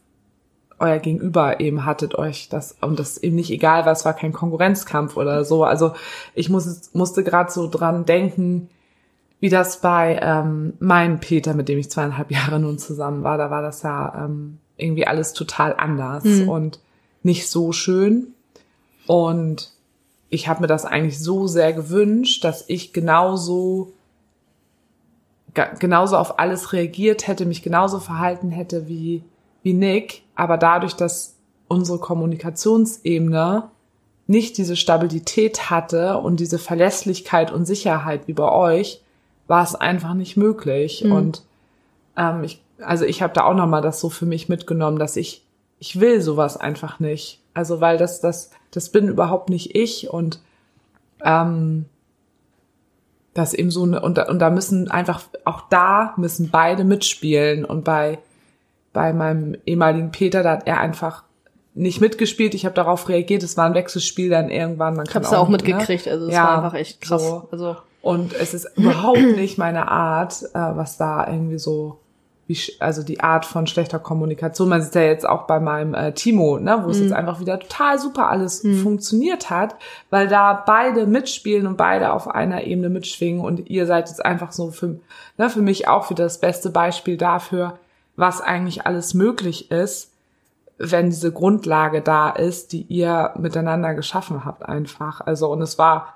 euer 0.79 0.99
Gegenüber 0.99 1.61
eben 1.61 1.85
hattet 1.85 2.15
euch 2.17 2.49
das 2.49 2.77
und 2.81 2.99
das 2.99 3.19
eben 3.19 3.37
nicht 3.37 3.51
egal 3.51 3.87
war, 3.87 3.93
es 3.93 4.05
war 4.05 4.13
kein 4.13 4.33
Konkurrenzkampf 4.33 5.17
oder 5.17 5.45
so. 5.45 5.65
Also 5.65 5.95
ich 6.35 6.51
muss, 6.51 6.91
musste 6.93 7.25
gerade 7.25 7.51
so 7.51 7.69
dran 7.69 8.05
denken, 8.05 8.69
wie 9.41 9.49
das 9.49 9.81
bei 9.81 10.19
ähm, 10.23 10.75
meinem 10.79 11.21
Peter, 11.21 11.55
mit 11.55 11.69
dem 11.69 11.79
ich 11.79 11.91
zweieinhalb 11.91 12.31
Jahre 12.31 12.59
nun 12.59 12.79
zusammen 12.79 13.23
war, 13.23 13.37
da 13.37 13.51
war 13.51 13.63
das 13.63 13.83
ja 13.83 14.25
ähm, 14.25 14.59
irgendwie 14.77 15.07
alles 15.07 15.33
total 15.33 15.75
anders 15.77 16.25
und 16.25 16.81
nicht 17.23 17.49
so 17.49 17.73
schön. 17.73 18.29
Und 19.07 19.73
ich 20.31 20.49
habe 20.49 20.63
mir 20.63 20.67
das 20.67 20.85
eigentlich 20.85 21.21
so 21.21 21.47
sehr 21.47 21.73
gewünscht, 21.73 22.45
dass 22.45 22.65
ich 22.69 22.93
genauso 22.93 23.93
genauso 25.79 26.17
auf 26.17 26.41
alles 26.41 26.73
reagiert 26.73 27.29
hätte, 27.29 27.47
mich 27.47 27.63
genauso 27.63 28.01
verhalten 28.01 28.51
hätte 28.51 28.89
wie 28.89 29.23
wie 29.63 29.73
Nick, 29.73 30.23
aber 30.35 30.59
dadurch, 30.59 30.95
dass 30.95 31.37
unsere 31.69 31.99
Kommunikationsebene 31.99 33.71
nicht 34.27 34.59
diese 34.59 34.77
Stabilität 34.77 35.71
hatte 35.71 36.19
und 36.19 36.41
diese 36.41 36.59
Verlässlichkeit 36.59 37.53
und 37.53 37.67
Sicherheit 37.67 38.27
wie 38.27 38.33
bei 38.33 38.51
euch, 38.51 39.03
war 39.47 39.63
es 39.63 39.75
einfach 39.75 40.15
nicht 40.15 40.37
möglich. 40.37 41.05
Und 41.05 41.43
ähm, 42.17 42.45
ich, 42.45 42.63
also 42.81 43.05
ich 43.05 43.23
habe 43.23 43.33
da 43.33 43.45
auch 43.45 43.55
noch 43.55 43.67
mal 43.67 43.81
das 43.83 44.01
so 44.01 44.09
für 44.11 44.27
mich 44.27 44.49
mitgenommen, 44.49 44.99
dass 44.99 45.17
ich 45.17 45.43
ich 45.79 46.01
will 46.01 46.21
sowas 46.21 46.57
einfach 46.57 47.01
nicht. 47.01 47.41
Also 47.53 47.81
weil 47.81 47.99
das 47.99 48.21
das 48.21 48.51
das 48.71 48.89
bin 48.91 49.09
überhaupt 49.09 49.49
nicht 49.51 49.75
ich 49.75 50.09
und 50.11 50.41
ähm, 51.23 51.85
das 53.35 53.53
eben 53.55 53.71
so 53.71 53.83
eine 53.83 54.01
und 54.01 54.17
da, 54.17 54.29
und 54.29 54.39
da 54.39 54.51
müssen 54.51 54.91
einfach 54.91 55.23
auch 55.45 55.63
da 55.69 56.15
müssen 56.17 56.51
beide 56.51 56.85
mitspielen 56.85 57.65
und 57.65 57.85
bei 57.85 58.19
bei 58.93 59.13
meinem 59.13 59.57
ehemaligen 59.67 60.13
Peter 60.13 60.43
da 60.43 60.53
hat 60.53 60.67
er 60.67 60.79
einfach 60.81 61.25
nicht 61.75 62.01
mitgespielt. 62.01 62.55
Ich 62.55 62.65
habe 62.65 62.77
darauf 62.77 63.09
reagiert. 63.09 63.43
Es 63.43 63.57
war 63.57 63.67
ein 63.67 63.75
Wechselspiel 63.75 64.31
dann 64.31 64.49
irgendwann. 64.49 64.95
Man 64.95 65.07
Ich 65.07 65.13
kann 65.13 65.23
hab's 65.25 65.33
ja 65.33 65.39
auch 65.39 65.49
ne? 65.49 65.53
mitgekriegt, 65.57 66.07
also 66.07 66.27
es 66.29 66.33
Ja, 66.35 66.45
war 66.45 66.57
einfach 66.59 66.75
echt 66.79 67.01
krass. 67.01 67.21
so. 67.21 67.49
Also 67.51 67.77
Und 68.05 68.35
es 68.35 68.53
ist 68.53 68.69
überhaupt 68.77 69.19
nicht 69.19 69.57
meine 69.57 69.89
Art, 69.91 70.43
äh, 70.53 70.59
was 70.59 70.99
da 70.99 71.27
irgendwie 71.27 71.59
so, 71.59 72.01
wie, 72.47 72.59
also 72.79 73.03
die 73.03 73.21
Art 73.21 73.47
von 73.47 73.67
schlechter 73.67 73.99
Kommunikation. 73.99 74.69
Man 74.69 74.83
sieht 74.83 74.95
ja 74.95 75.05
jetzt 75.05 75.27
auch 75.27 75.47
bei 75.47 75.59
meinem 75.59 75.95
äh, 75.95 76.13
Timo, 76.13 76.59
ne, 76.59 76.83
wo 76.85 76.91
es 76.91 77.01
jetzt 77.01 77.15
einfach 77.15 77.41
wieder 77.41 77.59
total 77.59 77.99
super 77.99 78.29
alles 78.29 78.61
funktioniert 78.83 79.49
hat, 79.49 79.77
weil 80.11 80.29
da 80.29 80.53
beide 80.67 81.07
mitspielen 81.07 81.67
und 81.67 81.79
beide 81.79 82.13
auf 82.13 82.29
einer 82.29 82.65
Ebene 82.65 82.91
mitschwingen 82.91 83.41
und 83.41 83.71
ihr 83.71 83.87
seid 83.87 84.11
jetzt 84.11 84.23
einfach 84.23 84.53
so 84.53 84.71
für, 84.71 85.01
ne, 85.39 85.49
für 85.49 85.63
mich 85.63 85.89
auch 85.89 86.11
wieder 86.11 86.25
das 86.25 86.41
beste 86.41 86.69
Beispiel 86.69 87.17
dafür, 87.17 87.79
was 88.17 88.43
eigentlich 88.43 88.87
alles 88.87 89.15
möglich 89.15 89.71
ist, 89.71 90.13
wenn 90.77 91.09
diese 91.09 91.33
Grundlage 91.33 92.03
da 92.03 92.29
ist, 92.29 92.73
die 92.73 92.83
ihr 92.83 93.33
miteinander 93.39 93.95
geschaffen 93.95 94.45
habt 94.45 94.69
einfach. 94.69 95.23
Also 95.23 95.51
und 95.51 95.63
es 95.63 95.79
war 95.79 96.15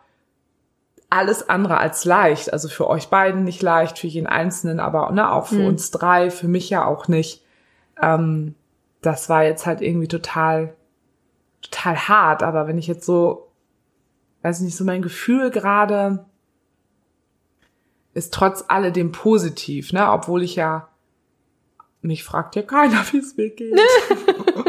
alles 1.11 1.49
andere 1.49 1.79
als 1.79 2.05
leicht. 2.05 2.53
Also 2.53 2.69
für 2.69 2.89
euch 2.89 3.09
beiden 3.09 3.45
nicht 3.45 3.63
leicht, 3.63 3.99
für 3.99 4.07
jeden 4.07 4.27
Einzelnen, 4.27 4.81
aber 4.81 5.11
ne, 5.13 5.33
auch 5.33 5.47
für 5.47 5.67
uns 5.67 5.91
drei, 5.91 6.31
für 6.31 6.49
mich 6.49 6.71
ja 6.71 6.85
auch 6.85 7.09
nicht. 7.09 7.43
Ähm, 8.01 8.55
das 9.01 9.29
war 9.29 9.45
jetzt 9.45 9.67
halt 9.67 9.81
irgendwie 9.81 10.09
total, 10.09 10.75
total 11.63 11.97
hart. 11.97 12.43
Aber 12.43 12.67
wenn 12.67 12.79
ich 12.79 12.87
jetzt 12.87 13.07
so, 13.07 13.51
weiß 14.43 14.61
nicht, 14.61 14.77
so 14.77 14.85
mein 14.85 15.03
Gefühl 15.03 15.51
gerade 15.51 16.27
ist 18.15 18.35
trotz 18.35 18.65
alledem 18.69 19.13
positiv, 19.13 19.93
ne, 19.93 20.11
obwohl 20.11 20.43
ich 20.43 20.57
ja 20.57 20.89
mich 22.03 22.25
fragt 22.25 22.57
ja 22.57 22.63
keiner, 22.63 23.03
wie 23.13 23.19
es 23.19 23.37
mir 23.37 23.51
geht. 23.51 23.79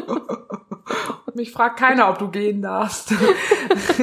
Mich 1.39 1.53
fragt 1.53 1.79
keiner, 1.79 2.09
ob 2.09 2.19
du 2.19 2.27
gehen 2.27 2.61
darfst. 2.61 3.11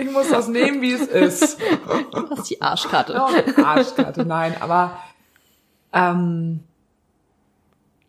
ich 0.00 0.10
muss 0.10 0.28
das 0.28 0.48
nehmen, 0.48 0.82
wie 0.82 0.90
es 0.90 1.06
ist. 1.06 1.60
du 2.10 2.30
hast 2.30 2.50
die 2.50 2.60
Arschkarte. 2.60 3.12
Ja, 3.12 3.28
Arschkarte, 3.64 4.26
nein, 4.26 4.56
aber 4.58 4.98
ähm, 5.92 6.64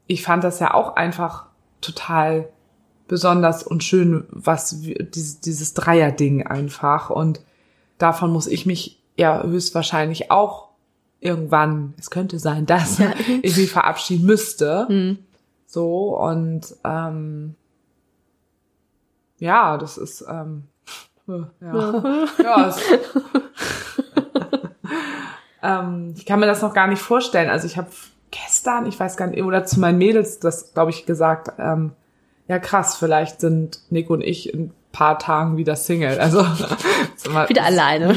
ich 0.08 0.24
fand 0.24 0.44
das 0.44 0.60
ja 0.60 0.74
auch 0.74 0.96
einfach 0.96 1.46
total 1.80 2.50
besonders 3.08 3.62
und 3.62 3.84
schön, 3.84 4.26
was 4.32 4.82
dieses, 4.82 5.40
dieses 5.42 5.76
Dreier-Ding 5.76 6.48
einfach. 6.48 7.12
Und 7.12 7.42
davon 8.00 8.34
muss 8.34 8.48
ich 8.48 8.66
mich 8.66 9.00
ja 9.16 9.44
höchstwahrscheinlich 9.44 10.32
auch 10.32 10.70
irgendwann, 11.20 11.94
es 12.00 12.10
könnte 12.10 12.40
sein, 12.40 12.66
dass 12.66 13.00
ich 13.44 13.56
mich 13.58 13.70
verabschieden 13.72 14.26
müsste. 14.26 15.18
So, 15.68 16.18
und 16.18 16.76
ähm, 16.84 17.54
ja, 19.40 19.78
das 19.78 19.98
ist 19.98 20.26
ähm, 20.28 20.64
ja, 21.28 22.04
ja 22.42 22.68
es, 22.70 22.82
ähm, 25.62 26.14
ich 26.16 26.26
kann 26.26 26.40
mir 26.40 26.46
das 26.46 26.62
noch 26.62 26.74
gar 26.74 26.88
nicht 26.88 27.02
vorstellen. 27.02 27.50
Also 27.50 27.68
ich 27.68 27.78
habe 27.78 27.90
gestern, 28.32 28.86
ich 28.86 29.00
weiß 29.00 29.18
gar 29.18 29.28
nicht, 29.28 29.44
oder 29.44 29.66
zu 29.66 29.80
meinen 29.80 29.98
Mädels 29.98 30.40
das, 30.40 30.74
glaube 30.74 30.92
ich, 30.92 31.06
gesagt, 31.06 31.52
ähm, 31.60 31.92
ja 32.48 32.60
krass, 32.60 32.96
vielleicht 32.96 33.42
sind 33.42 33.82
Nick 33.90 34.10
und 34.10 34.22
ich 34.22 34.54
in 34.54 34.68
ein 34.68 34.74
paar 34.92 35.20
Tagen 35.20 35.58
wieder 35.58 35.76
Single. 35.76 36.20
Also 36.20 36.42
Wieder 37.48 37.64
alleine. 37.64 38.12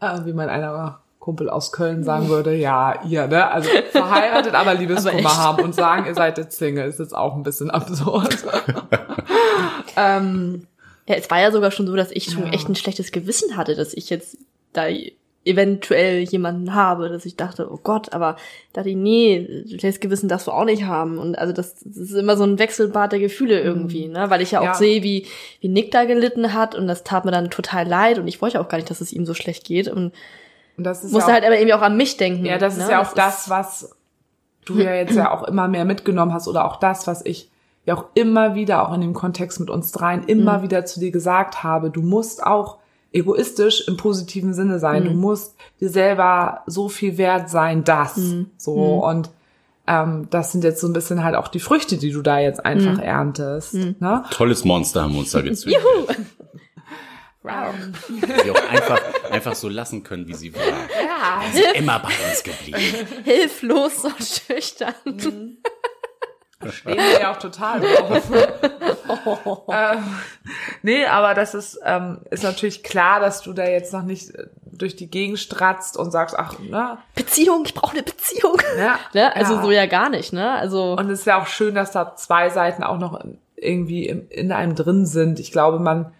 äh, 0.00 0.18
wie 0.24 0.32
mein 0.32 0.48
einer 0.48 1.01
Kumpel 1.22 1.48
aus 1.48 1.70
Köln 1.70 2.02
sagen 2.02 2.28
würde, 2.28 2.52
ja, 2.56 3.00
ihr, 3.08 3.28
ne? 3.28 3.48
Also 3.48 3.70
verheiratet, 3.92 4.54
aber 4.54 4.74
Liebeskummer 4.74 5.36
haben 5.36 5.62
und 5.62 5.72
sagen, 5.72 6.04
ihr 6.06 6.16
seid 6.16 6.36
jetzt 6.36 6.58
Single, 6.58 6.88
ist 6.88 6.98
jetzt 6.98 7.14
auch 7.16 7.36
ein 7.36 7.44
bisschen 7.44 7.70
absurd. 7.70 8.38
ähm, 9.96 10.66
Ja, 11.06 11.14
es 11.14 11.30
war 11.30 11.40
ja 11.40 11.52
sogar 11.52 11.70
schon 11.70 11.86
so, 11.86 11.94
dass 11.94 12.10
ich 12.10 12.24
schon 12.32 12.46
Ja. 12.46 12.52
echt 12.52 12.68
ein 12.68 12.74
schlechtes 12.74 13.12
Gewissen 13.12 13.56
hatte, 13.56 13.76
dass 13.76 13.94
ich 13.94 14.10
jetzt 14.10 14.36
da 14.72 14.86
eventuell 15.44 16.20
jemanden 16.22 16.74
habe, 16.74 17.08
dass 17.08 17.24
ich 17.24 17.36
dachte, 17.36 17.68
oh 17.70 17.78
Gott, 17.82 18.12
aber 18.12 18.36
dachte 18.72 18.90
ich, 18.90 18.96
nee, 18.96 19.64
schlechtes 19.68 19.98
Gewissen 20.00 20.28
darfst 20.28 20.46
du 20.46 20.50
auch 20.52 20.64
nicht 20.64 20.84
haben. 20.84 21.18
Und 21.18 21.36
also 21.36 21.52
das, 21.52 21.76
das 21.84 21.96
ist 21.96 22.14
immer 22.14 22.36
so 22.36 22.44
ein 22.44 22.58
Wechselbad 22.58 23.12
der 23.12 23.18
Gefühle 23.20 23.60
irgendwie, 23.60 24.06
ne? 24.08 24.28
Weil 24.30 24.40
ich 24.42 24.52
ja 24.52 24.60
auch 24.60 24.64
Ja. 24.64 24.74
sehe, 24.74 25.02
wie, 25.02 25.26
wie 25.60 25.68
Nick 25.68 25.90
da 25.92 26.04
gelitten 26.04 26.52
hat 26.52 26.74
und 26.74 26.86
das 26.88 27.02
tat 27.04 27.24
mir 27.24 27.32
dann 27.32 27.50
total 27.50 27.86
leid 27.86 28.18
und 28.18 28.26
ich 28.28 28.40
wollte 28.40 28.60
auch 28.60 28.68
gar 28.68 28.78
nicht, 28.78 28.90
dass 28.90 29.00
es 29.00 29.12
ihm 29.12 29.24
so 29.26 29.34
schlecht 29.34 29.64
geht 29.64 29.88
und 29.88 30.12
und 30.76 30.84
das 30.84 31.04
ist 31.04 31.12
musste 31.12 31.18
ja 31.18 31.26
auch, 31.26 31.32
halt 31.40 31.44
aber 31.44 31.56
irgendwie 31.56 31.74
auch 31.74 31.82
an 31.82 31.96
mich 31.96 32.16
denken. 32.16 32.44
Ja, 32.44 32.58
das 32.58 32.76
ne? 32.76 32.84
ist 32.84 32.90
ja 32.90 33.02
auch 33.02 33.12
das, 33.14 33.48
was 33.50 33.94
du 34.64 34.78
ja 34.78 34.94
jetzt 34.94 35.14
ja 35.14 35.30
auch 35.32 35.42
immer 35.44 35.68
mehr 35.68 35.84
mitgenommen 35.84 36.32
hast 36.32 36.48
oder 36.48 36.64
auch 36.64 36.76
das, 36.76 37.06
was 37.06 37.24
ich 37.24 37.50
ja 37.84 37.96
auch 37.96 38.06
immer 38.14 38.54
wieder, 38.54 38.88
auch 38.88 38.94
in 38.94 39.00
dem 39.00 39.12
Kontext 39.12 39.58
mit 39.60 39.68
uns 39.70 39.90
dreien, 39.92 40.22
immer 40.24 40.58
Mhm. 40.58 40.62
wieder 40.62 40.84
zu 40.84 41.00
dir 41.00 41.10
gesagt 41.10 41.62
habe. 41.64 41.90
Du 41.90 42.00
musst 42.00 42.42
auch 42.44 42.78
egoistisch 43.12 43.86
im 43.88 43.96
positiven 43.96 44.54
Sinne 44.54 44.78
sein. 44.78 45.02
Mhm. 45.02 45.08
Du 45.08 45.12
musst 45.14 45.56
dir 45.80 45.90
selber 45.90 46.60
so 46.66 46.88
viel 46.88 47.18
wert 47.18 47.50
sein, 47.50 47.84
das. 47.84 48.16
Mhm. 48.16 48.50
So 48.56 48.72
und 49.04 49.30
ähm, 49.88 50.28
das 50.30 50.52
sind 50.52 50.62
jetzt 50.62 50.80
so 50.80 50.86
ein 50.86 50.92
bisschen 50.92 51.24
halt 51.24 51.34
auch 51.34 51.48
die 51.48 51.58
Früchte, 51.58 51.96
die 51.96 52.12
du 52.12 52.22
da 52.22 52.38
jetzt 52.38 52.64
einfach 52.64 52.94
Mhm. 52.98 53.00
erntest. 53.00 53.74
Ne? 53.74 54.24
Tolles 54.30 54.64
Monster 54.64 55.02
haben 55.02 55.12
wir 55.14 55.18
uns 55.18 55.32
da 55.32 55.40
gezüchtet. 55.40 55.82
Ähm, 57.44 57.92
Die 58.44 58.50
auch 58.50 58.70
einfach, 58.70 59.00
einfach 59.30 59.54
so 59.54 59.68
lassen 59.68 60.02
können, 60.04 60.28
wie 60.28 60.34
sie 60.34 60.54
war. 60.54 60.62
ja. 60.62 61.42
Sie 61.52 61.60
ist 61.62 61.74
immer 61.76 61.98
bei 61.98 62.08
uns 62.28 62.42
geblieben. 62.42 63.06
hilflos 63.24 64.04
und 64.04 64.16
schüchtern. 64.22 64.94
stehen 66.70 66.96
wir 66.96 67.20
ja 67.20 67.32
auch 67.32 67.38
total 67.38 67.80
drauf. 67.80 68.22
ähm, 69.72 70.04
nee, 70.82 71.04
aber 71.06 71.34
das 71.34 71.54
ist, 71.54 71.80
ähm, 71.84 72.20
ist 72.30 72.44
natürlich 72.44 72.82
klar, 72.84 73.18
dass 73.20 73.42
du 73.42 73.52
da 73.52 73.64
jetzt 73.64 73.92
noch 73.92 74.02
nicht 74.04 74.30
äh, 74.34 74.46
durch 74.64 74.94
die 74.96 75.10
Gegend 75.10 75.38
stratzt 75.40 75.96
und 75.96 76.10
sagst, 76.12 76.38
ach, 76.38 76.58
ne? 76.60 76.98
Beziehung, 77.14 77.64
ich 77.66 77.74
brauche 77.74 77.92
eine 77.94 78.02
Beziehung. 78.04 78.60
Ja, 78.78 78.98
Ne? 79.12 79.34
Also 79.34 79.54
ja. 79.54 79.62
so 79.62 79.70
ja 79.70 79.86
gar 79.86 80.08
nicht, 80.08 80.32
ne? 80.32 80.52
Also 80.52 80.92
Und 80.96 81.10
es 81.10 81.20
ist 81.20 81.26
ja 81.26 81.40
auch 81.40 81.46
schön, 81.48 81.74
dass 81.74 81.90
da 81.92 82.14
zwei 82.16 82.48
Seiten 82.50 82.82
auch 82.84 82.98
noch 82.98 83.20
irgendwie 83.56 84.06
im- 84.06 84.28
in 84.30 84.52
einem 84.52 84.74
drin 84.74 85.04
sind. 85.06 85.40
Ich 85.40 85.50
glaube, 85.52 85.78
man 85.80 86.12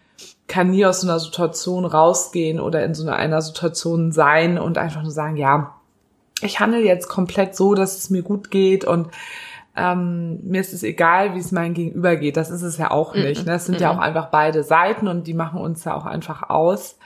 kann 0.48 0.70
nie 0.70 0.84
aus 0.84 1.00
so 1.00 1.08
einer 1.08 1.20
Situation 1.20 1.84
rausgehen 1.84 2.60
oder 2.60 2.84
in 2.84 2.94
so 2.94 3.08
einer, 3.08 3.42
Situation 3.42 4.12
sein 4.12 4.58
und 4.58 4.78
einfach 4.78 5.02
nur 5.02 5.10
sagen, 5.10 5.36
ja, 5.36 5.74
ich 6.40 6.60
handle 6.60 6.80
jetzt 6.80 7.08
komplett 7.08 7.54
so, 7.54 7.74
dass 7.74 7.96
es 7.96 8.10
mir 8.10 8.22
gut 8.22 8.50
geht 8.50 8.84
und 8.84 9.08
ähm, 9.74 10.40
mir 10.42 10.60
ist 10.60 10.74
es 10.74 10.82
egal, 10.82 11.34
wie 11.34 11.38
es 11.38 11.52
mein 11.52 11.72
Gegenüber 11.72 12.16
geht. 12.16 12.36
Das 12.36 12.50
ist 12.50 12.62
es 12.62 12.76
ja 12.76 12.90
auch 12.90 13.14
nicht. 13.14 13.46
Ne? 13.46 13.52
Das 13.52 13.64
sind 13.64 13.80
ja 13.80 13.90
auch 13.90 13.98
einfach 13.98 14.26
beide 14.26 14.64
Seiten 14.64 15.08
und 15.08 15.26
die 15.26 15.32
machen 15.34 15.60
uns 15.60 15.84
ja 15.84 15.94
auch 15.94 16.04
einfach 16.04 16.50
aus. 16.50 16.98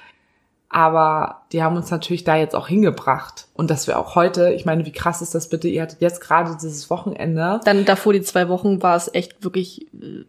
Aber 0.68 1.42
die 1.52 1.62
haben 1.62 1.76
uns 1.76 1.92
natürlich 1.92 2.24
da 2.24 2.34
jetzt 2.34 2.56
auch 2.56 2.66
hingebracht. 2.66 3.46
Und 3.54 3.70
dass 3.70 3.86
wir 3.86 3.98
auch 4.00 4.16
heute, 4.16 4.52
ich 4.52 4.66
meine, 4.66 4.84
wie 4.84 4.92
krass 4.92 5.22
ist 5.22 5.34
das 5.34 5.48
bitte? 5.48 5.68
Ihr 5.68 5.82
hattet 5.82 6.00
jetzt 6.00 6.20
gerade 6.20 6.56
dieses 6.60 6.90
Wochenende. 6.90 7.60
dann 7.64 7.84
davor 7.84 8.12
die 8.12 8.22
zwei 8.22 8.48
Wochen 8.48 8.82
war 8.82 8.96
es 8.96 9.12
echt 9.14 9.44
wirklich 9.44 9.86
äh, 9.94 10.24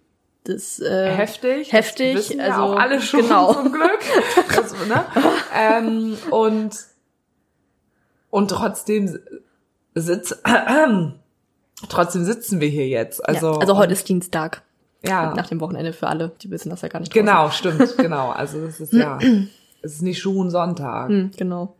das 0.48 0.80
äh, 0.80 1.12
heftig. 1.12 1.72
heftig, 1.74 2.16
Das 2.16 2.30
wissen 2.30 2.40
ja 2.40 2.46
also, 2.46 2.62
auch 2.62 2.80
alle 2.80 3.02
schon 3.02 3.22
genau. 3.22 3.54
zum 3.62 3.72
Glück. 3.72 4.00
Das, 4.56 4.74
ne? 4.88 5.06
ähm, 5.56 6.18
und, 6.32 6.72
und 8.30 8.48
trotzdem 8.50 9.20
sitz, 9.96 10.36
trotzdem 11.90 12.24
sitzen 12.24 12.62
wir 12.62 12.70
hier 12.70 12.88
jetzt. 12.88 13.28
Also, 13.28 13.54
ja, 13.54 13.60
also 13.60 13.78
heute 13.78 13.94
ist 13.94 14.08
Dienstag. 14.08 14.64
ja, 15.04 15.34
Nach 15.34 15.48
dem 15.48 15.60
Wochenende 15.60 15.94
für 15.94 16.08
alle, 16.08 16.32
die 16.42 16.50
wissen 16.50 16.70
das 16.70 16.82
ja 16.82 16.88
gar 16.88 17.00
nicht. 17.00 17.14
genau, 17.14 17.50
stimmt, 17.50 17.98
genau. 17.98 18.30
Also 18.30 18.60
es 18.60 18.80
ist 18.80 18.94
ja, 18.94 19.20
es 19.82 19.94
ist 19.96 20.02
nicht 20.02 20.20
Schuhensonntag. 20.20 21.10
Hm, 21.10 21.32
genau. 21.36 21.76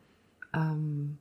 Ähm, 0.54 1.18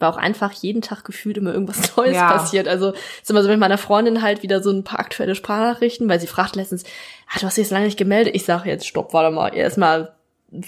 War 0.00 0.12
auch 0.12 0.16
einfach 0.16 0.52
jeden 0.52 0.82
Tag 0.82 1.04
gefühlt 1.04 1.36
immer 1.36 1.52
irgendwas 1.54 1.96
Neues 1.96 2.14
Ja. 2.16 2.28
passiert. 2.32 2.66
Also 2.68 2.92
ist 3.22 3.30
immer 3.30 3.42
so 3.42 3.48
mit 3.48 3.58
meiner 3.60 3.78
Freundin 3.78 4.22
halt 4.22 4.42
wieder 4.42 4.62
so 4.62 4.70
ein 4.70 4.84
paar 4.84 4.98
aktuelle 5.00 5.34
Sprachnachrichten, 5.34 6.08
weil 6.08 6.20
sie 6.20 6.26
fragt 6.26 6.56
letztens, 6.56 6.84
ah, 7.32 7.38
du 7.38 7.46
hast 7.46 7.56
dich 7.56 7.64
jetzt 7.64 7.70
lange 7.70 7.86
nicht 7.86 7.98
gemeldet. 7.98 8.34
Ich 8.34 8.44
sage 8.44 8.68
jetzt, 8.68 8.86
stopp, 8.86 9.12
warte 9.14 9.34
mal, 9.34 9.48
erstmal 9.54 10.12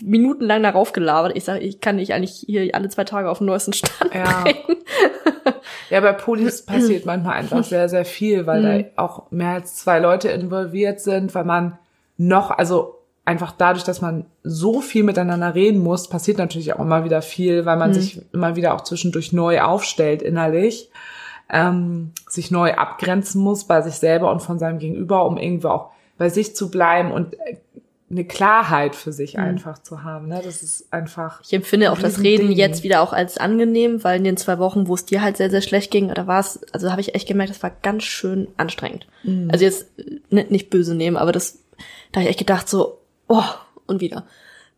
minutenlang 0.00 0.62
darauf 0.64 0.92
gelabert. 0.92 1.36
Ich 1.36 1.44
sage, 1.44 1.60
ich 1.60 1.80
kann 1.80 1.98
dich 1.98 2.12
eigentlich 2.12 2.42
hier 2.46 2.74
alle 2.74 2.88
zwei 2.88 3.04
Tage 3.04 3.30
auf 3.30 3.38
den 3.38 3.46
neuesten 3.46 3.72
Stand 3.72 4.14
Ja. 4.14 4.42
bringen. 4.44 4.58
Ja, 5.90 6.00
bei 6.00 6.12
Polis 6.12 6.66
passiert 6.66 7.06
manchmal 7.06 7.34
einfach 7.36 7.62
sehr, 7.62 7.88
sehr 7.88 8.04
viel, 8.04 8.46
weil 8.46 8.62
Mhm. 8.62 8.86
da 8.96 9.02
auch 9.04 9.30
mehr 9.30 9.50
als 9.50 9.76
zwei 9.76 10.00
Leute 10.00 10.28
involviert 10.28 11.00
sind, 11.00 11.32
weil 11.36 11.44
man 11.44 11.78
noch, 12.16 12.50
also 12.50 12.98
einfach 13.26 13.52
dadurch, 13.52 13.84
dass 13.84 14.00
man 14.00 14.24
so 14.44 14.80
viel 14.80 15.02
miteinander 15.02 15.54
reden 15.54 15.82
muss, 15.82 16.08
passiert 16.08 16.38
natürlich 16.38 16.72
auch 16.72 16.80
immer 16.80 17.04
wieder 17.04 17.20
viel, 17.20 17.66
weil 17.66 17.74
Mhm. 17.76 17.80
man 17.80 17.92
sich 17.94 18.22
immer 18.32 18.56
wieder 18.56 18.74
auch 18.74 18.80
zwischendurch 18.82 19.32
neu 19.34 19.60
aufstellt 19.60 20.22
innerlich, 20.22 20.90
ähm, 21.50 22.12
sich 22.28 22.50
neu 22.50 22.74
abgrenzen 22.74 23.40
muss 23.42 23.64
bei 23.64 23.82
sich 23.82 23.94
selber 23.94 24.30
und 24.32 24.40
von 24.40 24.58
seinem 24.58 24.78
Gegenüber, 24.78 25.26
um 25.26 25.36
irgendwo 25.38 25.68
auch 25.68 25.90
bei 26.18 26.28
sich 26.28 26.56
zu 26.56 26.70
bleiben 26.70 27.12
und 27.12 27.34
äh, 27.34 27.56
eine 28.08 28.24
Klarheit 28.24 28.94
für 28.94 29.12
sich 29.12 29.34
Mhm. 29.36 29.42
einfach 29.42 29.78
zu 29.82 30.04
haben. 30.04 30.28
Ne? 30.28 30.40
Das 30.44 30.62
ist 30.62 30.92
einfach. 30.92 31.40
Ich 31.44 31.52
empfinde 31.52 31.90
auch 31.90 31.98
das. 31.98 32.20
Reden 32.22 32.52
jetzt 32.52 32.84
wieder 32.84 33.00
auch 33.02 33.12
als 33.12 33.36
angenehm, 33.38 34.04
weil 34.04 34.18
in 34.18 34.24
den 34.24 34.36
zwei 34.36 34.60
Wochen, 34.60 34.86
wo 34.86 34.94
es 34.94 35.04
dir 35.04 35.22
halt 35.22 35.36
sehr, 35.36 35.50
sehr 35.50 35.60
schlecht 35.62 35.90
ging, 35.90 36.08
da 36.14 36.28
war 36.28 36.38
es, 36.38 36.60
also 36.72 36.92
habe 36.92 37.00
ich 37.00 37.16
echt 37.16 37.26
gemerkt, 37.26 37.50
das 37.50 37.64
war 37.64 37.72
ganz 37.82 38.04
schön 38.04 38.46
anstrengend. 38.56 39.08
Also 39.48 39.64
jetzt 39.64 39.86
äh, 39.98 40.20
nicht, 40.30 40.52
nicht 40.52 40.70
böse 40.70 40.94
nehmen, 40.94 41.16
aber 41.16 41.32
das, 41.32 41.58
da 42.12 42.20
habe 42.20 42.24
ich 42.24 42.30
echt 42.30 42.38
gedacht 42.38 42.68
so, 42.68 42.98
oh, 43.28 43.42
und 43.86 44.00
wieder. 44.00 44.24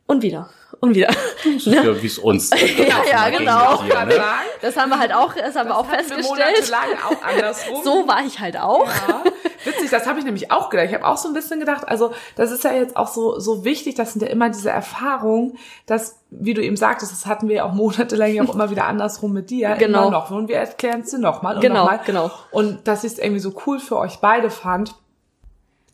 Und 0.06 0.22
wieder. 0.22 0.48
Und 0.80 0.94
wieder. 0.94 1.08
Ne? 1.44 1.76
Ja, 1.84 2.02
wie 2.02 2.06
es 2.06 2.18
uns. 2.18 2.50
Ja, 2.78 3.02
ja, 3.10 3.28
genau. 3.36 3.82
Hier, 3.82 4.04
ne? 4.06 4.14
Das 4.62 4.76
haben 4.76 4.90
wir 4.90 4.98
halt 4.98 5.12
auch, 5.14 5.34
das 5.34 5.54
haben 5.56 5.68
wir 5.68 5.76
auch 5.76 5.88
wir 5.90 5.98
festgestellt. 5.98 6.26
monatelang 6.28 6.98
auch 7.06 7.22
andersrum. 7.22 7.80
So 7.84 8.06
war 8.08 8.24
ich 8.24 8.38
halt 8.38 8.58
auch. 8.58 8.86
Ja, 8.86 9.22
witzig, 9.64 9.90
das 9.90 10.06
habe 10.06 10.18
ich 10.18 10.24
nämlich 10.24 10.50
auch 10.50 10.70
gedacht. 10.70 10.86
Ich 10.88 10.94
habe 10.94 11.06
auch 11.06 11.16
so 11.16 11.28
ein 11.28 11.34
bisschen 11.34 11.58
gedacht, 11.60 11.86
also 11.88 12.12
das 12.36 12.52
ist 12.52 12.64
ja 12.64 12.72
jetzt 12.72 12.96
auch 12.96 13.08
so 13.08 13.38
so 13.38 13.64
wichtig, 13.64 13.96
das 13.96 14.12
sind 14.12 14.22
ja 14.22 14.28
immer 14.28 14.48
diese 14.50 14.70
Erfahrungen, 14.70 15.58
dass, 15.86 16.20
wie 16.30 16.54
du 16.54 16.62
eben 16.62 16.76
sagtest, 16.76 17.12
das 17.12 17.26
hatten 17.26 17.48
wir 17.48 17.56
ja 17.56 17.64
auch 17.64 17.72
monatelang 17.72 18.32
ja 18.32 18.42
auch 18.44 18.54
immer 18.54 18.70
wieder 18.70 18.84
andersrum 18.84 19.32
mit 19.32 19.50
dir. 19.50 19.74
Genau. 19.78 20.08
Immer 20.08 20.10
noch. 20.10 20.30
Und 20.30 20.48
wir 20.48 20.56
erklären 20.56 21.00
es 21.00 21.10
dir 21.10 21.18
nochmal 21.18 21.56
und 21.56 21.60
Genau, 21.60 21.80
nochmal. 21.84 22.00
genau. 22.06 22.30
Und 22.50 22.86
dass 22.88 23.04
ich 23.04 23.12
es 23.12 23.18
irgendwie 23.18 23.40
so 23.40 23.52
cool 23.66 23.78
für 23.80 23.96
euch 23.98 24.18
beide 24.20 24.48
fand, 24.50 24.94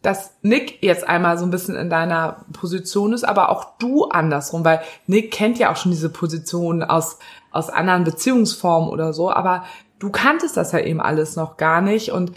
dass 0.04 0.36
Nick 0.42 0.82
jetzt 0.82 1.08
einmal 1.08 1.38
so 1.38 1.46
ein 1.46 1.50
bisschen 1.50 1.76
in 1.76 1.88
deiner 1.88 2.44
Position 2.52 3.14
ist, 3.14 3.24
aber 3.24 3.48
auch 3.48 3.78
du 3.78 4.04
andersrum, 4.04 4.62
weil 4.62 4.82
Nick 5.06 5.30
kennt 5.30 5.58
ja 5.58 5.72
auch 5.72 5.76
schon 5.76 5.92
diese 5.92 6.10
Position 6.10 6.82
aus, 6.82 7.18
aus 7.50 7.70
anderen 7.70 8.04
Beziehungsformen 8.04 8.90
oder 8.90 9.14
so, 9.14 9.32
aber 9.32 9.64
du 9.98 10.10
kanntest 10.10 10.58
das 10.58 10.72
ja 10.72 10.80
eben 10.80 11.00
alles 11.00 11.36
noch 11.36 11.56
gar 11.56 11.80
nicht 11.80 12.12
und 12.12 12.32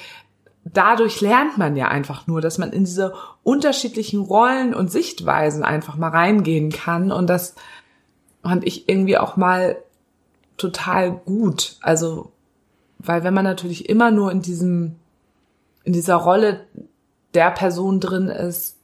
dadurch 0.63 1.19
lernt 1.19 1.57
man 1.57 1.75
ja 1.75 1.89
einfach 1.89 2.25
nur, 2.25 2.39
dass 2.39 2.57
man 2.57 2.71
in 2.71 2.85
diese 2.85 3.13
unterschiedlichen 3.43 4.21
Rollen 4.21 4.73
und 4.73 4.89
Sichtweisen 4.89 5.63
einfach 5.63 5.97
mal 5.97 6.11
reingehen 6.11 6.71
kann 6.71 7.11
und 7.11 7.27
das 7.27 7.55
fand 8.43 8.65
ich 8.65 8.87
irgendwie 8.87 9.17
auch 9.17 9.35
mal 9.35 9.75
total 10.55 11.11
gut. 11.11 11.75
Also, 11.81 12.31
weil 12.97 13.25
wenn 13.25 13.33
man 13.33 13.43
natürlich 13.43 13.89
immer 13.89 14.09
nur 14.09 14.31
in 14.31 14.41
diesem, 14.41 14.95
in 15.83 15.91
dieser 15.91 16.15
Rolle 16.15 16.61
der 17.33 17.51
Person 17.51 17.99
drin 17.99 18.27
ist, 18.27 18.77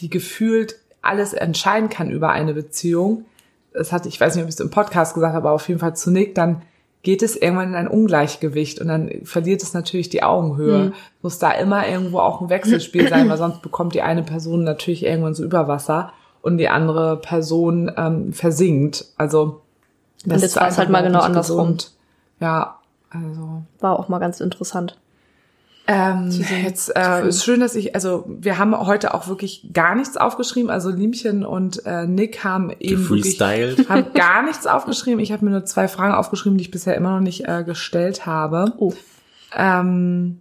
die 0.00 0.10
gefühlt 0.10 0.76
alles 1.00 1.32
entscheiden 1.32 1.88
kann 1.88 2.10
über 2.10 2.30
eine 2.30 2.54
Beziehung, 2.54 3.24
das 3.72 3.92
hatte, 3.92 4.08
ich 4.08 4.20
weiß 4.20 4.34
nicht, 4.34 4.42
ob 4.42 4.48
ich 4.48 4.54
es 4.54 4.60
im 4.60 4.70
Podcast 4.70 5.14
gesagt 5.14 5.34
habe, 5.34 5.48
aber 5.48 5.54
auf 5.54 5.68
jeden 5.68 5.80
Fall 5.80 5.96
zu 5.96 6.10
Nick, 6.10 6.34
dann 6.34 6.62
geht 7.02 7.22
es 7.22 7.36
irgendwann 7.36 7.70
in 7.70 7.74
ein 7.74 7.88
Ungleichgewicht 7.88 8.80
und 8.80 8.88
dann 8.88 9.10
verliert 9.24 9.62
es 9.62 9.74
natürlich 9.74 10.08
die 10.08 10.22
Augenhöhe. 10.22 10.78
Mhm. 10.78 10.92
Muss 11.20 11.38
da 11.38 11.50
immer 11.50 11.88
irgendwo 11.88 12.20
auch 12.20 12.40
ein 12.40 12.48
Wechselspiel 12.48 13.08
sein, 13.08 13.28
weil 13.28 13.38
sonst 13.38 13.60
bekommt 13.62 13.94
die 13.94 14.02
eine 14.02 14.22
Person 14.22 14.62
natürlich 14.62 15.04
irgendwann 15.04 15.34
so 15.34 15.42
Überwasser 15.42 16.12
und 16.42 16.58
die 16.58 16.68
andere 16.68 17.16
Person 17.16 17.90
ähm, 17.96 18.32
versinkt. 18.32 19.06
Also 19.16 19.62
das 20.24 20.42
Und 20.42 20.44
ist 20.44 20.56
war 20.56 20.68
es 20.68 20.78
halt 20.78 20.90
mal 20.90 21.02
genau 21.02 21.20
andersrum. 21.20 21.76
Ja, 22.38 22.78
also 23.10 23.62
War 23.80 23.98
auch 23.98 24.08
mal 24.08 24.20
ganz 24.20 24.40
interessant. 24.40 24.98
Ähm, 25.92 26.30
jetzt 26.64 26.96
äh, 26.96 27.28
ist 27.28 27.44
schön, 27.44 27.60
dass 27.60 27.74
ich, 27.74 27.94
also 27.94 28.24
wir 28.26 28.56
haben 28.56 28.74
heute 28.78 29.12
auch 29.12 29.28
wirklich 29.28 29.68
gar 29.74 29.94
nichts 29.94 30.16
aufgeschrieben. 30.16 30.70
Also 30.70 30.88
Liemchen 30.88 31.44
und 31.44 31.84
äh, 31.84 32.06
Nick 32.06 32.44
haben 32.44 32.72
eben 32.80 33.08
wirklich, 33.10 33.38
haben 33.88 34.12
gar 34.14 34.42
nichts 34.42 34.66
aufgeschrieben. 34.66 35.20
Ich 35.20 35.32
habe 35.32 35.44
mir 35.44 35.50
nur 35.50 35.66
zwei 35.66 35.88
Fragen 35.88 36.14
aufgeschrieben, 36.14 36.56
die 36.56 36.64
ich 36.64 36.70
bisher 36.70 36.96
immer 36.96 37.12
noch 37.12 37.20
nicht 37.20 37.46
äh, 37.46 37.62
gestellt 37.64 38.24
habe. 38.24 38.72
Oh. 38.78 38.94
Ähm, 39.54 40.40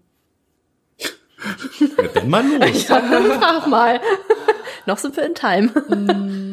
Ja, 1.80 2.08
dann 2.14 2.30
mal 2.30 2.44
los. 2.46 2.84
Frag 2.86 3.68
mal. 3.68 4.00
Noch 4.86 4.98
sind 4.98 5.16
wir 5.18 5.26
in 5.26 5.36
Time. 5.36 6.48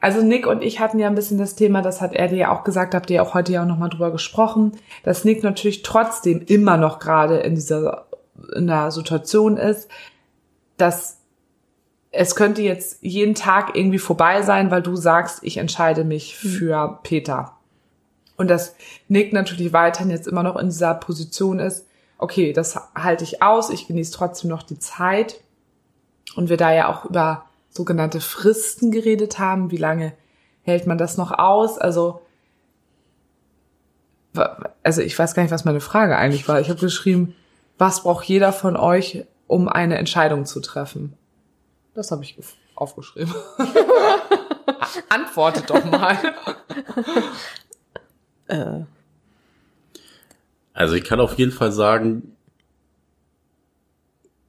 Also 0.00 0.22
Nick 0.22 0.46
und 0.46 0.62
ich 0.62 0.78
hatten 0.78 0.98
ja 0.98 1.08
ein 1.08 1.14
bisschen 1.14 1.38
das 1.38 1.56
Thema, 1.56 1.82
das 1.82 2.00
hat 2.00 2.14
er 2.14 2.28
dir 2.28 2.36
ja 2.36 2.52
auch 2.56 2.62
gesagt, 2.62 2.94
habt 2.94 3.10
ihr 3.10 3.16
ja 3.16 3.22
auch 3.22 3.34
heute 3.34 3.52
ja 3.52 3.62
auch 3.62 3.66
nochmal 3.66 3.90
drüber 3.90 4.12
gesprochen, 4.12 4.72
dass 5.02 5.24
Nick 5.24 5.42
natürlich 5.42 5.82
trotzdem 5.82 6.40
immer 6.46 6.76
noch 6.76 7.00
gerade 7.00 7.38
in 7.38 7.54
dieser 7.56 8.06
in 8.54 8.68
der 8.68 8.92
Situation 8.92 9.56
ist, 9.56 9.88
dass 10.76 11.18
es 12.10 12.36
könnte 12.36 12.62
jetzt 12.62 12.98
jeden 13.02 13.34
Tag 13.34 13.76
irgendwie 13.76 13.98
vorbei 13.98 14.42
sein, 14.42 14.70
weil 14.70 14.80
du 14.82 14.96
sagst, 14.96 15.40
ich 15.42 15.56
entscheide 15.56 16.04
mich 16.04 16.38
Mhm. 16.42 16.48
für 16.48 16.98
Peter. 17.02 17.56
Und 18.36 18.48
dass 18.48 18.76
Nick 19.08 19.32
natürlich 19.32 19.72
weiterhin 19.72 20.10
jetzt 20.10 20.28
immer 20.28 20.44
noch 20.44 20.56
in 20.56 20.68
dieser 20.68 20.94
Position 20.94 21.58
ist, 21.58 21.86
okay, 22.18 22.52
das 22.52 22.78
halte 22.94 23.24
ich 23.24 23.42
aus, 23.42 23.70
ich 23.70 23.88
genieße 23.88 24.12
trotzdem 24.12 24.50
noch 24.50 24.62
die 24.62 24.78
Zeit. 24.78 25.40
Und 26.36 26.48
wir 26.48 26.56
da 26.56 26.72
ja 26.72 26.88
auch 26.88 27.04
über 27.04 27.46
sogenannte 27.78 28.20
Fristen 28.20 28.90
geredet 28.90 29.38
haben, 29.38 29.70
wie 29.70 29.76
lange 29.76 30.12
hält 30.62 30.86
man 30.86 30.98
das 30.98 31.16
noch 31.16 31.30
aus? 31.30 31.78
Also, 31.78 32.20
also 34.82 35.00
ich 35.00 35.16
weiß 35.16 35.34
gar 35.34 35.44
nicht, 35.44 35.52
was 35.52 35.64
meine 35.64 35.80
Frage 35.80 36.16
eigentlich 36.16 36.48
war. 36.48 36.60
Ich 36.60 36.68
habe 36.70 36.80
geschrieben, 36.80 37.36
was 37.78 38.02
braucht 38.02 38.24
jeder 38.26 38.52
von 38.52 38.76
euch, 38.76 39.24
um 39.46 39.68
eine 39.68 39.96
Entscheidung 39.96 40.44
zu 40.44 40.58
treffen? 40.60 41.14
Das 41.94 42.10
habe 42.10 42.24
ich 42.24 42.36
aufgeschrieben. 42.74 43.32
Antwortet 45.08 45.70
doch 45.70 45.84
mal. 45.84 46.18
Äh, 48.50 48.84
Also 50.72 50.94
ich 50.94 51.04
kann 51.04 51.20
auf 51.20 51.36
jeden 51.36 51.52
Fall 51.52 51.70
sagen, 51.70 52.34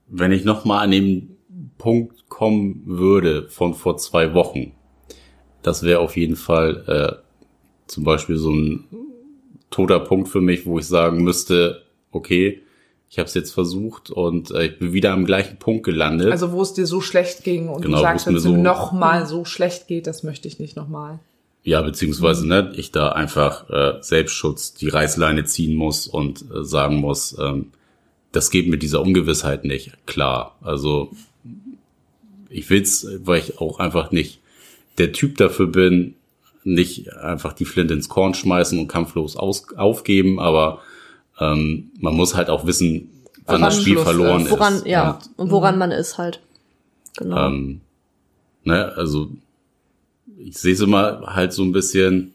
wenn 0.08 0.32
ich 0.32 0.46
noch 0.46 0.64
mal 0.64 0.80
an 0.80 0.92
den 0.92 1.38
Punkt 1.78 2.29
kommen 2.40 2.84
würde 2.86 3.50
von 3.50 3.74
vor 3.74 3.98
zwei 3.98 4.34
Wochen, 4.34 4.72
das 5.62 5.84
wäre 5.84 6.00
auf 6.00 6.16
jeden 6.16 6.38
Fall 6.38 6.86
äh, 6.88 7.22
zum 7.86 8.06
Beispiel 8.06 8.38
so 8.38 8.50
ein 8.52 8.86
toter 9.72 10.00
Punkt 10.00 10.30
für 10.30 10.40
mich, 10.40 10.66
wo 10.66 10.80
ich 10.80 10.88
sagen 10.88 11.22
müsste, 11.22 11.82
okay, 12.14 12.62
ich 13.10 13.20
habe 13.20 13.28
es 13.28 13.34
jetzt 13.34 13.52
versucht 13.52 14.10
und 14.10 14.52
äh, 14.52 14.68
ich 14.68 14.80
bin 14.80 14.94
wieder 14.94 15.12
am 15.12 15.26
gleichen 15.26 15.58
Punkt 15.58 15.84
gelandet. 15.84 16.32
Also 16.32 16.54
wo 16.54 16.62
es 16.62 16.72
dir 16.72 16.86
so 16.86 17.02
schlecht 17.02 17.44
ging 17.44 17.68
und 17.68 17.82
Genau, 17.82 17.98
du 17.98 18.04
sagst, 18.04 18.26
wenn 18.26 18.36
es 18.38 18.44
so- 18.44 18.56
noch 18.56 18.94
mal 18.94 19.26
so 19.26 19.44
schlecht 19.44 19.88
geht, 19.88 20.08
das 20.08 20.24
möchte 20.24 20.48
ich 20.48 20.60
nicht 20.60 20.78
noch 20.78 20.88
mal. 20.88 21.20
Ja, 21.64 21.82
beziehungsweise 21.82 22.48
ne, 22.48 22.72
ich 22.78 22.94
da 22.94 23.10
einfach 23.10 23.70
äh, 23.70 23.98
Selbstschutz 24.02 24.76
die 24.76 24.88
Reißleine 24.88 25.44
ziehen 25.44 25.76
muss 25.76 26.08
und 26.08 26.42
äh, 26.56 26.64
sagen 26.64 26.96
muss, 26.96 27.38
ähm, 27.38 27.72
das 28.32 28.50
geht 28.50 28.70
mit 28.70 28.82
dieser 28.82 29.02
Ungewissheit 29.02 29.66
nicht. 29.66 29.92
Klar, 30.06 30.56
also 30.62 31.12
ich 32.50 32.70
will's, 32.70 33.08
weil 33.24 33.40
ich 33.40 33.60
auch 33.60 33.80
einfach 33.80 34.12
nicht 34.12 34.40
der 34.98 35.12
Typ 35.12 35.38
dafür 35.38 35.68
bin, 35.68 36.16
nicht 36.64 37.14
einfach 37.14 37.54
die 37.54 37.66
Flinte 37.66 37.94
ins 37.94 38.10
Korn 38.10 38.34
schmeißen 38.34 38.78
und 38.78 38.88
kampflos 38.88 39.36
aus, 39.36 39.74
aufgeben, 39.76 40.40
aber 40.40 40.82
ähm, 41.40 41.92
man 42.00 42.16
muss 42.16 42.36
halt 42.36 42.50
auch 42.50 42.66
wissen, 42.66 43.10
wann 43.46 43.62
das 43.62 43.80
Spiel 43.80 43.94
Schluss 43.94 44.04
verloren 44.04 44.42
ist. 44.42 44.48
ist. 44.48 44.52
woran, 44.52 44.82
ja, 44.86 45.12
Und, 45.12 45.30
und 45.38 45.52
woran 45.52 45.78
man 45.78 45.92
ist 45.92 46.18
halt. 46.18 46.42
Genau. 47.18 47.48
ähm, 47.48 47.82
ne, 48.64 48.94
also 48.96 49.32
ich 50.38 50.58
sehe 50.58 50.74
es 50.74 50.80
immer 50.80 51.22
halt 51.28 51.54
so 51.54 51.64
ein 51.64 51.72
bisschen, 51.72 52.34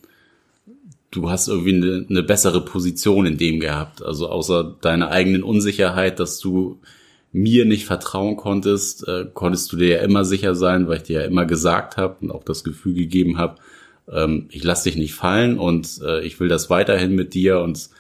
du 1.11 1.31
hast 1.31 1.49
irgendwie 1.49 1.75
eine, 1.75 2.07
eine 2.09 2.23
bessere 2.23 2.63
Position 2.63 3.27
in 3.27 3.39
dem 3.39 3.61
gehabt. 3.61 4.03
Also 4.03 4.29
außer 4.29 4.77
deiner 4.81 5.11
eigenen 5.11 5.43
Unsicherheit, 5.43 6.21
dass 6.21 6.39
du 6.39 6.79
mir 7.35 7.65
nicht 7.65 7.85
vertrauen 7.85 8.37
konntest, 8.37 9.09
äh, 9.09 9.27
konntest 9.35 9.73
du 9.73 9.77
dir 9.77 9.89
ja 9.89 9.99
immer 10.03 10.25
sicher 10.25 10.55
sein, 10.55 10.87
weil 10.87 10.99
ich 10.99 11.03
dir 11.03 11.21
ja 11.21 11.27
immer 11.27 11.47
gesagt 11.47 11.97
habe 11.97 12.17
und 12.21 12.31
auch 12.31 12.45
das 12.45 12.63
Gefühl 12.63 12.95
gegeben 12.95 13.39
habe, 13.39 13.57
ähm, 14.09 14.47
ich 14.51 14.63
lass 14.63 14.85
dich 14.85 14.95
nicht 14.95 15.15
fallen 15.15 15.59
und 15.59 16.01
äh, 16.01 16.21
ich 16.21 16.39
will 16.39 16.47
das 16.47 16.71
weiterhin 16.71 17.17
mit 17.17 17.35
dir 17.35 17.59
und 17.59 17.91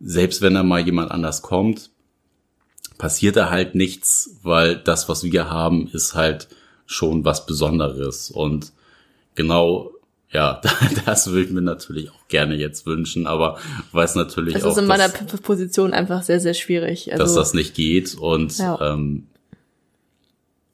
selbst 0.00 0.42
wenn 0.42 0.54
da 0.54 0.64
mal 0.64 0.80
jemand 0.80 1.12
anders 1.12 1.40
kommt, 1.40 1.90
passiert 2.98 3.36
da 3.36 3.48
halt 3.48 3.76
nichts, 3.76 4.40
weil 4.42 4.74
das, 4.76 5.08
was 5.08 5.22
wir 5.22 5.48
haben, 5.48 5.88
ist 5.92 6.16
halt 6.16 6.48
schon 6.84 7.24
was 7.24 7.46
Besonderes 7.46 8.28
und 8.28 8.72
genau, 9.36 9.92
ja, 10.32 10.60
das 11.06 11.26
würde 11.28 11.42
ich 11.46 11.50
mir 11.50 11.60
natürlich 11.62 12.10
auch 12.10 12.28
gerne 12.28 12.54
jetzt 12.54 12.86
wünschen, 12.86 13.26
aber 13.26 13.58
weiß 13.92 14.14
natürlich 14.14 14.54
es 14.56 14.64
auch, 14.64 14.72
ist 14.72 14.78
in 14.78 14.86
meiner 14.86 15.08
dass, 15.08 15.40
Position 15.40 15.92
einfach 15.92 16.22
sehr, 16.22 16.40
sehr 16.40 16.54
schwierig. 16.54 17.12
Also, 17.12 17.24
dass 17.24 17.34
das 17.34 17.54
nicht 17.54 17.74
geht 17.74 18.14
und 18.14 18.56
Ja. 18.58 18.78
ähm, 18.80 19.26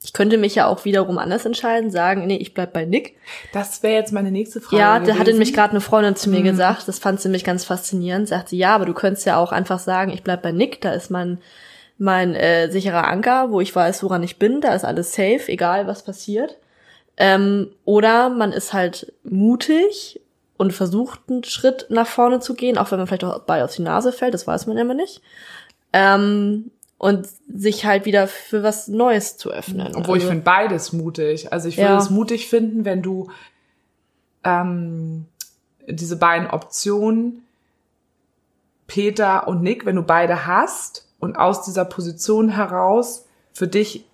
ich 0.03 0.13
könnte 0.13 0.37
mich 0.37 0.55
ja 0.55 0.67
auch 0.67 0.85
wiederum 0.85 1.17
anders 1.17 1.45
entscheiden, 1.45 1.91
sagen, 1.91 2.27
nee, 2.27 2.37
ich 2.37 2.53
bleib 2.53 2.71
bei 2.71 2.85
Nick. 2.85 3.17
Das 3.51 3.83
wäre 3.83 3.95
jetzt 3.95 4.13
meine 4.13 4.31
nächste 4.31 4.61
Frage. 4.61 4.77
Ja, 4.81 4.99
da 5.01 5.17
hatte 5.17 5.31
nämlich 5.31 5.53
gerade 5.53 5.71
eine 5.71 5.81
Freundin 5.81 6.15
zu 6.15 6.29
Mhm. 6.29 6.35
mir 6.35 6.43
gesagt, 6.43 6.87
das 6.87 6.99
fand 6.99 7.19
sie 7.19 7.27
mich 7.27 7.43
ganz 7.43 7.65
faszinierend, 7.65 8.27
sagte, 8.29 8.55
ja, 8.55 8.73
aber 8.73 8.85
du 8.85 8.93
könntest 8.93 9.25
ja 9.25 9.37
auch 9.37 9.51
einfach 9.51 9.79
sagen, 9.79 10.11
ich 10.13 10.23
bleib 10.23 10.43
bei 10.43 10.53
Nick, 10.53 10.79
da 10.79 10.91
ist 10.93 11.11
mein, 11.11 11.39
mein 11.97 12.35
äh, 12.35 12.71
sicherer 12.71 13.05
Anker, 13.07 13.51
wo 13.51 13.59
ich 13.59 13.75
weiß, 13.75 14.01
woran 14.03 14.23
ich 14.23 14.37
bin, 14.37 14.61
da 14.61 14.73
ist 14.75 14.85
alles 14.85 15.11
safe, 15.13 15.41
egal 15.47 15.87
was 15.87 16.03
passiert. 16.03 16.55
Ähm, 17.17 17.71
oder 17.83 18.29
man 18.29 18.51
ist 18.53 18.73
halt 18.73 19.11
mutig 19.23 20.21
und 20.57 20.71
versucht 20.73 21.19
einen 21.29 21.43
Schritt 21.43 21.87
nach 21.89 22.07
vorne 22.07 22.39
zu 22.39 22.53
gehen, 22.53 22.77
auch 22.77 22.91
wenn 22.91 22.99
man 22.99 23.07
vielleicht 23.07 23.23
auch 23.23 23.39
bei 23.39 23.63
auf 23.63 23.75
die 23.75 23.81
Nase 23.81 24.11
fällt, 24.11 24.33
das 24.33 24.45
weiß 24.47 24.67
man 24.67 24.77
immer 24.77 24.93
nicht. 24.93 25.21
Ähm, 25.93 26.71
und 26.99 27.27
sich 27.47 27.85
halt 27.85 28.05
wieder 28.05 28.27
für 28.27 28.63
was 28.63 28.87
Neues 28.87 29.37
zu 29.37 29.51
öffnen. 29.51 29.95
Obwohl 29.95 30.17
ich 30.17 30.23
Also- 30.23 30.29
finde 30.31 30.43
beides 30.43 30.93
mutig. 30.93 31.51
Also 31.53 31.67
ich 31.69 31.77
würde 31.77 31.89
Ja. 31.91 31.97
es 31.99 32.09
mutig 32.09 32.47
finden, 32.49 32.85
wenn 32.85 33.01
du 33.03 33.29
ähm, 34.43 35.25
diese 35.87 36.15
beiden 36.17 36.49
Optionen, 36.49 37.43
Peter 38.87 39.47
und 39.47 39.61
Nick, 39.61 39.85
wenn 39.85 39.95
du 39.97 40.01
beide 40.03 40.45
hast 40.47 41.07
und 41.19 41.35
aus 41.35 41.63
dieser 41.65 41.83
Position 41.85 42.49
heraus 42.49 43.25
für 43.53 43.67
dich 43.67 44.05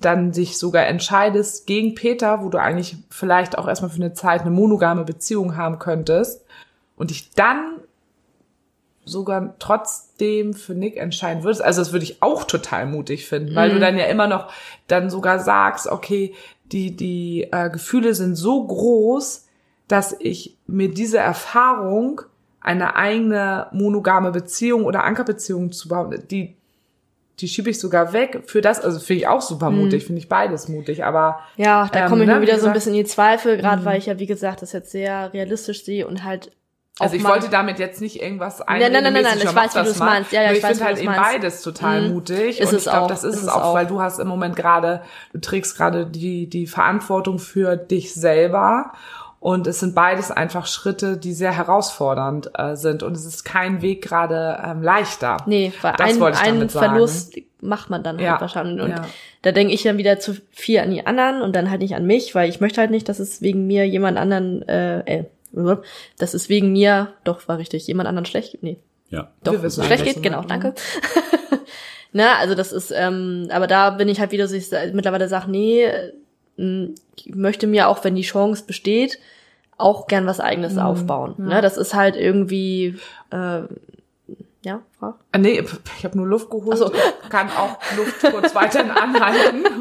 dann 0.00 0.32
dich 0.32 0.58
sogar 0.58 0.86
entscheidest 0.86 1.66
gegen 1.66 1.94
Peter, 1.94 2.42
wo 2.42 2.48
du 2.48 2.60
eigentlich 2.60 2.96
vielleicht 3.10 3.56
auch 3.56 3.66
erstmal 3.66 3.90
für 3.90 3.96
eine 3.96 4.12
Zeit 4.12 4.42
eine 4.42 4.50
monogame 4.50 5.04
Beziehung 5.04 5.56
haben 5.56 5.78
könntest 5.78 6.44
und 6.96 7.10
dich 7.10 7.30
dann 7.30 7.80
sogar 9.04 9.54
trotzdem 9.58 10.52
für 10.52 10.74
Nick 10.74 10.96
entscheiden 10.96 11.44
würdest. 11.44 11.62
Also 11.62 11.80
das 11.80 11.92
würde 11.92 12.04
ich 12.04 12.22
auch 12.22 12.44
total 12.44 12.86
mutig 12.86 13.26
finden, 13.26 13.54
weil 13.54 13.70
du 13.70 13.78
dann 13.78 13.96
ja 13.96 14.06
immer 14.06 14.26
noch 14.26 14.52
dann 14.88 15.10
sogar 15.10 15.38
sagst, 15.38 15.86
okay, 15.86 16.34
die, 16.72 16.96
die 16.96 17.48
äh, 17.52 17.70
Gefühle 17.70 18.14
sind 18.14 18.34
so 18.34 18.66
groß, 18.66 19.46
dass 19.86 20.16
ich 20.18 20.56
mir 20.66 20.92
diese 20.92 21.18
Erfahrung, 21.18 22.22
eine 22.60 22.96
eigene 22.96 23.68
monogame 23.70 24.32
Beziehung 24.32 24.84
oder 24.84 25.04
Ankerbeziehung 25.04 25.70
zu 25.70 25.88
bauen, 25.88 26.20
die, 26.28 26.56
die 27.40 27.48
schiebe 27.48 27.68
ich 27.70 27.78
sogar 27.78 28.12
weg 28.12 28.44
für 28.46 28.60
das, 28.62 28.80
also 28.80 28.98
finde 28.98 29.20
ich 29.22 29.28
auch 29.28 29.42
super 29.42 29.70
mutig, 29.70 30.04
finde 30.06 30.20
ich 30.20 30.28
beides 30.28 30.68
mutig, 30.68 31.04
aber 31.04 31.40
Ja, 31.56 31.88
da 31.92 32.04
Ähm, 32.04 32.08
komme 32.08 32.22
ich 32.22 32.26
ne, 32.28 32.34
nur 32.34 32.42
wie 32.42 32.46
wieder 32.46 32.54
so 32.58 32.66
ein 32.66 32.72
gesagt- 32.72 32.74
bisschen 32.74 32.94
in 32.94 33.04
die 33.04 33.10
Zweifel, 33.10 33.56
gerade 33.58 33.84
weil 33.84 33.98
ich 33.98 34.06
ja, 34.06 34.18
wie 34.18 34.26
gesagt, 34.26 34.62
das 34.62 34.72
jetzt 34.72 34.90
sehr 34.90 35.32
realistisch 35.34 35.84
sehe 35.84 36.06
und 36.06 36.24
halt 36.24 36.50
Also 36.98 37.14
ich 37.14 37.24
wollte 37.24 37.50
damit 37.50 37.78
jetzt 37.78 38.00
nicht 38.00 38.22
irgendwas 38.22 38.60
nein, 38.60 38.80
nein, 38.80 38.90
nein, 38.90 39.02
nein, 39.02 39.16
einredemäßig, 39.16 39.50
ich 39.50 39.54
weiß, 39.56 39.74
wie 39.74 39.78
das 39.80 39.88
du's 39.88 39.98
mal. 39.98 40.04
meinst. 40.06 40.32
Ja, 40.32 40.42
ja, 40.44 40.52
ich 40.52 40.58
ich 40.60 40.64
finde 40.64 40.84
halt 40.84 40.98
eben 40.98 41.14
beides 41.14 41.60
total 41.60 42.02
Mhm. 42.08 42.14
mutig. 42.14 42.58
Ist 42.58 42.70
und 42.70 42.76
es 42.78 42.86
ich 42.86 42.90
glaube, 42.90 43.08
das 43.08 43.22
ist 43.22 43.34
es 43.36 43.42
es 43.42 43.48
auch, 43.48 43.62
auch. 43.64 43.74
weil 43.74 43.86
du 43.86 44.00
hast 44.00 44.18
im 44.18 44.28
Moment 44.28 44.56
gerade, 44.56 45.02
du 45.34 45.38
trägst 45.40 45.76
gerade 45.76 46.06
die, 46.06 46.48
die 46.48 46.66
Verantwortung 46.66 47.38
für 47.38 47.76
dich 47.76 48.14
selber. 48.14 48.92
Und 49.46 49.68
es 49.68 49.78
sind 49.78 49.94
beides 49.94 50.32
einfach 50.32 50.66
Schritte, 50.66 51.16
die 51.16 51.32
sehr 51.32 51.52
herausfordernd 51.52 52.50
äh, 52.58 52.74
sind. 52.74 53.04
Und 53.04 53.16
es 53.16 53.24
ist 53.24 53.44
kein 53.44 53.80
Weg 53.80 54.02
gerade 54.02 54.60
ähm, 54.60 54.82
leichter. 54.82 55.36
Nee, 55.46 55.72
weil 55.82 55.94
Das 55.96 56.14
ein, 56.14 56.18
wollte 56.18 56.38
ich 56.38 56.42
einen 56.42 56.58
damit 56.58 56.72
sagen. 56.72 56.86
Verlust 56.86 57.38
macht 57.60 57.88
man 57.88 58.02
dann 58.02 58.18
Ja, 58.18 58.32
halt 58.32 58.40
wahrscheinlich. 58.40 58.82
Und 58.82 58.90
ja. 58.90 59.06
da 59.42 59.52
denke 59.52 59.72
ich 59.72 59.84
dann 59.84 59.98
wieder 59.98 60.18
zu 60.18 60.34
viel 60.50 60.80
an 60.80 60.90
die 60.90 61.06
anderen 61.06 61.42
und 61.42 61.54
dann 61.54 61.70
halt 61.70 61.80
nicht 61.80 61.94
an 61.94 62.08
mich, 62.08 62.34
weil 62.34 62.48
ich 62.48 62.58
möchte 62.58 62.80
halt 62.80 62.90
nicht, 62.90 63.08
dass 63.08 63.20
es 63.20 63.40
wegen 63.40 63.68
mir 63.68 63.86
jemand 63.86 64.18
anderen, 64.18 64.66
äh, 64.66 65.20
äh 65.20 65.24
dass 66.18 66.34
es 66.34 66.48
wegen 66.48 66.72
mir, 66.72 67.12
doch 67.22 67.46
war 67.46 67.58
richtig, 67.58 67.86
jemand 67.86 68.08
anderen 68.08 68.26
schlecht 68.26 68.50
geht. 68.50 68.64
Nee, 68.64 68.78
ja. 69.10 69.30
doch 69.44 69.52
Wir 69.52 69.62
wissen 69.62 69.84
schlecht 69.84 70.06
geht, 70.06 70.24
genau, 70.24 70.42
danke. 70.42 70.74
ne, 72.10 72.30
also 72.40 72.56
das 72.56 72.72
ist, 72.72 72.92
ähm, 72.92 73.46
aber 73.52 73.68
da 73.68 73.90
bin 73.90 74.08
ich 74.08 74.18
halt 74.18 74.32
wieder 74.32 74.48
so, 74.48 74.56
ich 74.56 74.68
mittlerweile 74.92 75.28
sage, 75.28 75.48
nee, 75.48 75.84
äh, 75.84 76.88
ich 77.14 77.32
möchte 77.32 77.68
mir 77.68 77.86
auch, 77.86 78.02
wenn 78.02 78.16
die 78.16 78.22
Chance 78.22 78.64
besteht, 78.66 79.20
auch 79.78 80.06
gern 80.06 80.26
was 80.26 80.40
eigenes 80.40 80.74
Mhm. 80.74 80.78
aufbauen. 80.80 81.34
Ne, 81.38 81.60
das 81.60 81.76
ist 81.76 81.94
halt 81.94 82.16
irgendwie, 82.16 82.98
äh, 83.30 83.60
ja, 84.62 84.82
Frau? 84.98 85.14
Ah, 85.32 85.38
nee, 85.38 85.62
ich 85.98 86.04
habe 86.04 86.16
nur 86.16 86.26
Luft 86.26 86.50
geholt. 86.50 86.78
So. 86.78 86.90
Kann 87.28 87.48
auch 87.50 87.78
Luft 87.96 88.20
kurz 88.20 88.54
weiterhin 88.54 88.90
anhalten. 88.90 89.64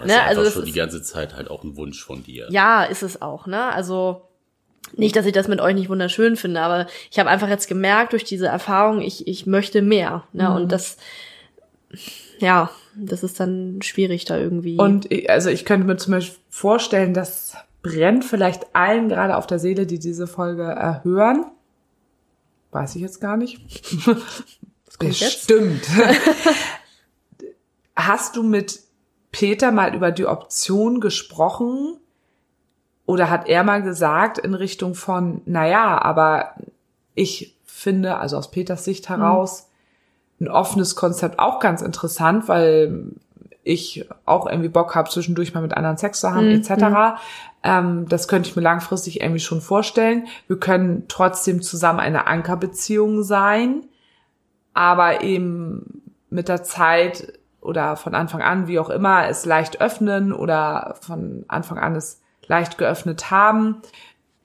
Das 0.00 0.08
Ne, 0.08 0.14
ist 0.14 0.20
also 0.22 0.42
das 0.42 0.52
schon 0.54 0.64
die 0.64 0.72
ganze 0.72 1.02
Zeit 1.02 1.36
halt 1.36 1.48
auch 1.48 1.62
ein 1.62 1.76
Wunsch 1.76 2.04
von 2.04 2.24
dir. 2.24 2.48
Ja, 2.50 2.82
ist 2.82 3.04
es 3.04 3.22
auch, 3.22 3.46
ne? 3.46 3.72
Also 3.72 4.22
nicht, 4.96 5.14
dass 5.14 5.24
ich 5.24 5.32
das 5.32 5.46
mit 5.46 5.60
euch 5.60 5.74
nicht 5.76 5.88
wunderschön 5.88 6.34
finde, 6.34 6.60
aber 6.62 6.88
ich 7.12 7.18
habe 7.20 7.30
einfach 7.30 7.48
jetzt 7.48 7.68
gemerkt 7.68 8.12
durch 8.12 8.24
diese 8.24 8.48
Erfahrung, 8.48 9.00
ich, 9.00 9.28
ich 9.28 9.46
möchte 9.46 9.82
mehr. 9.82 10.24
Ne? 10.32 10.48
Mhm. 10.50 10.56
Und 10.56 10.72
das, 10.72 10.96
ja, 12.38 12.70
das 12.96 13.22
ist 13.22 13.38
dann 13.38 13.80
schwierig 13.82 14.24
da 14.24 14.36
irgendwie. 14.36 14.76
Und 14.78 15.10
ich, 15.12 15.30
also 15.30 15.48
ich 15.48 15.64
könnte 15.64 15.86
mir 15.86 15.96
zum 15.96 16.12
Beispiel 16.12 16.36
vorstellen, 16.50 17.14
dass 17.14 17.56
brennt 17.84 18.24
vielleicht 18.24 18.74
allen 18.74 19.08
gerade 19.08 19.36
auf 19.36 19.46
der 19.46 19.60
Seele, 19.60 19.86
die 19.86 20.00
diese 20.00 20.26
Folge 20.26 20.64
äh, 20.64 21.04
hören. 21.04 21.44
Weiß 22.72 22.96
ich 22.96 23.02
jetzt 23.02 23.20
gar 23.20 23.36
nicht. 23.36 23.60
Stimmt. 25.12 25.86
Hast 27.96 28.36
du 28.36 28.42
mit 28.42 28.80
Peter 29.30 29.70
mal 29.70 29.94
über 29.94 30.10
die 30.10 30.26
Option 30.26 31.00
gesprochen? 31.00 31.98
Oder 33.06 33.28
hat 33.28 33.48
er 33.48 33.62
mal 33.64 33.82
gesagt 33.82 34.38
in 34.38 34.54
Richtung 34.54 34.94
von, 34.94 35.42
naja, 35.44 36.00
aber 36.00 36.54
ich 37.14 37.58
finde, 37.64 38.16
also 38.16 38.38
aus 38.38 38.50
Peters 38.50 38.84
Sicht 38.84 39.10
heraus, 39.10 39.68
ein 40.40 40.48
offenes 40.48 40.96
Konzept 40.96 41.38
auch 41.38 41.60
ganz 41.60 41.82
interessant, 41.82 42.48
weil 42.48 43.12
ich 43.64 44.06
auch 44.26 44.46
irgendwie 44.46 44.68
Bock 44.68 44.94
habe, 44.94 45.08
zwischendurch 45.10 45.54
mal 45.54 45.60
mit 45.62 45.74
anderen 45.76 45.96
Sex 45.96 46.20
zu 46.20 46.30
haben, 46.32 46.48
Mhm. 46.48 46.60
etc. 46.62 47.18
Ähm, 47.62 48.06
das 48.08 48.28
könnte 48.28 48.48
ich 48.48 48.56
mir 48.56 48.62
langfristig 48.62 49.20
irgendwie 49.20 49.40
schon 49.40 49.60
vorstellen. 49.60 50.26
Wir 50.46 50.58
können 50.58 51.04
trotzdem 51.08 51.62
zusammen 51.62 52.00
eine 52.00 52.26
Ankerbeziehung 52.26 53.22
sein, 53.22 53.84
aber 54.74 55.22
eben 55.22 56.02
mit 56.30 56.48
der 56.48 56.62
Zeit 56.62 57.38
oder 57.60 57.96
von 57.96 58.14
Anfang 58.14 58.42
an, 58.42 58.66
wie 58.66 58.78
auch 58.78 58.90
immer, 58.90 59.26
es 59.28 59.46
leicht 59.46 59.80
öffnen 59.80 60.32
oder 60.32 60.96
von 61.00 61.44
Anfang 61.48 61.78
an 61.78 61.94
es 61.96 62.20
leicht 62.46 62.76
geöffnet 62.76 63.30
haben, 63.30 63.76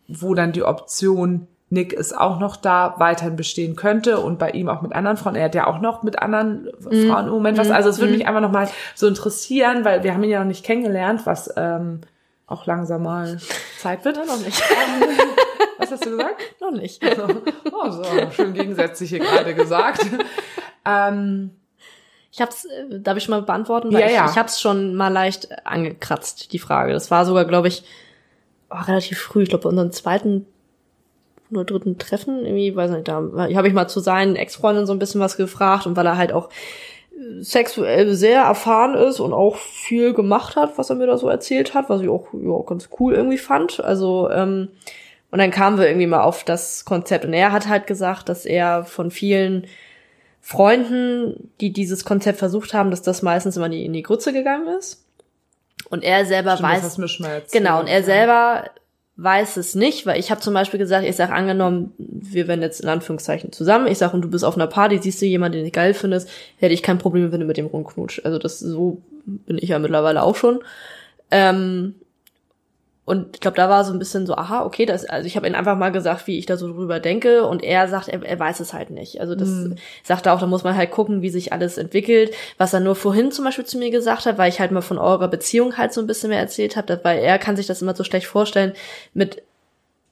wo 0.07 0.34
dann 0.34 0.53
die 0.53 0.63
Option 0.63 1.47
Nick 1.72 1.93
ist 1.93 2.17
auch 2.17 2.39
noch 2.39 2.55
da, 2.55 2.95
weiterhin 2.97 3.36
bestehen 3.36 3.76
könnte 3.76 4.20
und 4.20 4.39
bei 4.39 4.49
ihm 4.51 4.70
auch 4.70 4.82
mit 4.82 4.93
anderen 4.93 5.17
Frauen. 5.17 5.36
Er 5.36 5.45
hat 5.45 5.55
ja 5.55 5.67
auch 5.67 5.80
noch 5.80 6.01
mit 6.01 6.20
anderen 6.20 6.67
Frauen 6.82 7.28
im 7.28 7.32
Moment 7.34 7.57
was. 7.59 7.70
Also 7.70 7.89
es 7.89 7.99
würde 7.99 8.13
mich 8.13 8.28
einfach 8.28 8.41
noch 8.41 8.51
mal 8.51 8.67
so 8.95 9.07
interessieren, 9.07 9.86
weil 9.86 10.03
wir 10.03 10.13
haben 10.13 10.24
ihn 10.24 10.32
ja 10.32 10.39
noch 10.39 10.47
nicht 10.47 10.65
kennengelernt, 10.65 11.22
was 11.26 11.53
ähm, 11.57 12.01
auch 12.47 12.65
langsam 12.65 13.03
mal 13.03 13.38
Zeit 13.78 14.03
wird. 14.03 14.17
Ja, 14.17 14.26
noch 14.26 14.39
nicht. 14.43 14.61
Was 15.78 15.91
hast 15.91 16.05
du 16.05 16.09
gesagt? 16.11 16.41
noch 16.59 16.72
nicht. 16.72 17.01
Oh, 17.72 17.89
so 17.89 18.03
schön 18.36 18.53
gegensätzlich 18.53 19.11
hier 19.11 19.20
gerade 19.20 19.53
gesagt. 19.55 20.01
ähm, 20.86 21.51
Ich 22.32 22.41
hab's, 22.41 22.65
äh, 22.65 22.99
darf 22.99 23.17
ich 23.17 23.30
mal 23.30 23.41
beantworten? 23.43 23.93
Weil 23.93 24.01
Ja, 24.01 24.07
ich, 24.07 24.13
ja. 24.13 24.30
ich 24.30 24.38
hab's 24.38 24.59
schon 24.59 24.95
mal 24.95 25.07
leicht 25.07 25.65
angekratzt, 25.65 26.51
die 26.51 26.59
Frage. 26.59 26.91
Das 26.93 27.11
war 27.11 27.26
sogar, 27.26 27.45
glaube 27.45 27.70
ich, 27.70 27.84
oh, 28.70 28.76
relativ 28.88 29.20
früh. 29.20 29.43
Ich 29.43 29.49
glaube, 29.49 29.63
bei 29.63 29.70
unserem 29.70 29.91
zweiten 29.91 30.45
oder 31.52 31.64
dritten 31.64 31.97
Treffen, 31.97 32.45
irgendwie, 32.45 32.76
weiß 32.76 32.91
nicht, 32.91 33.08
da 33.08 33.16
habe 33.36 33.68
ich 33.68 33.74
mal 33.74 33.88
zu 33.88 34.00
seinen 34.00 34.36
Ex-Freundinnen 34.36 34.88
so 34.88 34.93
ein 34.93 35.00
bisschen 35.00 35.22
was 35.22 35.38
gefragt 35.38 35.86
und 35.86 35.95
weil 35.95 36.06
er 36.06 36.18
halt 36.18 36.32
auch 36.32 36.50
äh, 37.12 37.41
sexuell 37.41 38.14
sehr 38.14 38.41
erfahren 38.41 38.95
ist 38.95 39.20
und 39.20 39.34
auch 39.34 39.58
viel 39.58 40.14
gemacht 40.14 40.56
hat, 40.56 40.78
was 40.78 40.89
er 40.89 40.95
mir 40.95 41.08
da 41.08 41.18
so 41.18 41.28
erzählt 41.28 41.74
hat, 41.74 41.89
was 41.89 42.02
ich 42.02 42.10
auch 42.10 42.28
ja, 42.34 42.62
ganz 42.66 42.89
cool 43.00 43.14
irgendwie 43.14 43.38
fand. 43.38 43.80
Also, 43.80 44.30
ähm, 44.30 44.70
und 45.32 45.39
dann 45.39 45.52
kamen 45.52 45.78
wir 45.78 45.88
irgendwie 45.88 46.08
mal 46.08 46.24
auf 46.24 46.43
das 46.43 46.86
Konzept 46.86 47.26
und 47.26 47.34
er 47.34 47.52
hat 47.52 47.68
halt 47.68 47.88
gesagt, 47.88 48.30
dass 48.30 48.45
er 48.45 48.84
von 48.84 49.12
vielen 49.12 49.68
Freunden, 50.41 51.52
die 51.62 51.72
dieses 51.72 52.06
Konzept 52.06 52.39
versucht 52.39 52.74
haben, 52.74 52.89
dass 52.89 53.02
das 53.02 53.22
meistens 53.22 53.58
immer 53.58 53.68
in 53.68 53.72
die, 53.72 53.86
in 53.86 53.93
die 53.93 54.04
Grütze 54.04 54.34
gegangen 54.34 54.68
ist. 54.80 55.06
Und 55.89 56.04
er 56.04 56.26
selber 56.26 56.52
stimmt, 56.52 56.70
das 56.70 56.78
weiß, 56.78 56.84
hast 56.84 56.97
du 56.97 57.02
mir 57.02 57.08
schon 57.08 57.26
mal 57.26 57.34
erzählt. 57.34 57.52
genau, 57.52 57.80
und 57.80 57.88
er 57.88 58.04
selber 58.04 58.66
weiß 59.22 59.57
es 59.57 59.76
nicht, 59.76 60.05
weil 60.05 60.20
ich 60.20 60.32
habe 60.32 60.41
zum 60.41 60.53
Beispiel 60.53 60.80
gesagt, 60.80 61.05
ich 61.05 61.15
sag 61.15 61.32
angenommen, 61.32 61.91
wir 61.97 62.47
wären 62.47 62.61
jetzt 62.61 62.82
in 62.82 62.89
Anführungszeichen 62.89 63.51
zusammen, 63.51 63.88
ich 63.88 63.97
sag 63.97 64.13
und 64.13 64.22
du 64.22 64.30
bist 64.30 64.45
auf 64.45 64.55
einer 64.55 64.67
Party, 64.67 64.97
siehst 64.97 65.22
du 65.22 65.26
jemanden, 65.26 65.57
den 65.57 65.65
du 65.65 65.72
geil 65.72 65.93
findest, 65.93 66.30
hätte 66.57 66.74
ich 66.74 66.84
kein 66.84 66.97
Problem, 66.97 67.32
wenn 67.32 67.41
du 67.41 67.45
mit 67.45 67.57
dem 67.57 67.65
rumknutsch. 67.65 68.22
Also 68.24 68.39
das 68.39 68.59
so 68.59 69.01
bin 69.26 69.57
ich 69.57 69.70
ja 69.70 69.80
mittlerweile 69.80 70.24
auch 70.24 70.36
schon. 70.36 70.59
Ähm, 71.32 71.95
und 73.10 73.36
ich 73.36 73.39
glaube, 73.41 73.57
da 73.57 73.68
war 73.70 73.84
so 73.84 73.91
ein 73.91 73.97
bisschen 73.99 74.28
so, 74.28 74.36
aha, 74.36 74.64
okay, 74.64 74.86
das, 74.86 75.03
also 75.03 75.26
ich 75.26 75.36
habe 75.36 75.47
ihm 75.47 75.55
einfach 75.55 75.76
mal 75.76 75.91
gesagt, 75.91 76.28
wie 76.28 76.38
ich 76.38 76.45
da 76.45 76.57
so 76.57 76.72
drüber 76.72 76.99
denke, 76.99 77.45
und 77.47 77.64
er 77.64 77.88
sagt, 77.88 78.07
er, 78.07 78.24
er 78.24 78.39
weiß 78.39 78.60
es 78.60 78.72
halt 78.72 78.91
nicht. 78.91 79.20
Also 79.20 79.34
das 79.34 79.49
Mhm. 79.49 79.76
sagt 80.03 80.28
er 80.28 80.34
auch, 80.34 80.39
da 80.39 80.45
muss 80.45 80.64
man 80.64 80.76
halt 80.78 80.91
gucken, 80.91 81.22
wie 81.24 81.30
sich 81.32 81.51
alles 81.51 81.78
entwickelt. 81.80 82.32
Was 82.60 82.72
er 82.74 82.80
nur 82.82 82.95
vorhin 82.95 83.32
zum 83.32 83.45
Beispiel 83.45 83.66
zu 83.66 83.80
mir 83.80 83.89
gesagt 83.89 84.26
hat, 84.28 84.38
weil 84.38 84.49
ich 84.49 84.60
halt 84.60 84.72
mal 84.72 84.82
von 84.82 84.99
eurer 84.99 85.28
Beziehung 85.28 85.78
halt 85.78 85.91
so 85.91 86.01
ein 86.01 86.07
bisschen 86.07 86.30
mehr 86.30 86.39
erzählt 86.39 86.76
habe, 86.78 86.99
weil 87.03 87.20
er 87.20 87.39
kann 87.39 87.55
sich 87.55 87.66
das 87.68 87.82
immer 87.82 87.95
so 87.95 88.03
schlecht 88.03 88.28
vorstellen, 88.28 88.74
mit 89.14 89.41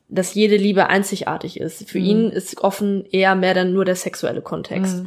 dass 0.09 0.33
jede 0.33 0.55
Liebe 0.55 0.87
einzigartig 0.87 1.59
ist. 1.59 1.89
Für 1.89 1.99
Mhm. 1.99 2.05
ihn 2.05 2.29
ist 2.31 2.57
offen 2.63 3.05
eher 3.11 3.35
mehr 3.35 3.53
dann 3.53 3.73
nur 3.73 3.83
der 3.85 3.95
sexuelle 3.97 4.41
Kontext. 4.41 5.03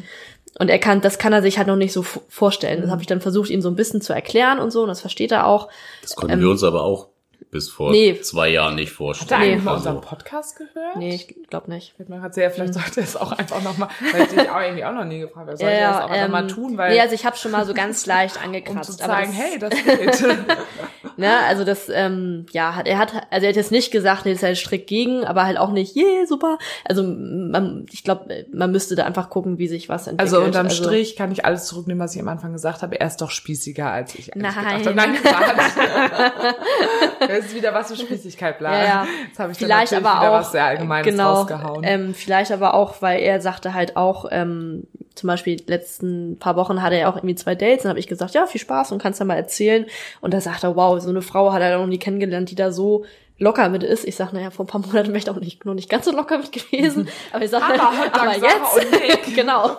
Und 0.58 0.68
er 0.68 0.78
kann, 0.78 1.00
das 1.00 1.18
kann 1.18 1.32
er 1.32 1.40
sich 1.42 1.56
halt 1.56 1.68
noch 1.68 1.76
nicht 1.76 1.92
so 1.94 2.02
vorstellen. 2.02 2.82
Das 2.82 2.90
habe 2.90 3.00
ich 3.00 3.06
dann 3.06 3.20
versucht, 3.22 3.48
ihm 3.50 3.62
so 3.62 3.68
ein 3.70 3.76
bisschen 3.76 4.00
zu 4.02 4.12
erklären 4.12 4.58
und 4.58 4.70
so, 4.70 4.82
und 4.82 4.88
das 4.88 5.00
versteht 5.00 5.32
er 5.32 5.46
auch. 5.46 5.68
Das 6.02 6.14
konnten 6.16 6.38
wir 6.40 6.50
uns 6.50 6.62
aber 6.62 6.82
auch 6.84 7.08
bis 7.50 7.68
vor 7.68 7.90
nee. 7.90 8.20
zwei 8.20 8.48
Jahren 8.48 8.76
nicht 8.76 8.90
Hat 8.90 8.92
er 8.92 8.96
vorstellen. 8.96 9.42
eigentlich 9.42 9.64
mal 9.64 9.74
Also, 9.74 9.90
unseren 9.90 10.08
Podcast 10.08 10.56
gehört? 10.56 10.96
Nee, 10.96 11.14
ich 11.14 11.48
glaube 11.48 11.70
nicht. 11.70 11.98
Mir 11.98 12.18
grad 12.20 12.34
sehr, 12.34 12.50
vielleicht 12.50 12.74
sollte 12.74 13.00
er 13.00 13.04
es 13.04 13.16
auch 13.16 13.32
einfach 13.32 13.62
nochmal, 13.62 13.88
weil 14.12 14.22
ich 14.22 14.28
dich 14.28 14.48
auch 14.50 14.60
irgendwie 14.60 14.84
auch 14.84 14.92
noch 14.92 15.04
nie 15.04 15.20
gefragt 15.20 15.48
habe. 15.48 15.56
Sollte 15.56 15.74
er 15.74 15.90
es 15.90 15.96
auch 15.96 16.10
einfach 16.10 16.24
ähm, 16.26 16.30
mal 16.30 16.46
tun, 16.46 16.78
weil, 16.78 16.92
nee, 16.92 17.00
also 17.00 17.14
ich 17.14 17.26
habe 17.26 17.36
schon 17.36 17.50
mal 17.50 17.66
so 17.66 17.74
ganz 17.74 18.06
leicht 18.06 18.36
um 18.38 18.44
angekratzt. 18.44 18.98
zu 18.98 19.04
aber 19.04 19.14
zeigen, 19.14 19.32
das, 19.58 19.74
hey, 19.74 19.98
das 20.08 20.20
geht. 20.20 20.36
ne, 21.20 21.38
also 21.46 21.64
das, 21.64 21.88
ähm, 21.92 22.46
ja, 22.52 22.74
hat 22.74 22.88
er 22.88 22.98
hat, 22.98 23.12
also 23.30 23.44
er 23.44 23.50
hat 23.50 23.56
jetzt 23.56 23.70
nicht 23.70 23.90
gesagt, 23.90 24.24
nee, 24.24 24.32
das 24.32 24.40
ist 24.40 24.46
halt 24.46 24.56
strikt 24.56 24.88
gegen, 24.88 25.24
aber 25.24 25.44
halt 25.44 25.58
auch 25.58 25.70
nicht, 25.70 25.94
yeah, 25.96 26.26
super. 26.26 26.58
Also 26.84 27.02
man, 27.04 27.86
ich 27.92 28.02
glaube, 28.02 28.46
man 28.52 28.72
müsste 28.72 28.96
da 28.96 29.04
einfach 29.04 29.30
gucken, 29.30 29.58
wie 29.58 29.68
sich 29.68 29.88
was 29.88 30.06
entwickelt. 30.06 30.34
Also 30.34 30.44
unterm 30.44 30.70
Strich 30.70 31.16
kann 31.16 31.30
ich 31.30 31.44
alles 31.44 31.66
zurücknehmen, 31.66 32.02
was 32.02 32.14
ich 32.14 32.20
am 32.20 32.28
Anfang 32.28 32.52
gesagt 32.52 32.82
habe. 32.82 32.98
Er 32.98 33.06
ist 33.06 33.18
doch 33.18 33.30
spießiger, 33.30 33.90
als 33.90 34.14
ich 34.14 34.34
eigentlich 34.34 34.54
Nein. 34.54 34.82
gedacht 34.82 34.86
habe. 34.86 34.96
Nein, 34.96 35.14
Quatsch. 35.14 36.56
Das 37.20 37.46
ist 37.46 37.54
wieder 37.54 37.74
was 37.74 37.88
für 37.88 37.96
Spießigkeit 37.96 38.58
bleibt. 38.58 38.76
Ja, 38.76 38.84
ja. 38.84 39.06
Jetzt 39.28 39.38
habe 39.38 39.52
ich 39.52 39.58
vielleicht 39.58 39.92
dann 39.92 40.04
aber 40.04 40.28
auch 40.28 40.40
was 40.40 40.52
sehr 40.52 40.64
Allgemeines 40.64 41.06
genau, 41.06 41.34
rausgehauen. 41.34 41.84
Ähm, 41.84 42.14
vielleicht 42.14 42.50
aber 42.50 42.74
auch, 42.74 43.02
weil 43.02 43.20
er 43.20 43.40
sagte 43.40 43.74
halt 43.74 43.96
auch, 43.96 44.26
ähm, 44.30 44.86
zum 45.14 45.26
Beispiel 45.26 45.60
letzten 45.66 46.38
paar 46.38 46.56
Wochen 46.56 46.82
hatte 46.82 46.96
er 46.96 47.10
auch 47.10 47.16
irgendwie 47.16 47.34
zwei 47.34 47.54
Dates, 47.54 47.82
dann 47.82 47.90
habe 47.90 47.98
ich 47.98 48.06
gesagt, 48.06 48.32
ja, 48.32 48.46
viel 48.46 48.60
Spaß 48.60 48.90
und 48.92 49.02
kannst 49.02 49.20
ja 49.20 49.26
mal 49.26 49.34
erzählen. 49.34 49.84
Und 50.20 50.32
da 50.32 50.40
sagt 50.40 50.64
er, 50.64 50.76
wow, 50.76 51.00
so 51.00 51.09
eine 51.10 51.22
Frau 51.22 51.52
hat 51.52 51.62
er 51.62 51.78
noch 51.78 51.86
nie 51.86 51.98
kennengelernt, 51.98 52.50
die 52.50 52.54
da 52.54 52.72
so 52.72 53.04
locker 53.40 53.68
mit 53.70 53.82
ist. 53.82 54.04
Ich 54.06 54.14
sag, 54.16 54.32
naja, 54.32 54.50
vor 54.50 54.64
ein 54.64 54.68
paar 54.68 54.80
Monaten 54.80 55.08
wäre 55.08 55.18
ich 55.18 55.28
auch 55.28 55.36
nicht, 55.40 55.64
noch 55.64 55.74
nicht 55.74 55.88
ganz 55.90 56.04
so 56.04 56.12
locker 56.12 56.38
mit 56.38 56.52
gewesen. 56.52 57.08
Aber 57.32 57.42
ich 57.44 57.50
sag, 57.50 57.62
Aber 57.62 57.90
aber, 58.12 58.34
jetzt, 58.36 59.34
genau. 59.34 59.70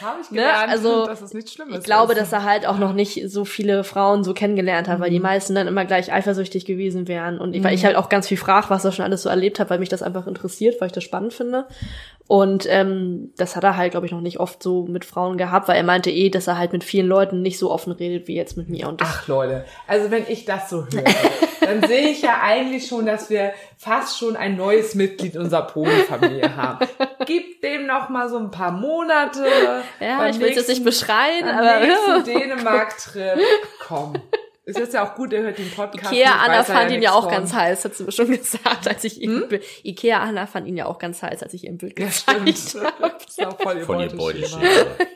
habe 0.00 0.20
ich 0.22 0.30
ne, 0.30 0.38
gelernt, 0.38 0.70
also, 0.70 1.06
dass 1.06 1.20
es 1.22 1.34
nichts 1.34 1.52
Schlimmes 1.52 1.78
Ich 1.78 1.84
glaube, 1.84 2.14
ist. 2.14 2.20
dass 2.20 2.32
er 2.32 2.42
halt 2.44 2.66
auch 2.66 2.78
noch 2.78 2.92
nicht 2.94 3.30
so 3.30 3.44
viele 3.44 3.84
Frauen 3.84 4.24
so 4.24 4.34
kennengelernt 4.34 4.88
hat, 4.88 4.98
weil 5.00 5.10
Mhm. 5.10 5.14
die 5.14 5.20
meisten 5.20 5.54
dann 5.54 5.66
immer 5.68 5.84
gleich 5.84 6.12
eifersüchtig 6.12 6.64
gewesen 6.64 7.06
wären. 7.06 7.38
Und 7.38 7.54
ich, 7.54 7.62
weil 7.62 7.74
ich 7.74 7.84
halt 7.84 7.96
auch 7.96 8.08
ganz 8.08 8.26
viel 8.26 8.38
frage, 8.38 8.70
was 8.70 8.84
er 8.84 8.92
schon 8.92 9.04
alles 9.04 9.22
so 9.22 9.28
erlebt 9.28 9.60
hat, 9.60 9.70
weil 9.70 9.78
mich 9.78 9.90
das 9.90 10.02
einfach 10.02 10.26
interessiert, 10.26 10.80
weil 10.80 10.86
ich 10.86 10.92
das 10.92 11.04
spannend 11.04 11.34
finde. 11.34 11.66
Und 12.26 12.66
ähm, 12.70 13.32
das 13.36 13.54
hat 13.54 13.64
er 13.64 13.76
halt, 13.76 13.90
glaube 13.90 14.06
ich, 14.06 14.12
noch 14.12 14.22
nicht 14.22 14.40
oft 14.40 14.62
so 14.62 14.86
mit 14.86 15.04
Frauen 15.04 15.36
gehabt, 15.36 15.68
weil 15.68 15.76
er 15.76 15.82
meinte 15.82 16.10
eh, 16.10 16.30
dass 16.30 16.46
er 16.46 16.56
halt 16.56 16.72
mit 16.72 16.82
vielen 16.82 17.06
Leuten 17.06 17.42
nicht 17.42 17.58
so 17.58 17.70
offen 17.70 17.92
redet 17.92 18.28
wie 18.28 18.34
jetzt 18.34 18.56
mit 18.56 18.70
mir. 18.70 18.88
Und 18.88 19.02
Ach 19.04 19.28
Leute, 19.28 19.66
also 19.86 20.10
wenn 20.10 20.24
ich 20.26 20.46
das 20.46 20.70
so 20.70 20.86
höre, 20.86 21.04
dann 21.60 21.86
sehe 21.86 22.08
ich 22.08 22.22
ja 22.22 22.38
eigentlich 22.42 22.86
schon, 22.86 22.93
dass 23.02 23.30
wir 23.30 23.52
fast 23.76 24.18
schon 24.18 24.36
ein 24.36 24.56
neues 24.56 24.94
Mitglied 24.94 25.36
unserer 25.36 25.62
Pony-Familie 25.66 26.56
haben. 26.56 26.86
Gib 27.26 27.60
dem 27.62 27.86
noch 27.86 28.08
mal 28.08 28.28
so 28.28 28.38
ein 28.38 28.50
paar 28.50 28.72
Monate. 28.72 29.46
ja, 30.00 30.28
ich 30.28 30.38
will 30.38 30.48
es 30.48 30.56
jetzt 30.56 30.68
nicht 30.68 30.84
beschreien, 30.84 31.48
aber 31.48 31.80
nächsten 31.80 32.24
Dänemark-Trip. 32.40 33.38
Komm. 33.86 34.14
Ist 34.66 34.78
jetzt 34.78 34.94
ja 34.94 35.06
auch 35.06 35.14
gut, 35.14 35.32
er 35.34 35.42
hört 35.42 35.58
den 35.58 35.70
Podcast. 35.70 36.10
Ikea 36.10 36.36
Anna 36.42 36.64
fand 36.64 36.90
ihn 36.90 37.02
ja 37.02 37.12
auch 37.12 37.24
von. 37.24 37.32
ganz 37.32 37.52
heiß, 37.52 37.84
hat 37.84 37.94
sie 37.94 38.04
mir 38.04 38.12
schon 38.12 38.30
gesagt, 38.30 38.88
als 38.88 39.04
ich 39.04 39.20
ihm 39.20 39.44
Ikea 39.82 40.20
Anna 40.20 40.46
fand 40.46 40.66
ihn 40.66 40.76
ja 40.76 40.86
auch 40.86 40.98
ganz 40.98 41.22
heiß, 41.22 41.42
als 41.42 41.52
ich 41.52 41.64
ihr 41.64 41.70
ein 41.70 41.76
Bild 41.76 41.98
Ja, 41.98 42.06
gezeigt 42.06 42.58
stimmt. 42.58 42.86
Das 42.98 43.12
ist 43.28 43.46
auch 43.46 43.60
voll 43.60 43.76
ihr 43.76 43.84
Von 43.84 44.00
ihr. 44.00 44.08
Beuteschema. 44.08 44.62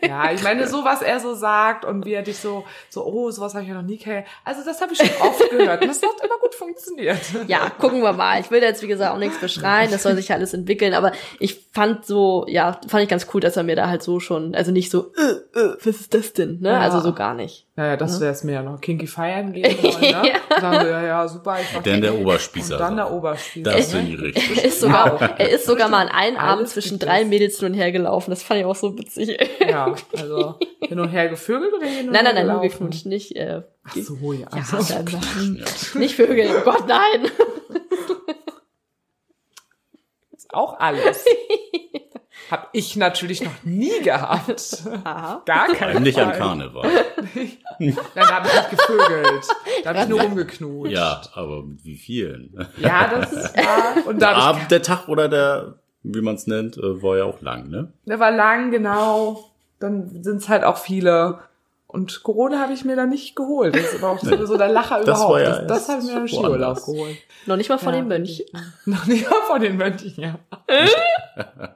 Ja, 0.06 0.32
ich 0.32 0.42
meine, 0.42 0.68
so 0.68 0.84
was 0.84 1.00
er 1.00 1.18
so 1.20 1.34
sagt 1.34 1.86
und 1.86 2.04
wie 2.04 2.12
er 2.12 2.22
dich 2.22 2.36
so, 2.36 2.64
so, 2.90 3.06
oh, 3.06 3.30
sowas 3.30 3.54
habe 3.54 3.62
ich 3.62 3.70
ja 3.70 3.74
noch 3.76 3.82
nie 3.82 3.96
kennengelernt. 3.96 4.28
Also 4.44 4.62
das 4.64 4.82
habe 4.82 4.92
ich 4.92 4.98
schon 4.98 5.08
oft 5.20 5.50
gehört 5.50 5.80
und 5.80 5.88
das 5.88 6.02
hat 6.02 6.10
immer 6.22 6.38
gut 6.40 6.54
funktioniert. 6.54 7.18
Ja, 7.46 7.70
gucken 7.70 8.02
wir 8.02 8.12
mal. 8.12 8.40
Ich 8.40 8.50
will 8.50 8.62
jetzt, 8.62 8.82
wie 8.82 8.88
gesagt, 8.88 9.14
auch 9.14 9.18
nichts 9.18 9.38
beschreien. 9.38 9.90
Das 9.90 10.02
soll 10.02 10.14
sich 10.16 10.28
ja 10.28 10.36
alles 10.36 10.52
entwickeln. 10.52 10.92
Aber 10.92 11.12
ich 11.38 11.66
fand 11.72 12.04
so, 12.04 12.44
ja, 12.48 12.78
fand 12.88 13.04
ich 13.04 13.08
ganz 13.08 13.26
cool, 13.32 13.40
dass 13.40 13.56
er 13.56 13.62
mir 13.62 13.76
da 13.76 13.88
halt 13.88 14.02
so 14.02 14.20
schon, 14.20 14.54
also 14.54 14.70
nicht 14.72 14.90
so, 14.90 15.12
äh, 15.14 15.58
äh, 15.58 15.76
was 15.82 16.00
ist 16.00 16.12
das 16.12 16.34
denn? 16.34 16.60
Ne? 16.60 16.70
Ja. 16.70 16.80
Also 16.80 17.00
so 17.00 17.14
gar 17.14 17.32
nicht. 17.34 17.67
Naja, 17.78 17.96
das 17.96 18.20
wäre 18.20 18.32
es 18.32 18.42
mir 18.42 18.54
ja 18.54 18.62
noch. 18.64 18.80
Kinky 18.80 19.06
feiern 19.06 19.52
gehen 19.52 19.78
wollen, 19.84 20.00
ne? 20.00 20.08
Ja. 20.10 20.60
Sagen 20.60 20.84
wir, 20.84 20.90
ja, 20.90 21.02
ja, 21.06 21.28
super. 21.28 21.58
Ich 21.62 21.72
mach 21.72 21.80
Dann 21.84 22.00
der 22.00 22.12
und 22.12 22.22
Oberspießer. 22.22 22.76
dann 22.76 22.96
der 22.96 23.12
Oberspießer. 23.12 23.70
Das 23.70 23.92
ne? 23.92 24.00
finde 24.00 24.14
ich 24.14 24.20
richtig. 24.20 24.58
Er 24.58 24.64
ist 24.64 24.80
sogar, 24.80 25.22
er 25.38 25.48
ist 25.48 25.64
sogar 25.64 25.88
mal 25.88 26.00
an 26.00 26.08
einem 26.08 26.36
Alles 26.38 26.50
Abend 26.52 26.68
zwischen 26.70 26.98
drei. 26.98 27.24
Mädels 27.24 27.60
hin 27.60 27.68
und 27.68 27.74
her 27.74 27.92
gelaufen. 27.92 28.30
Das 28.30 28.42
fand 28.42 28.58
ich 28.58 28.66
auch 28.66 28.74
so 28.74 28.98
witzig. 28.98 29.38
Ja, 29.60 29.94
also 30.16 30.56
hin 30.80 30.98
und 30.98 31.10
her 31.10 31.28
gevögelt 31.28 31.72
oder 31.72 31.86
hin 31.86 32.08
und 32.08 32.14
Nein, 32.14 32.24
her 32.26 32.34
nein, 32.34 32.46
nein, 32.48 32.70
nur 32.80 32.90
nicht, 33.04 33.36
äh, 33.36 33.62
Ach 33.84 33.94
so, 33.94 34.32
ja. 34.32 34.40
ja, 34.40 34.64
Also, 34.72 34.94
dann, 34.94 35.64
nicht 35.94 36.16
Vögel. 36.16 36.50
Oh 36.58 36.64
Gott, 36.64 36.88
nein. 36.88 37.30
ist 40.36 40.52
auch 40.52 40.80
alles. 40.80 41.24
Hab 42.50 42.68
ich 42.72 42.96
natürlich 42.96 43.42
noch 43.42 43.62
nie 43.64 44.00
gehabt. 44.02 44.82
Aha. 45.04 45.42
Gar 45.44 45.68
keinen 45.74 46.02
Nicht 46.02 46.18
an 46.18 46.30
Fall. 46.30 46.38
Karneval. 46.38 46.90
Nein, 47.78 47.96
da 48.14 48.30
habe 48.30 48.48
ich 48.48 48.54
nicht 48.54 48.70
gevögelt. 48.70 49.46
Da 49.84 49.90
habe 49.90 49.98
ich 50.00 50.08
nur 50.08 50.20
rumgeknutscht. 50.22 50.92
Ja, 50.92 51.20
aber 51.34 51.62
mit 51.62 51.84
wie 51.84 51.96
vielen? 51.96 52.66
Ja, 52.78 53.08
das 53.08 53.54
war. 53.56 54.06
Und 54.06 54.20
da 54.22 54.28
Der, 54.34 54.36
Abend, 54.38 54.70
der 54.70 54.82
Tag 54.82 55.08
oder 55.08 55.28
der, 55.28 55.74
wie 56.02 56.22
man 56.22 56.36
es 56.36 56.46
nennt, 56.46 56.76
äh, 56.78 57.02
war 57.02 57.16
ja 57.18 57.24
auch 57.24 57.40
lang, 57.42 57.68
ne? 57.68 57.92
der 58.06 58.18
war 58.18 58.30
lang, 58.30 58.70
genau. 58.70 59.44
Dann 59.80 60.22
sind 60.24 60.38
es 60.38 60.48
halt 60.48 60.64
auch 60.64 60.78
viele. 60.78 61.40
Und 61.86 62.22
Corona 62.22 62.60
habe 62.60 62.72
ich 62.74 62.84
mir 62.84 62.96
dann 62.96 63.08
nicht 63.10 63.34
geholt. 63.36 63.74
Das 63.74 63.92
ist 63.94 64.02
aber 64.02 64.12
auch 64.12 64.18
sowieso 64.18 64.56
der 64.58 64.68
Lacher 64.68 64.96
Das 65.04 65.18
überhaupt. 65.18 65.32
war 65.34 65.40
ja 65.42 65.58
das 65.62 65.86
das 65.86 65.88
habe 65.88 66.02
ich 66.02 66.12
mir 66.12 66.20
im 66.20 66.28
Skiurlaub 66.28 66.76
geholt. 66.84 67.16
Noch 67.46 67.56
nicht 67.56 67.68
mal 67.70 67.78
von 67.78 67.94
Ja. 67.94 68.00
den 68.00 68.08
Mönchen. 68.08 68.44
Noch 68.86 69.06
nicht 69.06 69.30
mal 69.30 69.40
von 69.48 69.60
den 69.60 69.76
Mönchen, 69.76 70.14
ja. 70.16 70.34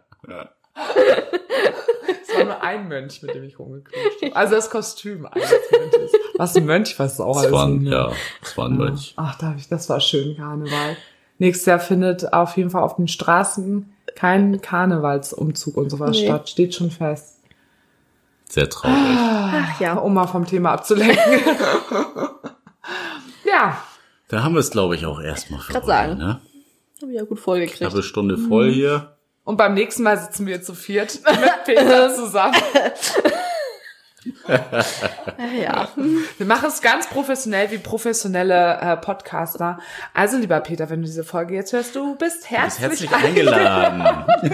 Es 0.75 2.35
war 2.37 2.45
nur 2.45 2.63
ein 2.63 2.89
Mönch, 2.89 3.23
mit 3.23 3.35
dem 3.35 3.45
ich 3.45 3.59
rumgeknutscht 3.59 4.23
habe. 4.23 4.37
Also 4.37 4.55
das 4.55 4.71
Kostüm 4.71 5.27
eines 5.27 5.51
Mönches. 5.71 6.13
Was 6.37 6.57
ein 6.57 6.65
Mönch, 6.67 6.99
was 6.99 7.21
auch 7.21 7.35
Das 7.35 7.43
alles 7.45 7.53
war, 7.53 7.67
ein- 7.67 7.83
ja, 7.83 8.13
das 8.41 8.57
war 8.57 8.67
ein 8.69 8.77
Mönch. 8.77 9.13
Ach, 9.17 9.37
da 9.39 9.49
hab 9.49 9.57
ich, 9.59 9.69
das 9.69 9.89
war 9.89 10.01
schön, 10.01 10.37
Karneval. 10.37 10.97
Nächstes 11.39 11.67
Jahr 11.67 11.79
findet 11.81 12.33
auf 12.33 12.57
jeden 12.57 12.71
Fall 12.71 12.83
auf 12.83 12.97
den 12.97 13.09
Straßen 13.09 13.93
kein 14.17 14.61
Karnevalsumzug 14.61 15.77
und 15.77 15.91
sowas 15.91 16.11
Nee. 16.13 16.27
statt. 16.27 16.49
Steht 16.49 16.75
schon 16.75 16.91
fest. 16.91 17.39
Sehr 18.49 18.69
traurig. 18.69 18.97
Ach 18.97 19.81
ja. 19.81 19.95
Um 19.95 20.15
mal 20.15 20.27
vom 20.27 20.47
Thema 20.47 20.73
abzulenken. 20.73 21.17
ja, 23.45 23.77
Da 24.29 24.43
haben 24.43 24.55
wir 24.55 24.61
es, 24.61 24.71
glaube 24.71 24.95
ich, 24.95 25.07
auch 25.07 25.21
erstmal 25.21 25.61
für 25.61 25.73
Grad 25.73 25.83
heute, 25.83 25.93
sagen. 25.93 26.19
ne? 26.19 26.41
Hab 27.03 27.09
ich 27.09 27.15
ja 27.17 27.25
gut 27.25 27.41
vollgekriegt. 27.41 27.79
Knappe 27.79 28.03
Stunde 28.03 28.37
voll 28.39 28.71
hier. 28.71 29.17
Und 29.45 29.57
beim 29.57 29.75
nächsten 29.75 30.03
Mal 30.03 30.19
sitzen 30.19 30.47
wir 30.47 30.63
zu 30.63 30.75
viert 30.75 31.21
mit 31.41 31.65
Peter 31.65 32.15
zusammen. 32.15 32.55
ja. 35.57 35.89
Wir 36.39 36.47
machen 36.47 36.69
es 36.69 36.81
ganz 36.81 37.09
professionell 37.09 37.71
wie 37.71 37.79
professionelle 37.79 38.79
äh, 38.81 38.97
Podcaster. 38.97 39.79
Also, 40.15 40.37
lieber 40.39 40.61
Peter, 40.61 40.89
wenn 40.91 41.01
du 41.01 41.07
diese 41.07 41.25
Folge 41.25 41.55
jetzt 41.55 41.73
hörst, 41.73 41.97
du 41.97 42.15
bist 42.17 42.49
herzlich, 42.51 42.83
herzlich 43.11 43.13
eingeladen. 43.13 44.25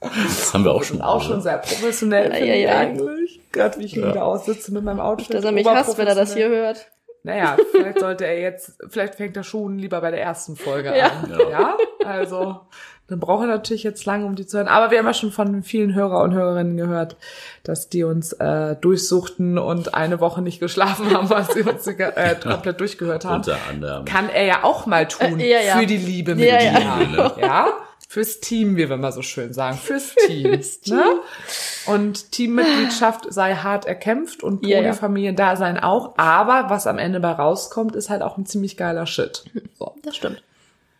das 0.00 0.52
haben 0.52 0.64
wir 0.64 0.72
auch 0.72 0.82
schon. 0.82 1.00
Auch 1.00 1.22
schon 1.22 1.40
sehr 1.42 1.58
professionell, 1.58 2.32
Ja, 2.32 2.44
ja, 2.44 2.54
ja. 2.54 2.78
eigentlich. 2.78 3.40
Gerade 3.52 3.78
wie 3.78 3.84
ich 3.84 3.92
hier 3.94 4.08
wieder 4.08 4.24
aussitze 4.24 4.72
mit 4.72 4.82
meinem 4.82 5.00
Outfit. 5.00 5.32
Dass 5.34 5.44
er 5.44 5.52
mich 5.52 5.66
hasst, 5.66 5.96
wenn 5.96 6.06
er 6.08 6.16
das 6.16 6.34
hier 6.34 6.48
hört. 6.48 6.86
Naja, 7.26 7.56
vielleicht 7.70 8.00
sollte 8.00 8.26
er 8.26 8.38
jetzt, 8.38 8.72
vielleicht 8.90 9.14
fängt 9.14 9.34
er 9.36 9.44
schon 9.44 9.78
lieber 9.78 9.98
bei 10.02 10.10
der 10.10 10.20
ersten 10.20 10.56
Folge 10.56 10.94
Ja. 10.94 11.06
an. 11.06 11.38
Ja. 11.50 11.76
Also, 12.04 12.60
dann 13.06 13.20
braucht 13.20 13.42
er 13.42 13.48
natürlich 13.48 13.82
jetzt 13.82 14.06
lange, 14.06 14.24
um 14.24 14.34
die 14.34 14.46
zu 14.46 14.56
hören. 14.56 14.68
Aber 14.68 14.90
wir 14.90 14.98
haben 14.98 15.06
ja 15.06 15.12
schon 15.12 15.30
von 15.30 15.62
vielen 15.62 15.94
Hörer 15.94 16.22
und 16.22 16.32
Hörerinnen 16.32 16.76
gehört, 16.78 17.16
dass 17.62 17.90
die 17.90 18.02
uns 18.02 18.32
äh, 18.34 18.76
durchsuchten 18.76 19.58
und 19.58 19.94
eine 19.94 20.20
Woche 20.20 20.40
nicht 20.40 20.58
geschlafen 20.58 21.12
haben, 21.12 21.28
was 21.28 21.52
sie 21.52 21.62
uns 21.62 21.86
äh, 21.86 22.36
komplett 22.42 22.80
durchgehört 22.80 23.26
haben. 23.26 23.36
Unter 23.36 23.58
anderem. 23.68 24.06
Kann 24.06 24.30
er 24.30 24.44
ja 24.44 24.64
auch 24.64 24.86
mal 24.86 25.06
tun 25.06 25.38
Äh, 25.38 25.50
ja, 25.50 25.60
ja. 25.60 25.78
für 25.78 25.86
die 25.86 25.98
Liebe 25.98 26.34
mit 26.34 26.46
Ja, 26.46 26.62
ja. 26.62 27.34
Ja. 27.38 27.66
Fürs 28.08 28.40
Team, 28.40 28.76
wie 28.76 28.88
wir 28.88 28.96
mal 28.96 29.12
so 29.12 29.22
schön 29.22 29.52
sagen. 29.52 29.76
Fürs 29.76 30.14
Team. 30.14 30.52
Fürs 30.54 30.80
Team. 30.80 30.96
Ne? 30.96 31.04
Und 31.86 32.32
Teammitgliedschaft 32.32 33.32
sei 33.32 33.56
hart 33.56 33.86
erkämpft 33.86 34.42
und 34.42 34.64
Ja, 34.64 34.76
ja. 34.76 34.82
Polyfamiliendasein 34.82 35.78
auch. 35.78 36.16
Aber 36.16 36.70
was 36.70 36.86
am 36.86 36.98
Ende 36.98 37.20
bei 37.20 37.32
rauskommt, 37.32 37.96
ist 37.96 38.10
halt 38.10 38.22
auch 38.22 38.38
ein 38.38 38.46
ziemlich 38.46 38.76
geiler 38.76 39.06
Shit. 39.06 39.44
So. 39.78 39.94
Das 40.02 40.14
stimmt. 40.16 40.42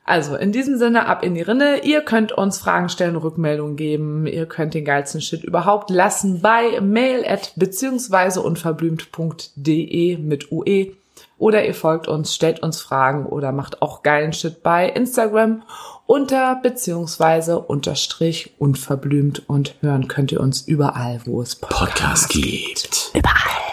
Also, 0.04 0.36
in 0.36 0.52
diesem 0.52 0.76
Sinne, 0.76 1.06
ab 1.06 1.24
in 1.24 1.34
die 1.34 1.42
Rinne. 1.42 1.82
Ihr 1.82 2.02
könnt 2.02 2.32
uns 2.32 2.58
Fragen 2.58 2.90
stellen, 2.90 3.16
Rückmeldungen 3.16 3.76
geben. 3.76 4.26
Ihr 4.26 4.46
könnt 4.46 4.74
den 4.74 4.84
geilsten 4.84 5.22
Shit 5.22 5.42
überhaupt 5.42 5.88
lassen 5.88 6.42
bei 6.42 6.80
mail 6.82 7.24
at 7.26 7.52
beziehungsweise 7.56 8.42
unverblümt.de 8.42 10.18
mit 10.18 10.52
UE. 10.52 10.92
Oder 11.38 11.64
ihr 11.64 11.74
folgt 11.74 12.06
uns, 12.06 12.34
stellt 12.34 12.62
uns 12.62 12.80
Fragen 12.80 13.26
oder 13.26 13.50
macht 13.50 13.82
auch 13.82 14.02
geilen 14.02 14.32
Shit 14.32 14.62
bei 14.62 14.88
Instagram 14.88 15.62
unter 16.06 16.56
beziehungsweise 16.56 17.58
unterstrich 17.58 18.54
unverblümt 18.58 19.48
und 19.48 19.74
hören 19.80 20.06
könnt 20.06 20.32
ihr 20.32 20.40
uns 20.40 20.62
überall, 20.62 21.20
wo 21.24 21.40
es 21.40 21.56
Podcast 21.56 22.28
gibt. 22.28 23.10
Überall. 23.14 23.64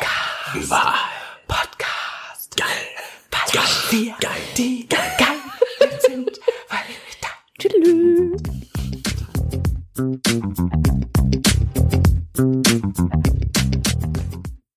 Überall. 0.55 0.93
Podcast. 1.47 2.57
Geil. 2.57 2.67
Geil. 3.51 3.63
wir 3.89 4.13
Geil. 4.19 4.31
die 4.57 4.87
geil 4.87 5.20
Lü. 7.81 8.31